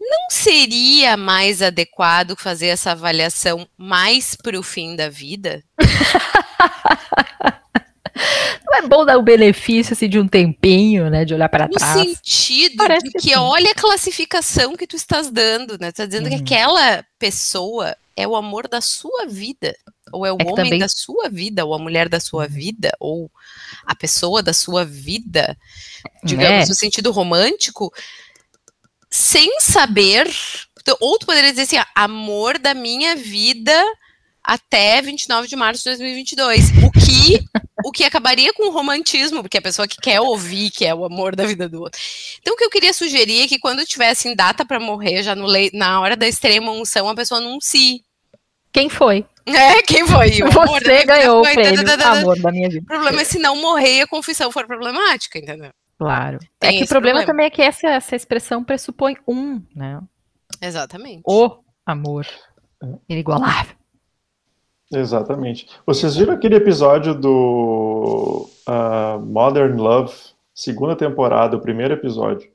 Não 0.01 0.31
seria 0.31 1.17
mais 1.17 1.63
adequado 1.63 2.37
fazer 2.37 2.67
essa 2.67 2.91
avaliação 2.91 3.69
mais 3.77 4.35
para 4.35 4.59
o 4.59 4.63
fim 4.63 4.97
da 4.97 5.09
vida? 5.09 5.63
Não 8.73 8.79
é 8.79 8.89
bom 8.89 9.05
dar 9.05 9.19
o 9.19 9.23
benefício 9.23 9.93
assim, 9.93 10.09
de 10.09 10.19
um 10.19 10.27
tempinho, 10.27 11.11
né? 11.11 11.25
De 11.27 11.35
olhar 11.35 11.49
para 11.49 11.69
No 11.69 11.75
trás. 11.75 11.93
sentido 12.01 12.77
Parece 12.79 13.05
de 13.07 13.13
que 13.13 13.19
que 13.19 13.29
sim. 13.31 13.37
olha 13.37 13.71
a 13.71 13.75
classificação 13.75 14.75
que 14.77 14.87
tu 14.87 14.97
estás 14.97 15.31
dando, 15.31 15.77
né? 15.79 15.93
Tu 15.93 15.97
tá 15.97 16.07
dizendo 16.07 16.31
Uhum. 16.31 16.43
que 16.43 16.55
aquela 16.55 17.05
pessoa 17.19 17.95
é 18.17 18.27
o 18.27 18.35
amor 18.35 18.67
da 18.69 18.81
sua 18.81 19.27
vida, 19.27 19.77
ou 20.11 20.25
é 20.25 20.33
o 20.33 20.37
É 20.41 20.43
homem 20.45 20.55
também- 20.55 20.79
da 20.79 20.89
sua 20.89 21.29
vida, 21.29 21.65
ou 21.67 21.75
a 21.75 21.79
mulher 21.79 22.09
da 22.09 22.19
sua 22.19 22.47
vida, 22.49 22.93
ou 22.99 23.31
a 23.87 23.95
pessoa 23.95 24.43
da 24.43 24.53
sua 24.55 24.85
vida, 24.85 25.57
digamos, 26.25 26.67
É. 26.67 26.69
no 26.69 26.75
sentido 26.75 27.11
romântico, 27.13 27.93
sem 29.11 29.61
saber. 29.61 30.31
Ou 31.01 31.19
tu 31.19 31.27
poderia 31.27 31.51
dizer 31.51 31.63
assim, 31.63 31.79
ó, 31.79 31.85
amor 31.95 32.59
da 32.59 32.75
minha 32.75 33.15
vida 33.17 33.73
até 34.45 35.01
29 35.01 35.49
de 35.49 35.57
março 35.57 35.83
de 35.83 35.91
2022. 35.91 36.71
O 36.85 36.91
que, 36.91 37.45
o 37.85 37.93
que 37.93 38.05
acabaria 38.05 38.53
com 38.53 38.69
o 38.69 38.73
romantismo, 38.73 39.43
porque 39.43 39.59
a 39.59 39.63
pessoa 39.63 39.87
que 39.87 39.97
quer 39.97 40.21
ouvir, 40.21 40.71
que 40.71 40.85
é 40.85 40.95
o 40.95 41.05
amor 41.05 41.37
da 41.37 41.45
vida 41.47 41.69
do 41.69 41.81
outro. 41.81 42.01
Então, 42.41 42.55
o 42.55 42.57
que 42.57 42.65
eu 42.65 42.71
queria 42.71 42.93
sugerir 42.93 43.43
é 43.43 43.49
que 43.49 43.59
quando 43.59 43.85
tivesse 43.85 44.29
em 44.29 44.35
data 44.35 44.65
para 44.65 44.81
morrer, 44.81 45.23
já 45.23 45.35
no 45.35 45.47
lei, 45.47 45.71
na 45.73 46.01
hora 46.01 46.17
da 46.17 46.27
extrema 46.27 46.73
unção, 46.73 47.09
a 47.09 47.15
pessoa 47.15 47.41
anuncie. 47.41 48.03
Quem 48.73 48.89
foi? 48.89 49.25
É, 49.47 49.83
quem 49.83 50.07
foi? 50.07 50.31
O 50.43 50.51
da 50.51 50.67
Você 50.67 51.05
ganhou 51.05 51.41
o 51.41 51.45
foi, 51.45 51.55
prêmio 51.55 51.85
tadadadada. 51.85 52.21
Amor 52.21 52.41
da 52.41 52.51
minha 52.51 52.69
vida. 52.69 52.83
O 52.83 52.87
problema 52.87 53.21
é 53.21 53.25
se 53.25 53.39
não 53.39 53.57
morrer 53.57 53.99
e 53.99 54.01
a 54.03 54.07
confissão 54.07 54.51
for 54.51 54.67
problemática, 54.67 55.39
entendeu? 55.39 55.71
Claro. 55.99 56.39
Tem 56.59 56.77
é 56.77 56.79
que 56.79 56.85
o 56.85 56.89
problema 56.89 57.21
problema. 57.21 57.27
também 57.27 57.47
é 57.47 57.51
que 57.51 57.63
essa, 57.63 57.89
essa 57.89 58.17
expressão 58.17 58.65
pressupõe 58.65 59.17
um, 59.29 59.63
né? 59.75 60.01
Exatamente. 60.61 61.23
O 61.27 61.59
amor 61.87 62.27
inigualável. 63.09 63.77
Exatamente. 64.93 65.67
Vocês 65.87 66.17
viram 66.17 66.35
aquele 66.35 66.57
episódio 66.57 67.15
do 67.15 68.49
ah, 68.67 69.19
Modern 69.23 69.77
Love, 69.81 70.13
segunda 70.55 70.95
temporada, 70.97 71.57
o 71.57 71.61
primeiro 71.61 71.95
episódio, 71.95 72.51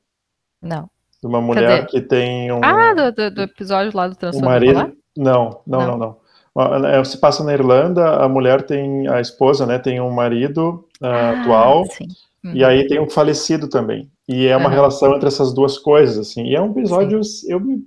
Não. 0.61 0.89
de 1.21 1.27
uma 1.27 1.41
mulher 1.41 1.81
Cadê? 1.81 1.87
que 1.91 2.01
tem 2.01 2.51
um, 2.51 2.61
Ah, 2.63 2.93
do, 2.93 3.11
do, 3.11 3.31
do 3.31 3.41
episódio 3.41 3.91
lá 3.95 4.07
do 4.07 4.13
um 4.13 4.15
transtorno 4.15 4.47
marido. 4.49 4.73
bipolar? 4.73 4.91
Não, 5.17 5.61
não, 5.65 5.79
Não. 5.79 5.87
não, 5.87 5.97
não. 5.97 6.17
Uma- 6.53 6.89
é, 6.89 7.03
Se 7.03 7.17
passa 7.19 7.43
na 7.43 7.53
Irlanda, 7.53 8.17
a 8.23 8.27
mulher 8.29 8.63
tem, 8.63 9.07
a 9.07 9.19
esposa, 9.21 9.65
né, 9.65 9.77
tem 9.79 9.99
um 10.01 10.11
marido 10.11 10.85
ah, 11.01 11.07
Ah, 11.07 11.41
atual 11.41 11.85
sim. 11.85 12.07
e 12.43 12.63
aí 12.63 12.87
tem 12.87 12.99
um 12.99 13.09
falecido 13.09 13.67
também. 13.67 14.09
E 14.29 14.45
é 14.45 14.57
uma 14.57 14.65
Aham. 14.67 14.75
relação 14.75 15.15
entre 15.15 15.27
essas 15.27 15.53
duas 15.53 15.77
coisas, 15.77 16.17
assim. 16.17 16.47
E 16.47 16.55
é 16.55 16.61
um 16.61 16.71
episódio, 16.71 17.21
eu 17.47 17.59
me 17.61 17.81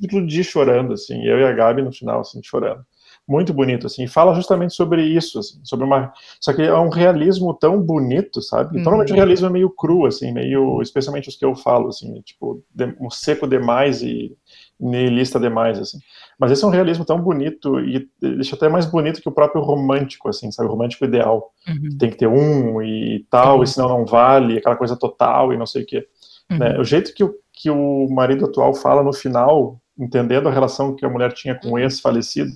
iludi 0.00 0.44
chorando, 0.44 0.92
assim, 0.94 1.24
eu 1.24 1.38
e 1.40 1.44
a 1.44 1.52
Gabi 1.52 1.82
no 1.82 1.90
final, 1.92 2.20
assim, 2.20 2.40
chorando. 2.42 2.84
Muito 3.30 3.54
bonito, 3.54 3.86
assim, 3.86 4.08
fala 4.08 4.34
justamente 4.34 4.74
sobre 4.74 5.04
isso, 5.04 5.38
assim, 5.38 5.60
sobre 5.62 5.84
uma... 5.86 6.12
Só 6.40 6.52
que 6.52 6.62
é 6.62 6.74
um 6.74 6.88
realismo 6.88 7.54
tão 7.54 7.80
bonito, 7.80 8.42
sabe? 8.42 8.76
Uhum. 8.76 8.82
Normalmente 8.82 9.12
o 9.12 9.16
realismo 9.16 9.46
é 9.46 9.50
meio 9.50 9.70
cru, 9.70 10.04
assim, 10.04 10.32
meio... 10.32 10.82
Especialmente 10.82 11.28
os 11.28 11.36
que 11.36 11.44
eu 11.44 11.54
falo, 11.54 11.88
assim, 11.88 12.20
tipo, 12.22 12.60
de- 12.74 12.96
um 13.00 13.08
seco 13.08 13.46
demais 13.46 14.02
e 14.02 14.36
nihilista 14.80 15.38
demais, 15.38 15.78
assim. 15.78 15.98
Mas 16.38 16.50
esse 16.50 16.64
é 16.64 16.66
um 16.66 16.70
realismo 16.70 17.04
tão 17.04 17.20
bonito 17.20 17.78
e 17.80 18.08
deixa 18.20 18.56
até 18.56 18.68
mais 18.68 18.86
bonito 18.86 19.20
que 19.22 19.28
o 19.28 19.32
próprio 19.32 19.62
romântico, 19.62 20.28
assim, 20.28 20.50
sabe? 20.50 20.68
O 20.68 20.72
romântico 20.72 21.04
ideal 21.04 21.52
Uhum, 21.68 21.96
tem 21.98 22.10
que 22.10 22.16
ter 22.16 22.26
um 22.26 22.80
e 22.82 23.24
tal, 23.30 23.58
Sim. 23.58 23.64
e 23.64 23.66
senão 23.66 23.88
não 23.90 24.06
vale, 24.06 24.56
aquela 24.58 24.74
coisa 24.76 24.96
total 24.96 25.52
e 25.52 25.56
não 25.58 25.66
sei 25.66 25.82
o 25.82 25.86
quê. 25.86 26.06
uhum. 26.50 26.58
né? 26.58 26.78
O 26.80 26.84
jeito 26.84 27.14
que 27.14 27.22
o, 27.22 27.34
que 27.52 27.70
o 27.70 28.08
marido 28.10 28.46
atual 28.46 28.74
fala 28.74 29.02
no 29.02 29.12
final, 29.12 29.78
entendendo 29.98 30.48
a 30.48 30.52
relação 30.52 30.96
que 30.96 31.04
a 31.04 31.08
mulher 31.10 31.32
tinha 31.32 31.54
com 31.54 31.72
o 31.72 31.78
ex-falecido, 31.78 32.50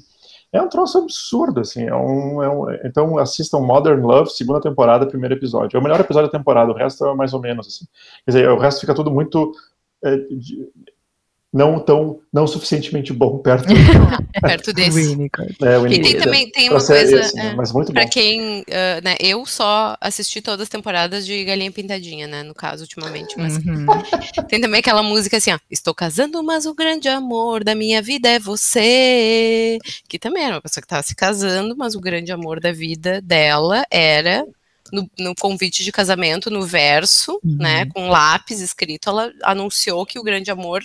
é 0.53 0.61
um 0.63 0.69
troço 0.69 0.99
absurdo, 0.99 1.61
assim. 1.61 1.85
É 1.85 1.95
um, 1.95 2.43
é 2.43 2.49
um- 2.49 2.71
então 2.85 3.19
assistam 3.19 3.61
Modern 3.61 4.01
Love, 4.05 4.31
segunda 4.31 4.61
temporada, 4.61 5.07
primeiro 5.07 5.35
episódio. 5.35 5.77
É 5.77 5.81
o 5.81 5.83
melhor 5.83 6.01
episódio 6.01 6.31
da 6.31 6.39
temporada, 6.39 6.71
o 6.73 6.75
resto 6.75 7.05
é 7.07 7.15
mais 7.15 7.33
ou 7.35 7.41
menos, 7.41 7.67
assim. 7.67 7.87
Quer 8.25 8.31
dizer, 8.33 8.49
o 8.51 8.59
resto 8.59 8.81
fica 8.81 8.95
tudo 8.95 9.11
muito... 9.11 9.53
é, 10.05 10.17
de- 10.17 10.69
não 11.55 11.79
tão, 11.79 12.19
não 12.33 12.49
suficientemente 12.49 13.13
bom 13.13 13.39
perto 13.39 13.69
Perto 14.43 14.73
desse. 14.73 15.17
É, 15.63 15.79
o 15.79 15.87
E 15.87 16.03
tem 16.03 16.17
também 16.19 16.51
tem 16.51 16.69
uma 16.69 16.85
coisa. 16.85 17.21
esse, 17.21 17.37
né? 17.37 17.51
é, 17.51 17.55
mas 17.55 17.73
muito. 17.73 17.93
Pra 17.93 18.09
quem, 18.09 18.65
ah, 18.69 19.01
né, 19.03 19.15
eu 19.21 19.47
só 19.47 19.97
assisti 20.01 20.43
todas 20.43 20.63
as 20.63 20.69
temporadas 20.69 21.25
de 21.25 21.45
Galinha 21.45 21.71
Pintadinha, 21.71 22.27
né, 22.27 22.43
no 22.43 22.55
caso, 22.55 22.83
ultimamente, 22.83 23.39
mas 23.39 23.55
Uhum. 23.55 23.87
tem 24.51 24.61
também 24.61 24.81
aquela 24.81 25.03
música 25.03 25.37
assim, 25.37 25.53
ó, 25.53 25.59
estou 25.71 25.95
casando, 25.95 26.43
mas 26.43 26.67
o 26.67 26.75
grande 26.75 27.09
amor 27.09 27.63
da 27.63 27.75
minha 27.75 28.03
vida 28.03 28.29
é 28.29 28.41
você, 28.41 29.79
que 30.09 30.19
também 30.19 30.43
era 30.43 30.57
uma 30.57 30.61
pessoa 30.61 30.83
que 30.83 30.87
estava 30.87 31.03
se 31.05 31.15
casando, 31.15 31.77
mas 31.77 31.95
o 31.95 32.01
grande 32.01 32.33
amor 32.33 32.59
da 32.59 32.73
vida 32.73 33.23
dela 33.23 33.85
era 33.91 34.45
no, 34.93 35.09
no 35.19 35.35
convite 35.35 35.83
de 35.85 35.91
casamento, 35.93 36.51
no 36.51 36.63
verso, 36.63 37.41
Uhum. 37.45 37.57
né, 37.59 37.87
com 37.95 38.09
lápis 38.09 38.61
escrito, 38.61 39.09
ela 39.09 39.31
anunciou 39.43 40.05
que 40.07 40.19
o 40.19 40.23
grande 40.23 40.51
amor 40.51 40.83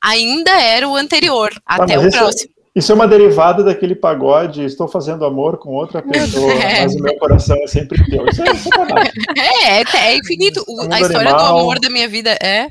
ainda 0.00 0.50
era 0.60 0.88
o 0.88 0.96
anterior, 0.96 1.50
até 1.66 1.96
mas 1.96 2.04
o 2.04 2.08
isso 2.08 2.16
é- 2.16 2.20
próximo. 2.20 2.50
Isso 2.72 2.92
é 2.92 2.94
uma 2.94 3.08
derivada 3.08 3.64
daquele 3.64 3.96
pagode, 3.96 4.62
estou 4.64 4.86
fazendo 4.86 5.24
amor 5.24 5.58
com 5.58 5.70
outra 5.70 6.00
pessoa, 6.46 6.52
É. 6.52 6.82
mas 6.82 6.94
o 6.94 7.00
meu 7.02 7.16
coração 7.18 7.56
é 7.62 7.66
sempre 7.66 8.02
teu. 8.08 8.24
Isso 8.28 8.42
é 8.42 8.54
sacanagem. 8.54 9.12
É, 9.36 9.80
é, 9.80 9.84
é 10.12 10.16
infinito. 10.16 10.64
O- 10.68 10.80
a 10.82 11.00
história 11.00 11.30
do 11.32 11.36
animal. 11.40 11.58
amor 11.58 11.80
da 11.80 11.90
minha 11.90 12.08
vida 12.08 12.30
é. 12.40 12.68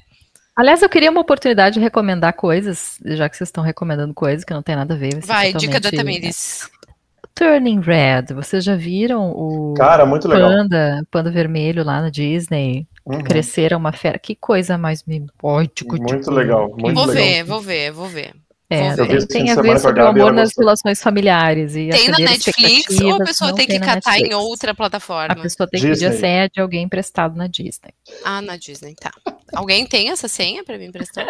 Aliás, 0.56 0.82
eu 0.82 0.90
queria 0.90 1.12
uma 1.12 1.20
oportunidade 1.22 1.76
de 1.76 1.80
recomendar 1.82 2.34
coisas, 2.34 2.98
já 3.06 3.28
que 3.30 3.36
vocês 3.38 3.50
estão 3.50 3.64
recomendando 3.64 4.14
coisas 4.14 4.44
que 4.46 4.54
não 4.54 4.64
tem 4.64 4.76
nada 4.76 4.94
a 4.94 4.98
ver. 4.98 5.20
Vai, 5.26 5.54
dica 5.54 5.80
da 5.82 5.92
Tamires. 5.92 6.70
Turning 7.36 7.80
Red. 7.82 8.34
Vocês 8.36 8.64
já 8.64 8.76
viram 8.76 9.32
o 9.32 9.74
Cara, 9.78 10.06
muito 10.06 10.28
legal. 10.28 10.50
panda, 10.50 11.02
panda 11.10 11.32
vermelho 11.32 11.84
lá 11.84 12.02
na 12.02 12.10
Disney? 12.10 12.88
Uhum. 13.06 13.22
Crescer 13.24 13.72
é 13.72 13.78
uma 13.78 13.92
fera. 13.94 14.20
Que 14.20 14.36
coisa 14.36 14.78
mais 14.78 15.04
mimótico. 15.06 15.96
Muito 15.98 16.32
legal, 16.32 16.70
muito 16.78 16.94
Vou 16.94 17.06
legal. 17.06 17.08
ver, 17.26 17.44
vou 17.44 17.62
ver, 17.62 17.92
vou 17.92 18.08
ver. 18.08 18.34
É, 18.72 18.96
Vou 18.96 19.08
ver. 19.08 19.26
tem, 19.26 19.50
a 19.50 19.56
ver 19.56 19.64
com 19.64 19.72
a 19.72 19.80
sobre 19.80 20.00
o 20.04 20.08
amor 20.08 20.32
nas 20.32 20.52
relações 20.56 21.02
familiares. 21.02 21.76
E 21.76 21.90
Tem 21.90 22.08
na 22.10 22.20
Netflix 22.20 23.02
ou 23.02 23.16
a 23.16 23.18
pessoa 23.26 23.56
tem 23.56 23.66
que 23.66 23.80
catar 23.80 24.18
em 24.20 24.24
Netflix. 24.30 24.36
outra 24.36 24.72
A 24.74 24.76
plataforma? 24.76 25.36
pessoa 25.42 25.68
tem 25.68 25.82
que 25.82 25.88
pedir 25.88 26.06
a 26.06 26.10
Disney. 26.10 26.22
senha 26.22 26.50
de 26.54 26.62
alguém 26.62 26.84
emprestado 26.84 27.36
na 27.36 27.48
Disney. 27.48 27.92
Ah, 28.24 28.44
na 28.44 28.58
Disney, 28.58 28.94
tá. 28.94 29.10
Alguém 29.56 29.88
tem 29.88 30.10
essa 30.12 30.28
senha 30.28 30.64
pra 30.64 30.78
me 30.78 30.86
emprestar? 30.86 31.26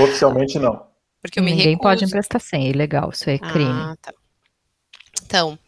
Oficialmente 0.00 0.56
não. 0.60 0.86
Porque 1.20 1.40
eu 1.40 1.42
me 1.42 1.50
Ninguém 1.50 1.70
recuso. 1.70 1.82
pode 1.82 2.04
emprestar 2.04 2.40
senha, 2.40 2.68
é 2.68 2.70
ilegal, 2.70 3.10
isso 3.12 3.28
é 3.28 3.38
crime. 3.38 3.64
Ah, 3.68 3.96
tá. 4.00 4.12
Então, 5.32 5.58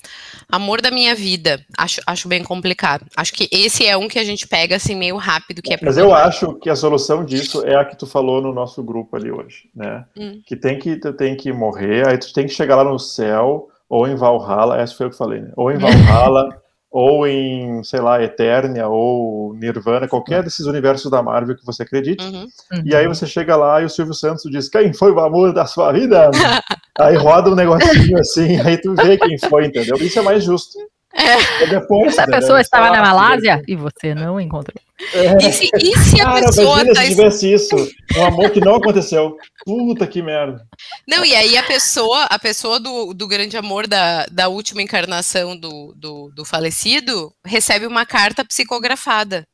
Amor 0.50 0.80
da 0.80 0.90
minha 0.90 1.14
vida. 1.14 1.64
Acho, 1.76 2.00
acho 2.06 2.28
bem 2.28 2.42
complicado. 2.44 3.06
Acho 3.16 3.32
que 3.32 3.48
esse 3.50 3.86
é 3.86 3.96
um 3.96 4.08
que 4.08 4.18
a 4.18 4.24
gente 4.24 4.46
pega 4.46 4.76
assim 4.76 4.94
meio 4.94 5.16
rápido, 5.16 5.62
que 5.62 5.72
é 5.72 5.78
Mas 5.80 5.96
eu 5.96 6.14
acho 6.14 6.54
que 6.54 6.70
a 6.70 6.76
solução 6.76 7.24
disso 7.24 7.64
é 7.66 7.74
a 7.74 7.84
que 7.84 7.96
tu 7.96 8.06
falou 8.06 8.40
no 8.40 8.52
nosso 8.52 8.82
grupo 8.82 9.16
ali 9.16 9.30
hoje, 9.30 9.68
né? 9.74 10.04
Hum. 10.16 10.40
Que 10.46 10.54
tem 10.54 10.78
que 10.78 10.96
tu 10.96 11.12
tem 11.12 11.36
que 11.36 11.52
morrer, 11.52 12.06
aí 12.06 12.18
tu 12.18 12.32
tem 12.32 12.46
que 12.46 12.52
chegar 12.52 12.76
lá 12.76 12.84
no 12.84 12.98
céu 12.98 13.68
ou 13.88 14.06
em 14.06 14.14
Valhalla, 14.14 14.80
essa 14.80 14.94
foi 14.94 15.06
eu 15.06 15.10
que 15.10 15.16
falei, 15.16 15.40
né? 15.40 15.50
Ou 15.56 15.70
em 15.70 15.78
Valhalla 15.78 16.48
ou 16.90 17.26
em, 17.26 17.82
sei 17.82 18.00
lá, 18.00 18.22
Eternia 18.22 18.86
ou 18.86 19.54
Nirvana, 19.54 20.06
qualquer 20.06 20.44
desses 20.44 20.66
universos 20.66 21.10
da 21.10 21.22
Marvel 21.22 21.56
que 21.56 21.66
você 21.66 21.82
acredite. 21.82 22.24
Uhum. 22.24 22.46
E 22.84 22.94
aí 22.94 23.08
você 23.08 23.26
chega 23.26 23.56
lá 23.56 23.80
e 23.80 23.84
o 23.84 23.90
Silvio 23.90 24.14
Santos 24.14 24.48
diz: 24.50 24.68
Quem 24.68 24.92
foi 24.92 25.10
o 25.10 25.20
amor 25.20 25.52
da 25.52 25.66
sua 25.66 25.90
vida? 25.90 26.30
aí 26.98 27.16
roda 27.16 27.50
um 27.50 27.54
negocinho 27.54 28.18
assim, 28.18 28.60
aí 28.62 28.76
tu 28.78 28.94
vê 28.94 29.16
quem 29.16 29.38
foi, 29.38 29.66
entendeu? 29.66 29.96
Isso 29.96 30.18
é 30.18 30.22
mais 30.22 30.44
justo. 30.44 30.78
É. 31.14 31.66
Depois, 31.66 32.18
Essa 32.18 32.26
pessoa 32.26 32.60
estava 32.60 32.90
na 32.90 33.00
Malásia 33.00 33.62
e 33.68 33.76
você 33.76 34.14
não 34.14 34.40
encontrou. 34.40 34.74
É. 35.12 35.46
E, 35.46 35.52
se, 35.52 35.70
e 35.76 35.96
se 35.96 36.20
a 36.20 36.24
Cara, 36.24 36.46
pessoa 36.46 36.82
imagina 36.82 36.94
tá... 36.94 37.02
se 37.02 37.08
tivesse 37.08 37.52
isso, 37.52 37.76
um 38.16 38.24
amor 38.24 38.50
que 38.50 38.60
não 38.60 38.74
aconteceu. 38.74 39.36
Puta 39.64 40.08
que 40.08 40.20
merda. 40.20 40.66
Não, 41.06 41.24
e 41.24 41.34
aí 41.34 41.56
a 41.56 41.62
pessoa, 41.62 42.24
a 42.24 42.38
pessoa 42.38 42.80
do, 42.80 43.14
do 43.14 43.28
grande 43.28 43.56
amor 43.56 43.86
da, 43.86 44.26
da 44.26 44.48
última 44.48 44.82
encarnação 44.82 45.56
do, 45.56 45.94
do, 45.96 46.32
do 46.34 46.44
falecido 46.44 47.32
recebe 47.44 47.86
uma 47.86 48.04
carta 48.04 48.44
psicografada. 48.44 49.46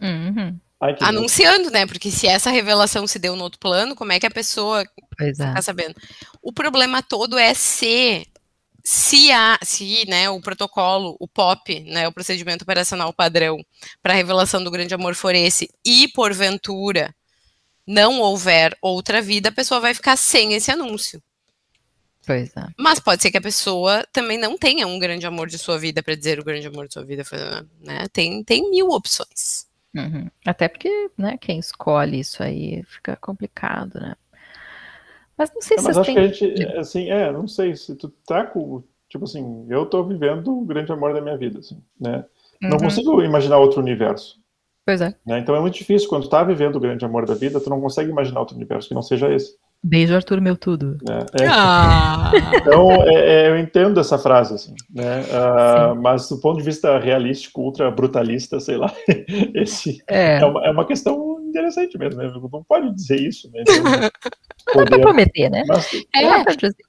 Uhum. 0.00 0.58
Ai, 0.84 0.96
anunciando, 1.00 1.70
né? 1.70 1.86
Porque 1.86 2.10
se 2.10 2.26
essa 2.26 2.50
revelação 2.50 3.06
se 3.06 3.18
deu 3.18 3.34
no 3.34 3.44
outro 3.44 3.58
plano, 3.58 3.94
como 3.94 4.12
é 4.12 4.20
que 4.20 4.26
a 4.26 4.30
pessoa 4.30 4.84
pois 5.16 5.40
é. 5.40 5.52
tá 5.54 5.62
sabendo? 5.62 5.94
O 6.42 6.52
problema 6.52 7.02
todo 7.02 7.38
é 7.38 7.54
ser 7.54 8.26
se 8.84 9.32
há, 9.32 9.58
se 9.62 10.04
né, 10.06 10.28
o 10.28 10.38
protocolo, 10.42 11.16
o 11.18 11.26
POP, 11.26 11.80
né, 11.84 12.06
o 12.06 12.12
procedimento 12.12 12.64
operacional 12.64 13.14
padrão 13.14 13.64
para 14.02 14.12
a 14.12 14.16
revelação 14.16 14.62
do 14.62 14.70
grande 14.70 14.92
amor 14.92 15.14
for 15.14 15.34
esse, 15.34 15.70
e 15.82 16.06
porventura 16.08 17.14
não 17.86 18.20
houver 18.20 18.76
outra 18.82 19.22
vida, 19.22 19.48
a 19.48 19.52
pessoa 19.52 19.80
vai 19.80 19.94
ficar 19.94 20.16
sem 20.16 20.52
esse 20.52 20.70
anúncio. 20.70 21.22
Pois 22.26 22.54
é. 22.56 22.66
Mas 22.78 23.00
pode 23.00 23.22
ser 23.22 23.30
que 23.30 23.38
a 23.38 23.42
pessoa 23.42 24.06
também 24.12 24.36
não 24.36 24.58
tenha 24.58 24.86
um 24.86 24.98
grande 24.98 25.26
amor 25.26 25.48
de 25.48 25.58
sua 25.58 25.78
vida 25.78 26.02
para 26.02 26.14
dizer 26.14 26.38
o 26.38 26.44
grande 26.44 26.66
amor 26.66 26.86
de 26.86 26.92
sua 26.92 27.04
vida, 27.04 27.24
né? 27.80 28.06
Tem, 28.12 28.44
tem 28.44 28.70
mil 28.70 28.88
opções. 28.90 29.66
Uhum. 29.94 30.28
Até 30.44 30.68
porque, 30.68 31.10
né, 31.16 31.36
quem 31.38 31.58
escolhe 31.58 32.20
isso 32.20 32.42
aí 32.42 32.82
fica 32.84 33.16
complicado, 33.16 34.00
né? 34.00 34.14
Mas 35.36 35.52
não 35.52 35.60
sei 35.60 35.76
é, 35.76 35.80
se 35.80 35.86
mas 35.86 35.98
acho 35.98 36.12
que 36.12 36.18
a 36.18 36.26
gente, 36.26 36.66
assim, 36.76 37.10
é, 37.10 37.32
não 37.32 37.46
sei 37.46 37.74
se 37.76 37.94
tu 37.96 38.08
tá 38.26 38.44
com, 38.44 38.82
tipo 39.08 39.24
assim, 39.24 39.66
eu 39.68 39.86
tô 39.86 40.02
vivendo 40.04 40.56
o 40.56 40.64
grande 40.64 40.92
amor 40.92 41.12
da 41.12 41.20
minha 41.20 41.36
vida, 41.36 41.58
assim, 41.60 41.80
né? 42.00 42.24
Uhum. 42.62 42.70
Não 42.70 42.78
consigo 42.78 43.22
imaginar 43.22 43.58
outro 43.58 43.80
universo. 43.80 44.40
Pois 44.84 45.00
é. 45.00 45.14
Né? 45.24 45.38
Então 45.38 45.56
é 45.56 45.60
muito 45.60 45.74
difícil, 45.74 46.08
quando 46.08 46.24
tu 46.24 46.28
tá 46.28 46.44
vivendo 46.44 46.76
o 46.76 46.80
grande 46.80 47.04
amor 47.04 47.24
da 47.26 47.34
vida, 47.34 47.60
tu 47.60 47.70
não 47.70 47.80
consegue 47.80 48.10
imaginar 48.10 48.40
outro 48.40 48.56
universo 48.56 48.88
que 48.88 48.94
não 48.94 49.02
seja 49.02 49.32
esse. 49.32 49.56
Beijo, 49.86 50.14
Arthur, 50.14 50.40
meu 50.40 50.56
tudo. 50.56 50.96
É, 51.06 51.44
é. 51.44 51.46
Ah. 51.46 52.32
Então, 52.54 52.90
é, 53.02 53.14
é, 53.14 53.50
eu 53.50 53.58
entendo 53.58 54.00
essa 54.00 54.18
frase, 54.18 54.54
assim, 54.54 54.74
né? 54.90 55.20
Uh, 55.24 55.94
mas 56.00 56.26
do 56.26 56.40
ponto 56.40 56.56
de 56.56 56.64
vista 56.64 56.98
realístico, 56.98 57.60
ultra 57.60 57.90
brutalista, 57.90 58.58
sei 58.60 58.78
lá, 58.78 58.90
esse 59.54 60.02
é, 60.08 60.38
é 60.40 60.44
uma, 60.46 60.66
é 60.66 60.70
uma 60.70 60.86
questão 60.86 61.38
interessante 61.46 61.98
mesmo, 61.98 62.18
né? 62.18 62.32
Não 62.34 62.64
pode 62.64 62.94
dizer 62.94 63.20
isso, 63.20 63.50
né? 63.52 63.62
Então, 64.66 64.82
poder, 64.82 64.98
prometer, 65.02 65.50
né? 65.50 65.62
Mas, 65.68 65.90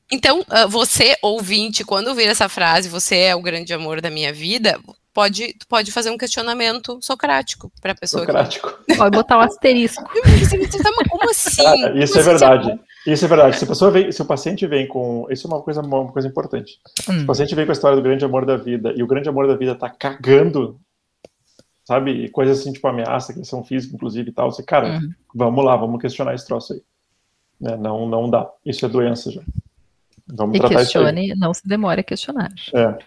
então, 0.10 0.46
ah, 0.50 0.66
você, 0.66 1.18
ouvinte, 1.22 1.84
quando 1.84 2.08
ouvir 2.08 2.24
essa 2.24 2.48
frase, 2.48 2.88
você 2.88 3.18
é 3.18 3.36
o 3.36 3.42
grande 3.42 3.74
amor 3.74 4.00
da 4.00 4.10
minha 4.10 4.32
vida, 4.32 4.80
pode, 5.16 5.56
pode 5.70 5.92
fazer 5.94 6.12
um 6.12 6.18
questionamento 6.18 7.00
socrático 7.02 7.72
para 7.82 7.94
a 7.94 7.96
pessoa. 7.96 8.26
Socrático. 8.26 8.78
Que... 8.86 8.98
Pode 8.98 9.16
botar 9.16 9.38
o 9.38 9.40
um 9.40 9.44
asterisco. 9.44 10.04
Como 11.10 11.30
assim? 11.30 11.66
Ah, 11.66 11.92
isso 11.96 12.20
é 12.20 12.22
verdade. 12.22 12.80
Isso 13.08 13.24
é 13.24 13.28
verdade. 13.28 13.58
Se, 13.58 13.64
a 13.64 13.68
pessoa 13.68 13.92
vem, 13.92 14.12
se 14.12 14.22
o 14.22 14.26
paciente 14.26 14.68
vem 14.68 14.88
com. 14.88 15.26
Isso 15.30 15.48
é 15.48 15.50
uma 15.50 15.62
coisa, 15.62 15.82
uma 15.82 16.12
coisa 16.12 16.28
importante. 16.28 16.80
Hum. 17.10 17.20
Se 17.20 17.24
o 17.24 17.26
paciente 17.26 17.56
vem 17.56 17.66
com 17.66 17.72
a 17.72 17.74
história 17.74 17.96
do 17.96 18.04
grande 18.04 18.26
amor 18.26 18.46
da 18.46 18.58
vida 18.58 18.94
e 18.96 19.02
o 19.02 19.08
grande 19.08 19.30
amor 19.30 19.48
da 19.48 19.56
vida 19.56 19.74
tá 19.74 19.90
cagando, 19.90 20.78
sabe? 21.86 22.28
Coisas 22.30 22.60
assim, 22.60 22.74
tipo 22.74 22.86
ameaça, 22.88 23.32
agressão 23.32 23.64
física, 23.64 23.96
inclusive 23.96 24.30
e 24.30 24.34
tal. 24.34 24.52
Você, 24.52 24.64
cara, 24.64 25.00
hum. 25.00 25.12
vamos 25.34 25.64
lá, 25.64 25.78
vamos 25.78 26.02
questionar 26.02 26.36
esse 26.36 26.46
troço 26.46 26.74
aí. 26.74 26.82
Né? 27.62 27.78
Não, 27.78 28.06
não 28.06 28.30
dá. 28.30 28.50
Isso 28.66 28.86
é 28.86 28.90
doença 28.90 29.32
já. 29.32 29.42
Vamos 30.28 30.58
e 30.58 30.60
tratar 30.60 30.80
questione, 30.80 31.34
não 31.36 31.54
se 31.54 31.66
demore 31.66 32.02
a 32.02 32.04
questionar. 32.04 32.52
É. 32.74 32.98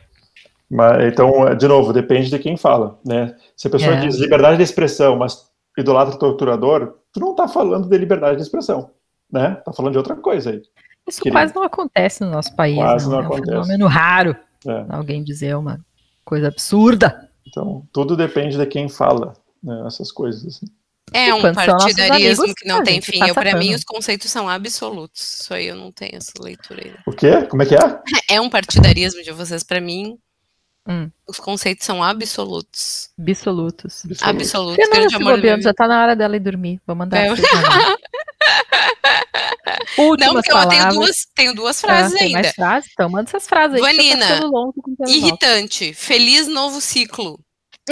Mas, 0.71 1.13
então, 1.13 1.55
de 1.57 1.67
novo, 1.67 1.93
depende 1.93 2.29
de 2.29 2.39
quem 2.39 2.57
fala, 2.57 2.99
né? 3.05 3.35
Se 3.57 3.69
a 3.69 3.71
pessoa 3.71 3.95
é. 3.95 4.01
diz 4.01 4.17
liberdade 4.17 4.59
de 4.59 4.63
expressão, 4.63 5.17
mas 5.17 5.49
idolatra 5.79 6.19
torturador, 6.19 6.97
tu 7.13 7.21
não 7.21 7.35
tá 7.35 7.49
falando 7.49 7.89
de 7.89 7.97
liberdade 7.97 8.37
de 8.37 8.43
expressão, 8.43 8.91
né? 9.33 9.61
Tá 9.65 9.73
falando 9.73 9.93
de 9.93 9.99
outra 9.99 10.17
coisa 10.17 10.51
aí. 10.51 10.63
Isso 11.09 11.23
querido. 11.23 11.39
quase 11.39 11.55
não 11.55 11.63
acontece 11.63 12.23
no 12.23 12.31
nosso 12.31 12.55
país. 12.55 12.77
Quase 12.77 13.09
não, 13.09 13.13
não 13.13 13.21
acontece. 13.21 13.51
É 13.51 13.59
um 13.59 13.65
fenômeno 13.65 13.87
raro. 13.87 14.37
É. 14.67 14.87
Alguém 14.91 15.25
dizer 15.25 15.57
uma 15.57 15.81
coisa 16.25 16.49
absurda. 16.49 17.31
Então, 17.47 17.87
tudo 17.93 18.15
depende 18.15 18.59
de 18.59 18.67
quem 18.67 18.89
fala 18.89 19.33
né, 19.63 19.85
essas 19.87 20.13
coisas. 20.13 20.45
Assim. 20.45 20.67
É 21.13 21.33
um 21.33 21.41
partidarismo 21.41 22.55
que 22.55 22.69
não 22.69 22.83
tem 22.83 23.01
fim. 23.01 23.21
Para 23.33 23.57
mim, 23.57 23.75
os 23.75 23.85
conceitos 23.85 24.31
são 24.31 24.49
absolutos. 24.49 25.41
Isso 25.41 25.55
aí 25.55 25.67
eu 25.67 25.77
não 25.77 25.91
tenho 25.91 26.17
essa 26.17 26.33
leitura 26.41 26.83
aí. 26.85 26.95
O 27.07 27.13
quê? 27.13 27.43
Como 27.49 27.63
é 27.63 27.67
que 27.67 27.75
é? 27.75 27.79
É 28.31 28.41
um 28.41 28.51
partidarismo 28.51 29.23
de 29.23 29.33
vocês. 29.33 29.63
Para 29.63 29.81
mim, 29.81 30.19
Hum. 30.89 31.11
Os 31.29 31.39
conceitos 31.39 31.85
são 31.85 32.03
absolutos. 32.03 33.11
Absolutos. 33.21 34.03
Absolutos. 34.23 34.89
Não, 34.89 35.17
amor 35.21 35.37
bobeando, 35.37 35.63
já 35.63 35.75
tá 35.75 35.87
na 35.87 36.03
hora 36.03 36.17
dela 36.17 36.35
ir 36.35 36.41
dormir. 36.41 36.81
Vou 36.87 36.97
mandar. 36.97 37.19
É. 37.19 37.31
Últimas 39.99 40.27
não, 40.27 40.35
porque 40.35 40.51
palavras. 40.51 40.79
eu 40.79 40.81
tenho 40.81 40.95
duas, 40.95 41.27
tenho 41.35 41.55
duas 41.55 41.81
frases 41.81 42.15
ah, 42.19 42.25
ainda. 42.25 42.41
mais 42.41 42.55
frases? 42.55 42.91
Então 42.93 43.11
manda 43.11 43.29
essas 43.29 43.47
frases 43.47 43.75
aí. 43.77 43.83
Vanina, 43.83 44.41
irritante. 45.07 45.93
Feliz 45.93 46.49
novo 46.49 46.81
ciclo. 46.81 47.39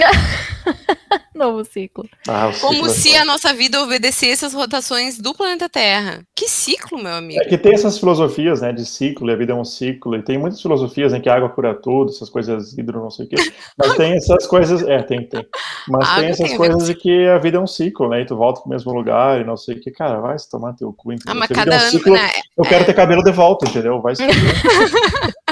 Novo 1.35 1.65
ciclo. 1.65 2.09
Ah, 2.27 2.51
Como 2.61 2.75
ciclo 2.75 2.87
é 2.87 2.95
se 2.95 3.15
é 3.15 3.19
a 3.19 3.25
nossa 3.25 3.53
vida 3.53 3.83
obedecesse 3.83 4.45
às 4.45 4.55
rotações 4.55 5.19
do 5.19 5.35
planeta 5.35 5.69
Terra. 5.69 6.23
Que 6.35 6.49
ciclo, 6.49 6.99
meu 6.99 7.13
amigo. 7.13 7.41
É 7.41 7.45
que 7.45 7.59
tem 7.59 7.75
essas 7.75 7.99
filosofias, 7.99 8.63
né, 8.63 8.73
de 8.73 8.87
ciclo, 8.87 9.29
e 9.31 9.33
a 9.35 9.37
vida 9.37 9.53
é 9.53 9.55
um 9.55 9.65
ciclo, 9.65 10.17
e 10.17 10.23
tem 10.23 10.39
muitas 10.39 10.61
filosofias 10.61 11.13
em 11.13 11.17
né, 11.17 11.21
que 11.21 11.29
a 11.29 11.35
água 11.35 11.51
cura 11.51 11.75
tudo, 11.75 12.11
essas 12.11 12.31
coisas 12.31 12.77
hidro, 12.77 13.01
não 13.01 13.11
sei 13.11 13.27
o 13.27 13.29
quê. 13.29 13.37
Mas 13.77 13.95
tem 13.97 14.15
essas 14.15 14.47
coisas, 14.47 14.83
é, 14.83 15.03
tem, 15.03 15.29
tem. 15.29 15.47
Mas 15.89 16.15
tem 16.15 16.29
essas 16.29 16.49
tem 16.49 16.57
coisas 16.57 16.87
de 16.87 16.95
que 16.95 17.27
a 17.29 17.39
vida 17.39 17.59
é 17.59 17.61
um 17.61 17.67
ciclo, 17.67 18.09
né, 18.09 18.23
e 18.23 18.27
tu 18.27 18.35
volta 18.35 18.63
pro 18.63 18.71
mesmo 18.71 18.93
lugar, 18.93 19.41
e 19.41 19.45
não 19.45 19.57
sei 19.57 19.77
o 19.77 19.81
que, 19.81 19.91
cara, 19.91 20.21
vai 20.21 20.39
se 20.39 20.51
tomar 20.51 20.73
teu 20.73 20.93
cu. 20.93 21.13
Ah, 21.27 21.35
mas 21.35 21.49
cada 21.49 21.75
é 21.75 21.79
um 21.79 21.81
ano, 21.83 21.91
ciclo, 21.91 22.13
né? 22.15 22.31
Eu 22.57 22.65
quero 22.65 22.85
ter 22.85 22.95
cabelo 22.95 23.23
de 23.23 23.31
volta, 23.31 23.69
entendeu? 23.69 24.01
Vai 24.01 24.17
se 24.17 24.23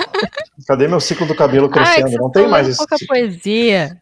Cadê 0.67 0.89
meu 0.89 1.01
ciclo 1.01 1.27
do 1.27 1.35
cabelo 1.35 1.69
crescendo? 1.69 2.09
Ai, 2.09 2.15
não 2.15 2.31
tem 2.31 2.49
mais 2.49 2.69
isso. 2.69 2.79
Pouca 2.79 2.97
poesia. 3.07 4.01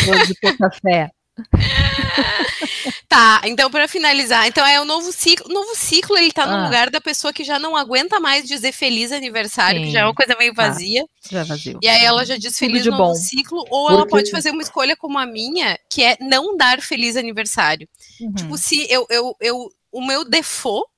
Depois 0.00 0.28
de 0.28 0.34
ter 0.34 0.56
café. 0.56 1.10
tá, 3.08 3.42
então 3.44 3.70
para 3.70 3.86
finalizar, 3.86 4.46
então 4.46 4.66
é 4.66 4.80
o 4.80 4.86
novo 4.86 5.12
ciclo. 5.12 5.46
O 5.50 5.52
novo 5.52 5.74
ciclo 5.74 6.16
ele 6.16 6.32
tá 6.32 6.44
ah. 6.44 6.46
no 6.46 6.64
lugar 6.64 6.88
da 6.90 7.00
pessoa 7.00 7.32
que 7.32 7.44
já 7.44 7.58
não 7.58 7.76
aguenta 7.76 8.18
mais 8.18 8.46
dizer 8.48 8.72
feliz 8.72 9.12
aniversário, 9.12 9.80
Sim. 9.80 9.86
que 9.86 9.92
já 9.92 10.00
é 10.00 10.04
uma 10.04 10.14
coisa 10.14 10.34
meio 10.38 10.54
tá. 10.54 10.66
vazia. 10.66 11.02
Ah, 11.02 11.28
já 11.30 11.40
é 11.40 11.44
vazio. 11.44 11.78
E 11.82 11.88
aí 11.88 12.04
ela 12.04 12.24
já 12.24 12.36
diz 12.36 12.58
feliz 12.58 12.86
novo 12.86 12.96
bom. 12.96 13.14
ciclo, 13.14 13.58
ou 13.70 13.86
Porque... 13.86 13.94
ela 13.94 14.06
pode 14.06 14.30
fazer 14.30 14.50
uma 14.50 14.62
escolha 14.62 14.96
como 14.96 15.18
a 15.18 15.26
minha, 15.26 15.78
que 15.90 16.02
é 16.02 16.16
não 16.20 16.56
dar 16.56 16.80
feliz 16.80 17.16
aniversário. 17.16 17.86
Uhum. 18.20 18.32
Tipo, 18.32 18.56
se 18.56 18.86
eu, 18.90 19.06
eu, 19.10 19.36
eu 19.40 19.68
o 19.92 20.04
meu 20.04 20.24
default, 20.24 20.88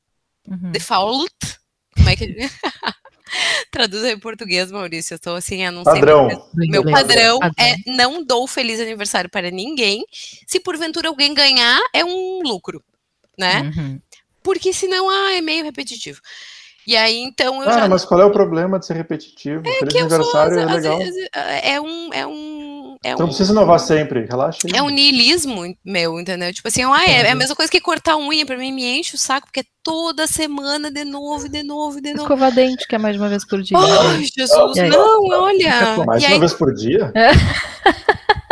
uhum. 0.47 0.71
default, 0.71 1.35
como 1.97 2.09
é 2.09 2.17
que 2.17 2.25
Traduz 3.71 4.05
em 4.05 4.19
português, 4.19 4.71
Maurício. 4.71 5.15
Eu 5.15 5.17
estou 5.17 5.37
assim, 5.37 5.65
eu 5.65 5.73
não 5.73 5.85
padrão. 5.85 6.29
sei. 6.29 6.69
Meu 6.69 6.85
padrão 6.85 7.39
é 7.59 7.77
não 7.87 8.25
dou 8.25 8.47
feliz 8.47 8.81
aniversário 8.81 9.31
para 9.31 9.51
ninguém. 9.51 10.05
Se 10.47 10.61
porventura 10.61 11.09
alguém 11.09 11.35
ganhar, 11.35 11.81
é 11.93 12.05
um 12.05 12.41
lucro, 12.43 12.83
né? 13.39 13.63
Uhum. 13.63 14.01
Porque 14.43 14.73
senão, 14.73 15.09
ah, 15.09 15.33
é 15.33 15.41
meio 15.41 15.65
repetitivo. 15.65 16.21
E 16.87 16.97
aí, 16.97 17.19
então, 17.19 17.63
eu 17.63 17.69
ah, 17.69 17.81
já... 17.81 17.89
mas 17.89 18.05
qual 18.05 18.19
é 18.19 18.25
o 18.25 18.31
problema 18.31 18.79
de 18.79 18.87
ser 18.87 18.95
repetitivo? 18.95 19.63
É 19.67 19.79
Feliz 19.81 19.95
aniversário 19.95 20.55
sou, 20.55 20.63
é 20.63 20.75
legal. 20.75 20.99
Vezes, 20.99 21.29
é 21.63 21.79
um, 21.79 22.15
é 22.15 22.27
um 22.27 22.68
é 23.05 23.15
um, 23.15 23.19
não 23.19 23.27
precisa 23.27 23.53
inovar 23.53 23.79
sempre, 23.79 24.27
relaxa 24.27 24.61
aí. 24.65 24.73
É 24.77 24.83
um 24.83 24.89
niilismo 24.89 25.63
meu, 25.85 26.19
entendeu? 26.19 26.53
Tipo 26.53 26.69
assim, 26.69 26.83
ah, 26.85 27.05
é, 27.05 27.23
é, 27.23 27.31
a 27.31 27.35
mesma 27.35 27.55
coisa 27.55 27.71
que 27.71 27.81
cortar 27.81 28.17
unha, 28.17 28.45
pra 28.45 28.57
mim 28.57 28.73
me 28.73 28.99
enche 28.99 29.15
o 29.15 29.19
saco, 29.19 29.47
porque 29.47 29.61
é 29.61 29.65
toda 29.83 30.27
semana 30.27 30.91
de 30.91 31.05
novo, 31.05 31.49
de 31.49 31.63
novo, 31.63 32.01
de 32.01 32.13
novo. 32.13 32.23
Escovar 32.23 32.53
dente, 32.53 32.87
que 32.87 32.95
é 32.95 32.99
mais 32.99 33.15
de 33.15 33.23
uma 33.23 33.29
vez 33.29 33.45
por 33.47 33.63
dia. 33.63 33.79
Ai, 33.79 34.25
Jesus, 34.25 34.77
não, 34.91 35.27
olha. 35.27 35.97
Mais 36.05 36.25
uma 36.25 36.33
aí... 36.33 36.39
vez 36.39 36.53
por 36.55 36.75
dia? 36.75 37.13
É. 37.15 37.31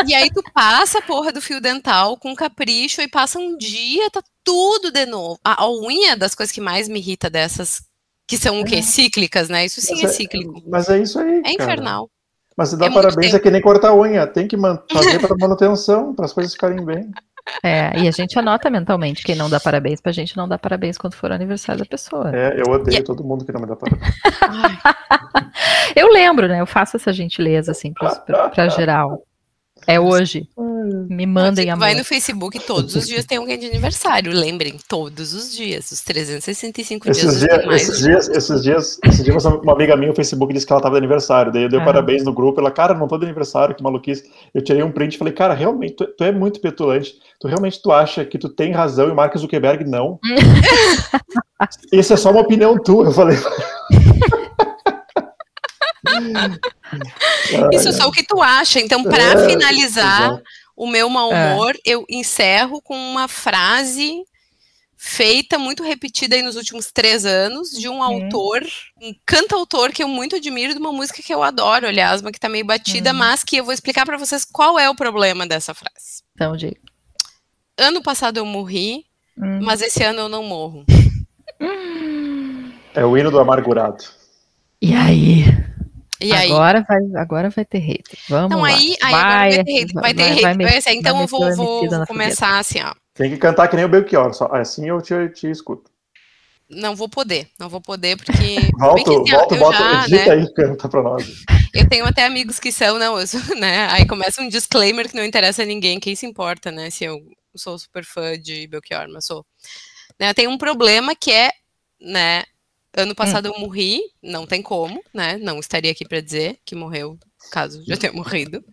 E 0.06 0.14
aí 0.14 0.30
tu 0.30 0.42
passa 0.54 0.98
a 0.98 1.02
porra 1.02 1.32
do 1.32 1.40
fio 1.40 1.60
dental 1.60 2.16
com 2.18 2.34
capricho 2.34 3.00
e 3.00 3.08
passa 3.08 3.38
um 3.38 3.56
dia, 3.56 4.10
tá 4.10 4.22
tudo 4.44 4.92
de 4.92 5.06
novo. 5.06 5.38
A, 5.44 5.64
a 5.64 5.70
unha 5.70 6.16
das 6.16 6.34
coisas 6.34 6.54
que 6.54 6.60
mais 6.60 6.88
me 6.88 6.98
irrita 6.98 7.28
dessas 7.30 7.82
Que 8.28 8.36
são 8.36 8.60
o 8.60 8.64
quê? 8.64 8.82
Cíclicas, 8.82 9.48
né? 9.48 9.64
Isso 9.64 9.80
sim 9.80 9.94
Mas 9.94 10.02
é 10.02 10.06
é- 10.06 10.08
cíclico. 10.08 10.62
Mas 10.66 10.88
é 10.88 10.98
isso 11.00 11.18
aí. 11.18 11.38
É 11.38 11.42
cara. 11.42 11.54
infernal. 11.54 12.10
Mas 12.56 12.70
se 12.70 12.76
dá 12.78 12.86
É 12.86 12.90
parabéns 12.90 13.34
é 13.34 13.38
que 13.38 13.50
nem 13.50 13.60
cortar 13.60 13.88
a 13.90 13.94
unha. 13.94 14.26
Tem 14.26 14.48
que 14.48 14.56
fazer 14.92 15.18
para 15.20 15.36
manutenção, 15.38 16.14
para 16.14 16.24
as 16.24 16.32
coisas 16.32 16.52
ficarem 16.52 16.84
bem. 16.84 17.10
É, 17.62 17.96
e 18.00 18.08
a 18.08 18.10
gente 18.10 18.36
anota 18.38 18.68
mentalmente 18.68 19.22
quem 19.22 19.36
não 19.36 19.48
dá 19.48 19.60
parabéns 19.60 20.00
pra 20.00 20.10
gente 20.10 20.36
não 20.36 20.48
dá 20.48 20.58
parabéns 20.58 20.98
quando 20.98 21.14
for 21.14 21.30
o 21.30 21.34
aniversário 21.34 21.78
da 21.80 21.86
pessoa. 21.86 22.34
É, 22.34 22.60
eu 22.60 22.72
odeio 22.72 22.98
E- 22.98 23.04
todo 23.04 23.22
mundo 23.22 23.44
que 23.44 23.52
não 23.52 23.60
me 23.60 23.66
dá 23.68 23.76
parabéns. 23.76 24.02
Eu 25.94 26.08
lembro, 26.12 26.48
né? 26.48 26.60
Eu 26.60 26.66
faço 26.66 26.96
essa 26.96 27.12
gentileza, 27.12 27.72
assim, 27.72 27.92
pra, 27.92 28.14
pra, 28.16 28.48
pra 28.48 28.68
geral. 28.68 29.22
É 29.86 30.00
hoje. 30.00 30.48
Me 31.08 31.26
mandem 31.26 31.68
amor. 31.70 31.80
Vai 31.86 31.94
no 31.94 32.04
Facebook, 32.04 32.58
todos 32.60 32.94
os 32.94 33.06
dias 33.06 33.24
tem 33.24 33.38
alguém 33.38 33.58
de 33.58 33.66
aniversário. 33.66 34.32
Lembrem, 34.32 34.76
todos 34.88 35.32
os 35.32 35.54
dias, 35.54 35.90
os 35.90 36.00
365 36.00 37.04
dias. 37.04 37.18
Esses 37.18 37.40
dias, 37.40 37.64
mais 37.66 37.82
esses 37.82 37.98
de- 37.98 38.04
dias, 38.04 38.28
esses 38.28 38.62
dias, 38.62 38.98
esses 39.04 39.24
dias, 39.24 39.44
uma 39.44 39.72
amiga 39.72 39.96
minha 39.96 40.08
no 40.10 40.14
Facebook 40.14 40.52
disse 40.52 40.64
que 40.66 40.72
ela 40.72 40.80
tava 40.82 40.94
de 40.94 40.98
aniversário. 40.98 41.52
Daí 41.52 41.64
eu 41.64 41.68
dei 41.68 41.80
Ah. 41.80 41.84
parabéns 41.84 42.24
no 42.24 42.32
grupo. 42.32 42.60
Ela, 42.60 42.70
cara, 42.70 42.94
não 42.94 43.08
tô 43.08 43.18
de 43.18 43.24
aniversário, 43.24 43.74
que 43.74 43.82
maluquice. 43.82 44.24
Eu 44.54 44.62
tirei 44.62 44.82
um 44.82 44.90
print 44.92 45.14
e 45.14 45.18
falei, 45.18 45.32
cara, 45.32 45.54
realmente, 45.54 45.94
tu, 45.96 46.06
tu 46.06 46.24
é 46.24 46.30
muito 46.32 46.60
petulante. 46.60 47.14
Tu 47.40 47.48
realmente 47.48 47.80
tu 47.82 47.90
acha 47.92 48.24
que 48.24 48.38
tu 48.38 48.48
tem 48.48 48.72
razão 48.72 49.08
e 49.08 49.10
o 49.10 49.14
Mark 49.14 49.36
Zuckerberg 49.36 49.84
não? 49.84 50.18
Isso 51.92 52.12
é 52.12 52.16
só 52.16 52.30
uma 52.30 52.40
opinião 52.40 52.76
tua, 52.78 53.06
eu 53.06 53.12
falei. 53.12 53.36
Isso 57.72 57.88
é 57.88 57.92
só 57.92 58.06
o 58.08 58.12
que 58.12 58.22
tu 58.24 58.40
acha. 58.42 58.80
Então, 58.80 59.02
para 59.02 59.22
É, 59.22 59.48
finalizar 59.48 60.22
exato. 60.30 60.42
o 60.76 60.86
meu 60.86 61.08
mau 61.08 61.32
É. 61.32 61.52
humor, 61.54 61.76
eu 61.84 62.04
encerro 62.08 62.80
com 62.82 62.96
uma 62.96 63.28
frase 63.28 64.22
feita, 64.98 65.58
muito 65.58 65.82
repetida 65.84 66.34
aí 66.34 66.42
nos 66.42 66.56
últimos 66.56 66.90
três 66.90 67.24
anos, 67.26 67.70
de 67.70 67.88
um 67.88 68.02
autor, 68.02 68.62
um 69.00 69.14
cantautor 69.24 69.92
que 69.92 70.02
eu 70.02 70.08
muito 70.08 70.36
admiro, 70.36 70.72
de 70.72 70.80
uma 70.80 70.90
música 70.90 71.22
que 71.22 71.32
eu 71.32 71.42
adoro, 71.42 71.86
aliás, 71.86 72.22
mas 72.22 72.32
que 72.32 72.40
tá 72.40 72.48
meio 72.48 72.64
batida, 72.64 73.10
Hum. 73.12 73.14
mas 73.16 73.44
que 73.44 73.56
eu 73.58 73.64
vou 73.64 73.72
explicar 73.74 74.04
para 74.04 74.16
vocês 74.16 74.44
qual 74.44 74.78
é 74.78 74.88
o 74.90 74.96
problema 74.96 75.46
dessa 75.46 75.74
frase. 75.74 76.22
Então, 76.34 76.56
diga. 76.56 76.76
Ano 77.78 78.02
passado 78.02 78.38
eu 78.38 78.46
morri, 78.46 79.04
Hum. 79.38 79.60
mas 79.62 79.82
esse 79.82 80.02
ano 80.02 80.20
eu 80.20 80.28
não 80.28 80.42
morro. 80.42 80.84
É 82.94 83.04
o 83.04 83.16
hino 83.16 83.30
do 83.30 83.38
amargurado. 83.38 84.02
E 84.80 84.94
aí? 84.94 85.44
E 86.20 86.32
aí? 86.32 86.50
Agora 86.50 86.84
vai, 86.88 86.98
agora 87.16 87.50
vai 87.50 87.64
ter 87.64 87.78
hater. 87.78 88.18
Vamos 88.28 88.46
Então 88.46 88.60
lá. 88.60 88.68
aí, 88.68 88.96
aí 89.02 89.14
agora 89.14 89.38
vai 89.38 89.64
ter 89.64 89.82
hate, 89.82 89.92
vai 89.94 90.14
ter 90.14 90.22
hate, 90.22 90.42
vai 90.42 90.80
vai 90.80 90.94
então 90.94 91.16
eu 91.16 91.20
meter 91.22 91.30
vou, 91.30 91.56
vou, 91.56 92.06
começar 92.06 92.58
assim, 92.58 92.80
ó. 92.82 92.94
Tem 93.14 93.30
que 93.30 93.36
cantar 93.36 93.68
que 93.68 93.76
nem 93.76 93.84
o 93.84 93.88
Belchior, 93.88 94.32
só 94.34 94.46
assim 94.52 94.88
eu 94.88 95.00
te, 95.00 95.14
te 95.30 95.50
escuto. 95.50 95.90
Não 96.68 96.96
vou 96.96 97.08
poder, 97.08 97.48
não 97.58 97.68
vou 97.68 97.80
poder, 97.80 98.16
porque. 98.16 98.32
bem 98.34 98.70
Volta, 98.76 99.04
que, 99.04 99.10
assim, 99.10 99.30
volta, 99.30 99.54
eu 99.54 99.58
bota, 99.60 99.78
já, 99.78 100.04
edita 100.04 100.26
né, 100.26 100.42
aí 100.42 100.54
canta 100.54 100.88
pra 100.88 101.02
nós. 101.02 101.44
Eu 101.72 101.88
tenho 101.88 102.04
até 102.04 102.24
amigos 102.24 102.58
que 102.58 102.72
são, 102.72 102.98
não, 102.98 103.18
eu 103.18 103.26
sou, 103.26 103.40
né? 103.56 103.86
Aí 103.90 104.06
começa 104.06 104.42
um 104.42 104.48
disclaimer 104.48 105.08
que 105.08 105.16
não 105.16 105.24
interessa 105.24 105.62
a 105.62 105.66
ninguém, 105.66 106.00
quem 106.00 106.16
se 106.16 106.26
importa, 106.26 106.72
né? 106.72 106.90
Se 106.90 107.04
eu 107.04 107.20
sou 107.54 107.78
super 107.78 108.04
fã 108.04 108.38
de 108.38 108.66
Belchior, 108.66 109.06
mas 109.08 109.26
sou. 109.26 109.46
Né, 110.18 110.32
tem 110.34 110.48
um 110.48 110.58
problema 110.58 111.14
que 111.14 111.30
é, 111.30 111.52
né? 112.00 112.42
Ano 112.96 113.14
passado 113.14 113.46
eu 113.46 113.58
morri, 113.58 114.00
não 114.22 114.46
tem 114.46 114.62
como, 114.62 115.02
né? 115.12 115.36
Não 115.36 115.58
estaria 115.58 115.90
aqui 115.92 116.06
para 116.06 116.20
dizer 116.20 116.58
que 116.64 116.74
morreu, 116.74 117.18
caso 117.50 117.84
já 117.86 117.96
tenha 117.96 118.12
morrido. 118.12 118.64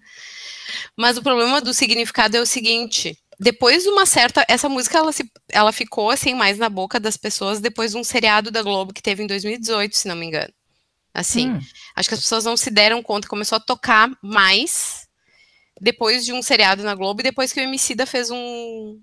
Mas 0.97 1.17
o 1.17 1.24
problema 1.24 1.61
do 1.61 1.74
significado 1.74 2.38
é 2.38 2.41
o 2.41 2.45
seguinte: 2.45 3.17
depois 3.39 3.84
de 3.84 3.89
uma 3.89 4.05
certa. 4.05 4.45
Essa 4.47 4.69
música 4.69 4.97
ela, 4.97 5.11
se, 5.11 5.30
ela 5.49 5.71
ficou 5.71 6.09
assim 6.09 6.34
mais 6.34 6.57
na 6.57 6.69
boca 6.69 6.99
das 6.99 7.17
pessoas 7.17 7.59
depois 7.59 7.91
de 7.91 7.97
um 7.97 8.03
seriado 8.03 8.49
da 8.51 8.61
Globo 8.61 8.93
que 8.93 9.01
teve 9.01 9.24
em 9.24 9.28
2018, 9.28 9.97
se 9.97 10.07
não 10.07 10.15
me 10.15 10.26
engano. 10.26 10.53
Assim, 11.13 11.51
Hum, 11.51 11.59
acho 11.95 12.09
que 12.09 12.15
as 12.15 12.21
pessoas 12.21 12.45
não 12.45 12.57
se 12.57 12.71
deram 12.71 13.03
conta, 13.03 13.28
começou 13.28 13.57
a 13.57 13.61
tocar 13.61 14.09
mais 14.21 15.07
depois 15.80 16.26
de 16.26 16.34
um 16.34 16.41
seriado 16.41 16.84
na 16.84 16.95
Globo 16.95 17.21
e 17.21 17.24
depois 17.24 17.53
que 17.53 17.59
o 17.59 17.63
Emicida 17.63 18.05
fez 18.05 18.32
um 18.32 18.99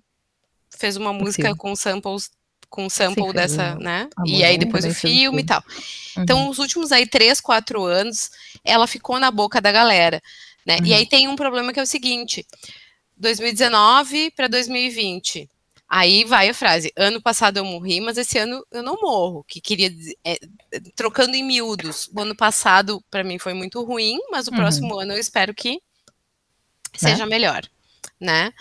fez 0.76 0.96
uma 0.96 1.12
música 1.12 1.48
filme. 1.48 1.58
com 1.58 1.76
samples 1.76 2.30
com 2.70 2.88
sample 2.88 3.22
fez 3.22 3.34
dessa, 3.34 3.74
né? 3.76 4.08
E 4.24 4.44
aí 4.44 4.56
depois 4.56 4.84
o 4.86 4.94
filme 4.94 5.42
e 5.42 5.44
tal. 5.44 5.62
uhum. 6.16 6.22
Então, 6.22 6.48
os 6.48 6.58
últimos 6.58 6.92
aí 6.92 7.06
três, 7.06 7.40
quatro 7.40 7.84
anos, 7.84 8.30
ela 8.64 8.86
ficou 8.86 9.18
na 9.18 9.30
boca 9.30 9.60
da 9.60 9.72
galera, 9.72 10.22
né? 10.64 10.78
E 10.84 10.90
Uhum. 10.92 10.96
aí 10.96 11.06
tem 11.06 11.28
um 11.28 11.36
problema 11.36 11.72
que 11.72 11.80
é 11.80 11.82
o 11.82 11.86
seguinte: 11.86 12.46
2019 13.16 14.30
para 14.30 14.48
2020. 14.48 15.48
Aí 15.88 16.24
vai 16.24 16.48
a 16.48 16.54
frase: 16.54 16.92
ano 16.96 17.20
passado 17.20 17.56
eu 17.56 17.64
morri, 17.64 18.00
mas 18.00 18.16
esse 18.16 18.38
ano 18.38 18.64
eu 18.70 18.82
não 18.82 18.96
morro. 19.00 19.44
Que 19.48 19.60
queria 19.60 19.90
dizer, 19.90 20.16
é, 20.24 20.38
trocando 20.94 21.34
em 21.34 21.42
miúdos. 21.42 22.08
O 22.14 22.20
ano 22.20 22.34
passado 22.36 23.02
para 23.10 23.24
mim 23.24 23.38
foi 23.38 23.52
muito 23.54 23.82
ruim, 23.82 24.18
mas 24.30 24.46
o 24.46 24.50
Uhum. 24.50 24.56
próximo 24.56 24.98
ano 25.00 25.12
eu 25.12 25.18
espero 25.18 25.52
que 25.52 25.80
seja 26.96 27.26
melhor, 27.26 27.62
né? 28.20 28.52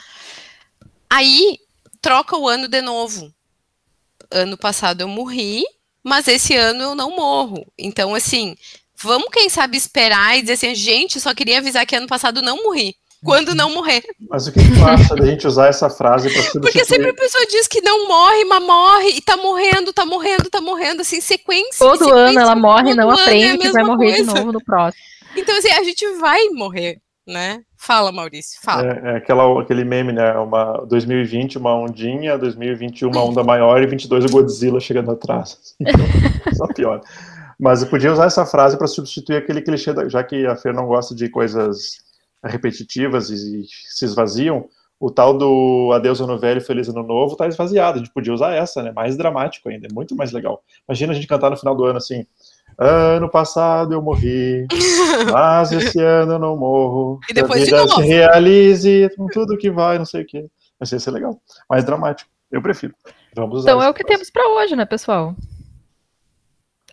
Aí 1.09 1.59
troca 2.01 2.37
o 2.37 2.47
ano 2.47 2.67
de 2.67 2.81
novo. 2.81 3.33
Ano 4.31 4.57
passado 4.57 5.01
eu 5.01 5.07
morri, 5.07 5.63
mas 6.03 6.27
esse 6.27 6.55
ano 6.55 6.83
eu 6.83 6.95
não 6.95 7.15
morro. 7.15 7.65
Então, 7.77 8.13
assim, 8.13 8.55
vamos, 9.01 9.29
quem 9.31 9.49
sabe, 9.49 9.77
esperar 9.77 10.37
e 10.37 10.41
dizer 10.41 10.53
assim, 10.53 10.75
gente, 10.75 11.19
só 11.19 11.33
queria 11.33 11.57
avisar 11.57 11.85
que 11.85 11.95
ano 11.95 12.07
passado 12.07 12.41
não 12.41 12.63
morri. 12.63 12.95
Quando 13.23 13.53
não 13.53 13.69
morrer. 13.71 14.01
Mas 14.29 14.47
o 14.47 14.51
que 14.53 14.59
tu 14.59 14.85
acha 14.85 15.13
da 15.13 15.25
gente 15.25 15.45
usar 15.45 15.67
essa 15.67 15.89
frase 15.89 16.29
pra 16.29 16.41
Porque 16.61 16.85
sempre 16.85 17.09
a 17.09 17.09
substituir? 17.09 17.15
pessoa 17.15 17.45
diz 17.47 17.67
que 17.67 17.81
não 17.81 18.07
morre, 18.07 18.45
mas 18.45 18.63
morre, 18.63 19.09
e 19.09 19.21
tá 19.21 19.35
morrendo, 19.35 19.91
tá 19.91 20.05
morrendo, 20.05 20.49
tá 20.49 20.61
morrendo, 20.61 21.01
assim, 21.01 21.19
sequência. 21.19 21.79
Todo 21.79 22.05
sequência, 22.05 22.15
ano 22.15 22.39
ela 22.39 22.55
morre, 22.55 22.93
não 22.93 23.11
é 23.11 23.21
aprende 23.21 23.57
que 23.57 23.71
vai 23.71 23.83
morrer 23.83 24.11
de 24.11 24.25
coisa. 24.25 24.33
novo 24.33 24.53
no 24.53 24.63
próximo. 24.63 25.03
Então, 25.35 25.57
assim, 25.57 25.69
a 25.69 25.83
gente 25.83 26.07
vai 26.13 26.47
morrer, 26.51 27.01
né? 27.29 27.61
Fala, 27.77 28.11
Maurício, 28.11 28.59
fala. 28.61 28.85
É, 28.85 29.11
é 29.13 29.15
aquela, 29.17 29.61
aquele 29.61 29.83
meme, 29.83 30.11
né? 30.11 30.33
Uma 30.33 30.85
2020, 30.87 31.57
uma 31.57 31.75
ondinha, 31.75 32.37
2021, 32.37 33.09
uma 33.09 33.23
onda 33.23 33.43
maior, 33.43 33.81
e 33.81 33.87
22 33.87 34.25
o 34.25 34.29
Godzilla 34.29 34.79
chegando 34.79 35.11
atrás. 35.11 35.75
Então, 35.79 36.53
só 36.55 36.67
pior. 36.67 37.01
Mas 37.59 37.81
eu 37.81 37.89
podia 37.89 38.11
usar 38.11 38.25
essa 38.25 38.45
frase 38.45 38.77
para 38.77 38.87
substituir 38.87 39.35
aquele 39.37 39.61
clichê, 39.61 39.93
da- 39.93 40.07
já 40.09 40.23
que 40.23 40.45
a 40.45 40.55
Fer 40.55 40.73
não 40.73 40.87
gosta 40.87 41.13
de 41.13 41.29
coisas 41.29 41.99
repetitivas 42.43 43.29
e, 43.29 43.61
e 43.61 43.65
se 43.89 44.05
esvaziam, 44.05 44.67
o 44.99 45.09
tal 45.09 45.37
do 45.37 45.91
Adeus 45.93 46.19
Ano 46.19 46.37
Velho, 46.37 46.59
Feliz 46.59 46.89
Ano 46.89 47.03
Novo 47.03 47.35
tá 47.35 47.47
esvaziado. 47.47 47.97
A 47.97 47.99
gente 47.99 48.11
podia 48.13 48.33
usar 48.33 48.53
essa, 48.53 48.83
né? 48.83 48.91
Mais 48.91 49.15
dramático 49.15 49.69
ainda, 49.69 49.87
é 49.87 49.93
muito 49.93 50.15
mais 50.15 50.31
legal. 50.31 50.61
Imagina 50.87 51.13
a 51.13 51.15
gente 51.15 51.27
cantar 51.27 51.49
no 51.49 51.57
final 51.57 51.75
do 51.75 51.85
ano 51.85 51.97
assim. 51.97 52.25
Ano 52.81 53.29
passado 53.29 53.93
eu 53.93 54.01
morri, 54.01 54.65
mas 55.33 55.71
esse 55.73 55.99
ano 56.01 56.33
eu 56.33 56.39
não 56.39 56.55
morro. 56.55 57.19
E 57.29 57.33
depois 57.33 57.63
que 57.63 57.69
de 57.69 57.75
a 57.75 57.79
vida 57.81 57.89
novo. 57.89 58.01
se 58.01 58.07
realize 58.07 59.09
com 59.17 59.27
tudo 59.27 59.57
que 59.57 59.69
vai, 59.69 59.97
não 59.97 60.05
sei 60.05 60.21
o 60.23 60.25
quê. 60.25 60.45
Vai 60.79 60.87
ser, 60.87 60.99
ser 61.01 61.11
legal. 61.11 61.37
Mais 61.69 61.83
dramático. 61.83 62.29
Eu 62.49 62.61
prefiro. 62.61 62.95
Vamos 63.35 63.59
usar 63.59 63.71
Então 63.71 63.83
é 63.83 63.89
o 63.89 63.93
que 63.93 64.03
temos 64.05 64.29
pra 64.29 64.47
hoje, 64.47 64.75
né, 64.77 64.85
pessoal? 64.85 65.35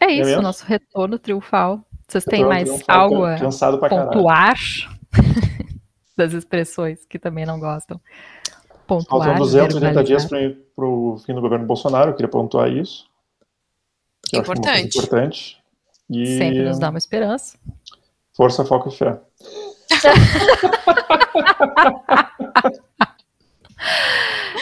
É 0.01 0.11
isso, 0.13 0.25
mesmo? 0.31 0.43
nosso 0.43 0.65
retorno 0.67 1.19
triunfal. 1.19 1.81
Vocês 2.09 2.25
têm 2.25 2.43
Tô- 2.43 2.49
mais 2.49 2.69
algo 2.89 3.25
a 3.25 3.37
Cansado 3.39 3.79
pra 3.79 3.89
caralho. 3.89 4.11
pontuar 4.11 4.57
das 6.17 6.33
expressões 6.33 7.05
que 7.09 7.19
também 7.19 7.47
não 7.47 7.59
gostam? 7.61 8.01
Pontuar. 8.87 9.21
Faltam 9.29 9.39
280 9.39 9.81
verbalizar. 9.81 10.05
dias 10.05 10.25
para 10.75 10.85
o 10.87 11.17
fim 11.25 11.33
do 11.35 11.41
governo 11.41 11.65
Bolsonaro, 11.65 12.11
eu 12.11 12.15
queria 12.15 12.29
pontuar 12.31 12.69
isso. 12.71 13.07
é 14.35 14.39
Importante. 14.39 14.99
importante. 14.99 15.56
E 16.11 16.39
Sempre 16.39 16.63
nos 16.63 16.79
dá 16.79 16.91
uma 16.91 16.99
esperança. 16.99 17.59
força, 18.37 18.65
foco 18.65 18.89
e 18.89 18.93
fé. 18.97 19.21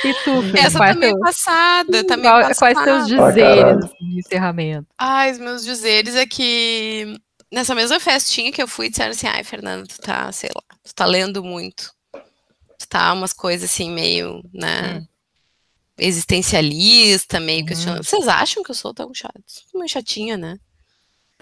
E 0.04 0.12
tu, 0.24 0.56
Essa 0.58 0.78
tá 0.78 0.94
meio 0.94 1.18
passada, 1.18 2.04
tá 2.04 2.16
meio 2.16 2.28
qual- 2.30 2.42
passada. 2.42 2.74
quais 2.74 2.84
teus 2.84 3.04
Ah, 3.04 3.06
dizeres 3.30 3.64
caralho. 3.64 3.80
de 4.00 4.18
encerramento? 4.18 4.86
Ai, 4.98 5.32
os 5.32 5.38
meus 5.38 5.64
dizeres 5.64 6.14
é 6.14 6.26
que 6.26 7.18
nessa 7.50 7.74
mesma 7.74 7.98
festinha 7.98 8.52
que 8.52 8.62
eu 8.62 8.68
fui, 8.68 8.90
disseram 8.90 9.12
assim, 9.12 9.26
ai, 9.26 9.42
Fernanda, 9.44 9.86
tu 9.86 9.98
tá, 10.00 10.30
sei 10.32 10.50
lá, 10.54 10.62
tu 10.82 10.94
tá 10.94 11.06
lendo 11.06 11.42
muito. 11.42 11.90
Tu 12.78 12.86
tá 12.88 13.12
umas 13.14 13.32
coisas 13.32 13.70
assim, 13.70 13.90
meio, 13.90 14.42
né, 14.52 14.98
Hum. 14.98 15.06
existencialista, 15.96 17.40
meio 17.40 17.60
Uhum. 17.60 17.66
questionando. 17.66 18.04
Vocês 18.04 18.28
acham 18.28 18.62
que 18.62 18.70
eu 18.72 18.74
sou 18.74 18.92
tão 18.92 19.14
chata? 19.14 19.40
Sou 19.46 19.80
meio 19.80 19.88
chatinha, 19.88 20.36
né? 20.36 20.58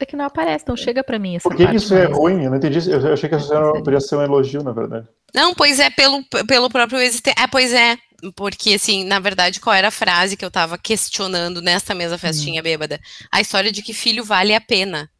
É 0.02 0.06
que 0.06 0.16
não 0.16 0.24
aparece, 0.24 0.64
não 0.66 0.76
chega 0.76 1.02
pra 1.04 1.18
mim 1.18 1.36
essa 1.36 1.48
Por 1.48 1.56
que, 1.56 1.62
isso 1.74 1.94
é 1.94 2.04
mais. 2.08 2.16
ruim? 2.16 2.44
Eu 2.44 2.50
não 2.50 2.56
entendi. 2.56 2.90
Eu 2.90 3.00
eu 3.00 3.12
achei 3.12 3.28
que 3.28 3.36
isso 3.36 3.52
era- 3.54 3.72
poderia 3.72 4.00
ser 4.00 4.16
um 4.16 4.22
elogio, 4.22 4.62
na 4.62 4.72
verdade. 4.72 5.06
Não, 5.34 5.54
pois 5.54 5.78
é, 5.80 5.88
pelo, 5.90 6.24
pelo 6.46 6.68
próprio 6.68 7.00
existente. 7.00 7.38
É, 7.40 7.46
pois 7.46 7.72
é. 7.72 7.96
Porque, 8.36 8.74
assim, 8.74 9.04
na 9.04 9.18
verdade, 9.18 9.60
qual 9.60 9.74
era 9.74 9.88
a 9.88 9.92
frase 9.92 10.36
que 10.36 10.44
eu 10.44 10.50
tava 10.50 10.78
questionando 10.78 11.60
nesta 11.60 11.92
mesma 11.94 12.16
festinha 12.18 12.62
bêbada? 12.62 13.00
A 13.32 13.40
história 13.40 13.72
de 13.72 13.82
que 13.82 13.92
filho 13.92 14.22
vale 14.24 14.54
a 14.54 14.60
pena. 14.60 15.10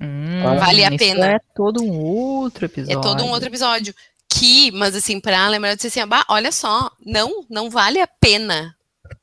Hum, 0.00 0.42
Vale 0.58 0.82
a 0.84 0.88
isso 0.88 0.96
pena. 0.98 1.26
É 1.26 1.38
todo 1.54 1.82
um 1.82 2.00
outro 2.00 2.64
episódio. 2.64 2.98
É 2.98 3.02
todo 3.02 3.22
um 3.24 3.30
outro 3.30 3.48
episódio. 3.48 3.94
Que, 4.32 4.70
mas 4.72 4.96
assim, 4.96 5.20
pra 5.20 5.46
lembrar, 5.48 5.70
eu 5.72 5.76
disse 5.76 5.86
assim, 6.00 6.08
olha 6.28 6.50
só, 6.50 6.90
não, 7.04 7.44
não 7.50 7.70
vale 7.70 8.00
a 8.00 8.06
pena. 8.06 8.74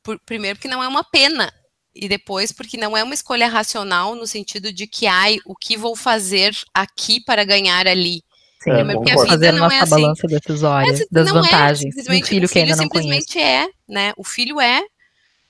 Por- 0.02 0.18
primeiro 0.24 0.56
porque 0.56 0.68
não 0.68 0.82
é 0.82 0.88
uma 0.88 1.02
pena. 1.04 1.52
E 2.00 2.08
depois 2.08 2.50
porque 2.50 2.78
não 2.78 2.96
é 2.96 3.04
uma 3.04 3.12
escolha 3.12 3.46
racional 3.46 4.14
no 4.14 4.26
sentido 4.26 4.72
de 4.72 4.86
que, 4.86 5.06
ai, 5.06 5.38
o 5.44 5.54
que 5.54 5.76
vou 5.76 5.94
fazer 5.94 6.56
aqui 6.72 7.20
para 7.20 7.44
ganhar 7.44 7.86
ali. 7.86 8.22
Sim, 8.64 8.70
é, 8.70 8.84
porque 8.94 9.10
a 9.10 9.16
vida 9.16 9.26
fazer 9.26 9.52
não 9.52 9.58
nossa 9.60 9.74
é 9.74 9.80
assim. 9.80 9.90
balança 9.90 10.26
decisória 10.26 10.94
é, 10.94 11.06
das 11.10 11.30
vantagens 11.30 11.96
é, 11.96 12.02
do 12.02 12.26
filho, 12.26 12.48
que 12.48 12.58
ainda 12.58 12.76
não 12.76 12.84
simplesmente 12.84 13.38
é, 13.38 13.68
né? 13.86 14.12
O 14.16 14.24
filho 14.24 14.58
é 14.58 14.82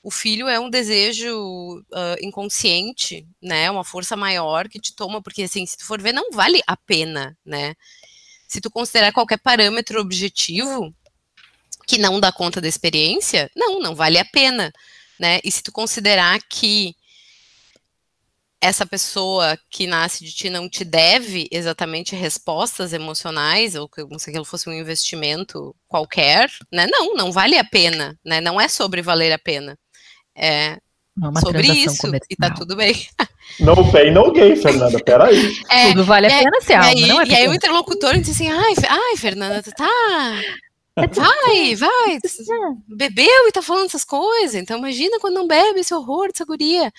o 0.03 0.11
filho 0.11 0.48
é 0.48 0.59
um 0.59 0.70
desejo 0.70 1.78
uh, 1.92 2.16
inconsciente, 2.22 3.26
né? 3.40 3.70
Uma 3.70 3.84
força 3.84 4.16
maior 4.16 4.68
que 4.68 4.80
te 4.80 4.94
toma, 4.94 5.22
porque 5.22 5.42
assim, 5.42 5.64
se 5.66 5.76
tu 5.76 5.84
for 5.84 6.01
ver, 6.01 6.12
não 6.12 6.30
vale 6.32 6.61
a 6.66 6.76
pena, 6.76 7.36
né? 7.44 7.74
Se 8.48 8.61
tu 8.61 8.70
considerar 8.70 9.12
qualquer 9.12 9.38
parâmetro 9.38 10.01
objetivo 10.01 10.92
que 11.86 11.98
não 11.98 12.18
dá 12.18 12.32
conta 12.32 12.61
da 12.61 12.68
experiência, 12.68 13.51
não, 13.55 13.78
não 13.78 13.94
vale 13.94 14.18
a 14.18 14.24
pena, 14.24 14.72
né? 15.21 15.39
E 15.45 15.53
se 15.53 15.62
tu 15.62 15.71
considerar 15.71 16.41
que 16.49 16.97
essa 18.61 18.85
pessoa 18.85 19.59
que 19.71 19.87
nasce 19.87 20.25
de 20.25 20.33
ti 20.33 20.51
não 20.51 20.68
te 20.68 20.85
deve 20.85 21.49
exatamente 21.51 22.16
respostas 22.16 22.93
emocionais, 22.93 23.75
ou 23.75 23.89
que 23.89 24.03
se 24.18 24.31
aquilo 24.31 24.45
fosse 24.45 24.68
um 24.68 24.73
investimento 24.73 25.75
qualquer, 25.87 26.51
né? 26.73 26.87
Não, 26.91 27.14
não 27.14 27.31
vale 27.31 27.59
a 27.59 27.64
pena, 27.64 28.18
né? 28.25 28.41
Não 28.41 28.61
é 28.61 28.68
sobre 28.68 29.03
valer 29.03 29.33
a 29.33 29.39
pena. 29.39 29.79
É 30.35 30.79
Uma 31.16 31.41
sobre 31.41 31.66
isso 31.66 31.99
comercial. 31.99 32.27
e 32.31 32.37
tá 32.37 32.51
tudo 32.51 32.75
bem. 32.77 32.95
No 33.59 33.91
pain, 33.91 34.11
no 34.11 34.33
gain, 34.33 34.57
Fernanda, 34.57 34.99
peraí. 35.03 35.53
É, 35.71 35.89
Tudo 35.89 36.05
vale 36.05 36.29
a 36.29 36.31
pena 36.31 36.61
ser 36.61 36.75
alma, 36.75 37.07
não 37.07 37.21
é 37.21 37.27
E 37.27 37.35
aí 37.35 37.49
o 37.49 37.55
interlocutor 37.55 38.16
disse 38.18 38.31
assim, 38.31 38.49
ai, 38.49 38.75
ai, 38.89 39.16
Fernanda, 39.16 39.62
tu 39.62 39.73
tá... 39.73 39.87
Vai, 41.12 41.74
vai, 41.76 42.18
bebeu 42.88 43.48
e 43.48 43.53
tá 43.53 43.62
falando 43.62 43.86
essas 43.86 44.05
coisas, 44.05 44.55
então 44.55 44.78
imagina 44.78 45.18
quando 45.20 45.34
não 45.34 45.46
bebe 45.46 45.80
esse 45.80 45.94
horror 45.94 46.28
dessa 46.28 46.44
guria, 46.44 46.92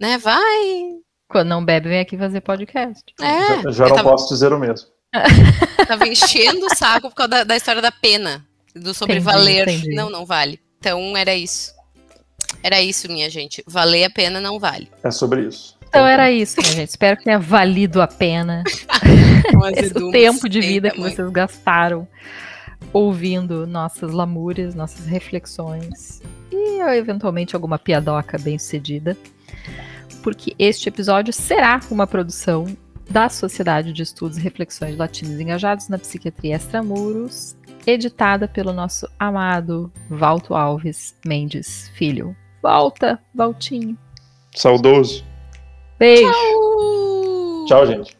né, 0.00 0.18
vai... 0.18 0.96
Quando 1.28 1.48
não 1.48 1.64
bebe, 1.64 1.88
vem 1.88 2.00
aqui 2.00 2.16
fazer 2.18 2.40
podcast. 2.42 3.02
É, 3.20 3.62
já, 3.62 3.70
já 3.70 3.88
não 3.88 3.96
tava, 3.96 4.10
posso 4.10 4.28
dizer 4.28 4.52
o 4.52 4.58
mesmo. 4.58 4.88
Tava 5.88 6.08
enchendo 6.08 6.66
o 6.66 6.74
saco 6.74 7.08
por 7.08 7.14
causa 7.14 7.28
da, 7.30 7.44
da 7.44 7.56
história 7.56 7.82
da 7.82 7.92
pena, 7.92 8.44
do 8.74 8.94
sobrevaler. 8.94 9.66
Não, 9.94 10.08
não 10.10 10.24
vale. 10.24 10.60
Então 10.78 11.16
era 11.16 11.34
isso. 11.34 11.72
Era 12.62 12.80
isso, 12.80 13.10
minha 13.10 13.28
gente. 13.28 13.62
Valer 13.66 14.04
a 14.04 14.10
pena 14.10 14.40
não 14.40 14.58
vale. 14.58 14.90
É 15.02 15.10
sobre 15.10 15.46
isso. 15.46 15.76
Então 15.88 16.06
era 16.06 16.30
isso, 16.30 16.56
minha 16.60 16.72
gente. 16.72 16.88
Espero 16.88 17.16
que 17.16 17.24
tenha 17.24 17.38
valido 17.38 18.00
a 18.00 18.06
pena 18.06 18.64
o 19.96 20.10
tempo 20.10 20.48
de 20.48 20.60
vida 20.60 20.90
que 20.90 21.00
vocês 21.00 21.28
gastaram 21.30 22.08
ouvindo 22.92 23.66
nossas 23.66 24.12
lamúrias, 24.12 24.74
nossas 24.74 25.06
reflexões 25.06 26.20
e 26.50 26.80
eventualmente 26.80 27.54
alguma 27.54 27.78
piadoca 27.78 28.38
bem 28.38 28.58
sucedida. 28.58 29.16
Porque 30.22 30.54
este 30.58 30.88
episódio 30.88 31.32
será 31.32 31.80
uma 31.90 32.06
produção 32.06 32.66
da 33.10 33.28
Sociedade 33.28 33.92
de 33.92 34.02
Estudos 34.02 34.38
e 34.38 34.40
Reflexões 34.40 34.96
Latinos 34.96 35.40
Engajados 35.40 35.88
na 35.88 35.98
Psiquiatria 35.98 36.56
Extramuros, 36.56 37.56
editada 37.86 38.46
pelo 38.46 38.72
nosso 38.72 39.08
amado 39.18 39.92
Valto 40.08 40.54
Alves 40.54 41.16
Mendes 41.26 41.88
Filho. 41.94 42.36
Volta, 42.62 43.20
Valtinho. 43.34 43.98
Saudoso. 44.54 45.24
Beijo. 45.98 46.30
Tchau, 46.30 47.66
Tchau 47.66 47.86
gente. 47.86 48.16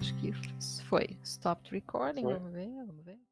Acho 0.00 0.14
que 0.14 0.32
foi. 0.88 1.17
Stopped 1.48 1.72
recording. 1.72 2.24
Foi. 2.24 2.34
Vamos 2.34 2.52
ver, 2.52 2.68
vamos 2.86 3.04
ver. 3.06 3.27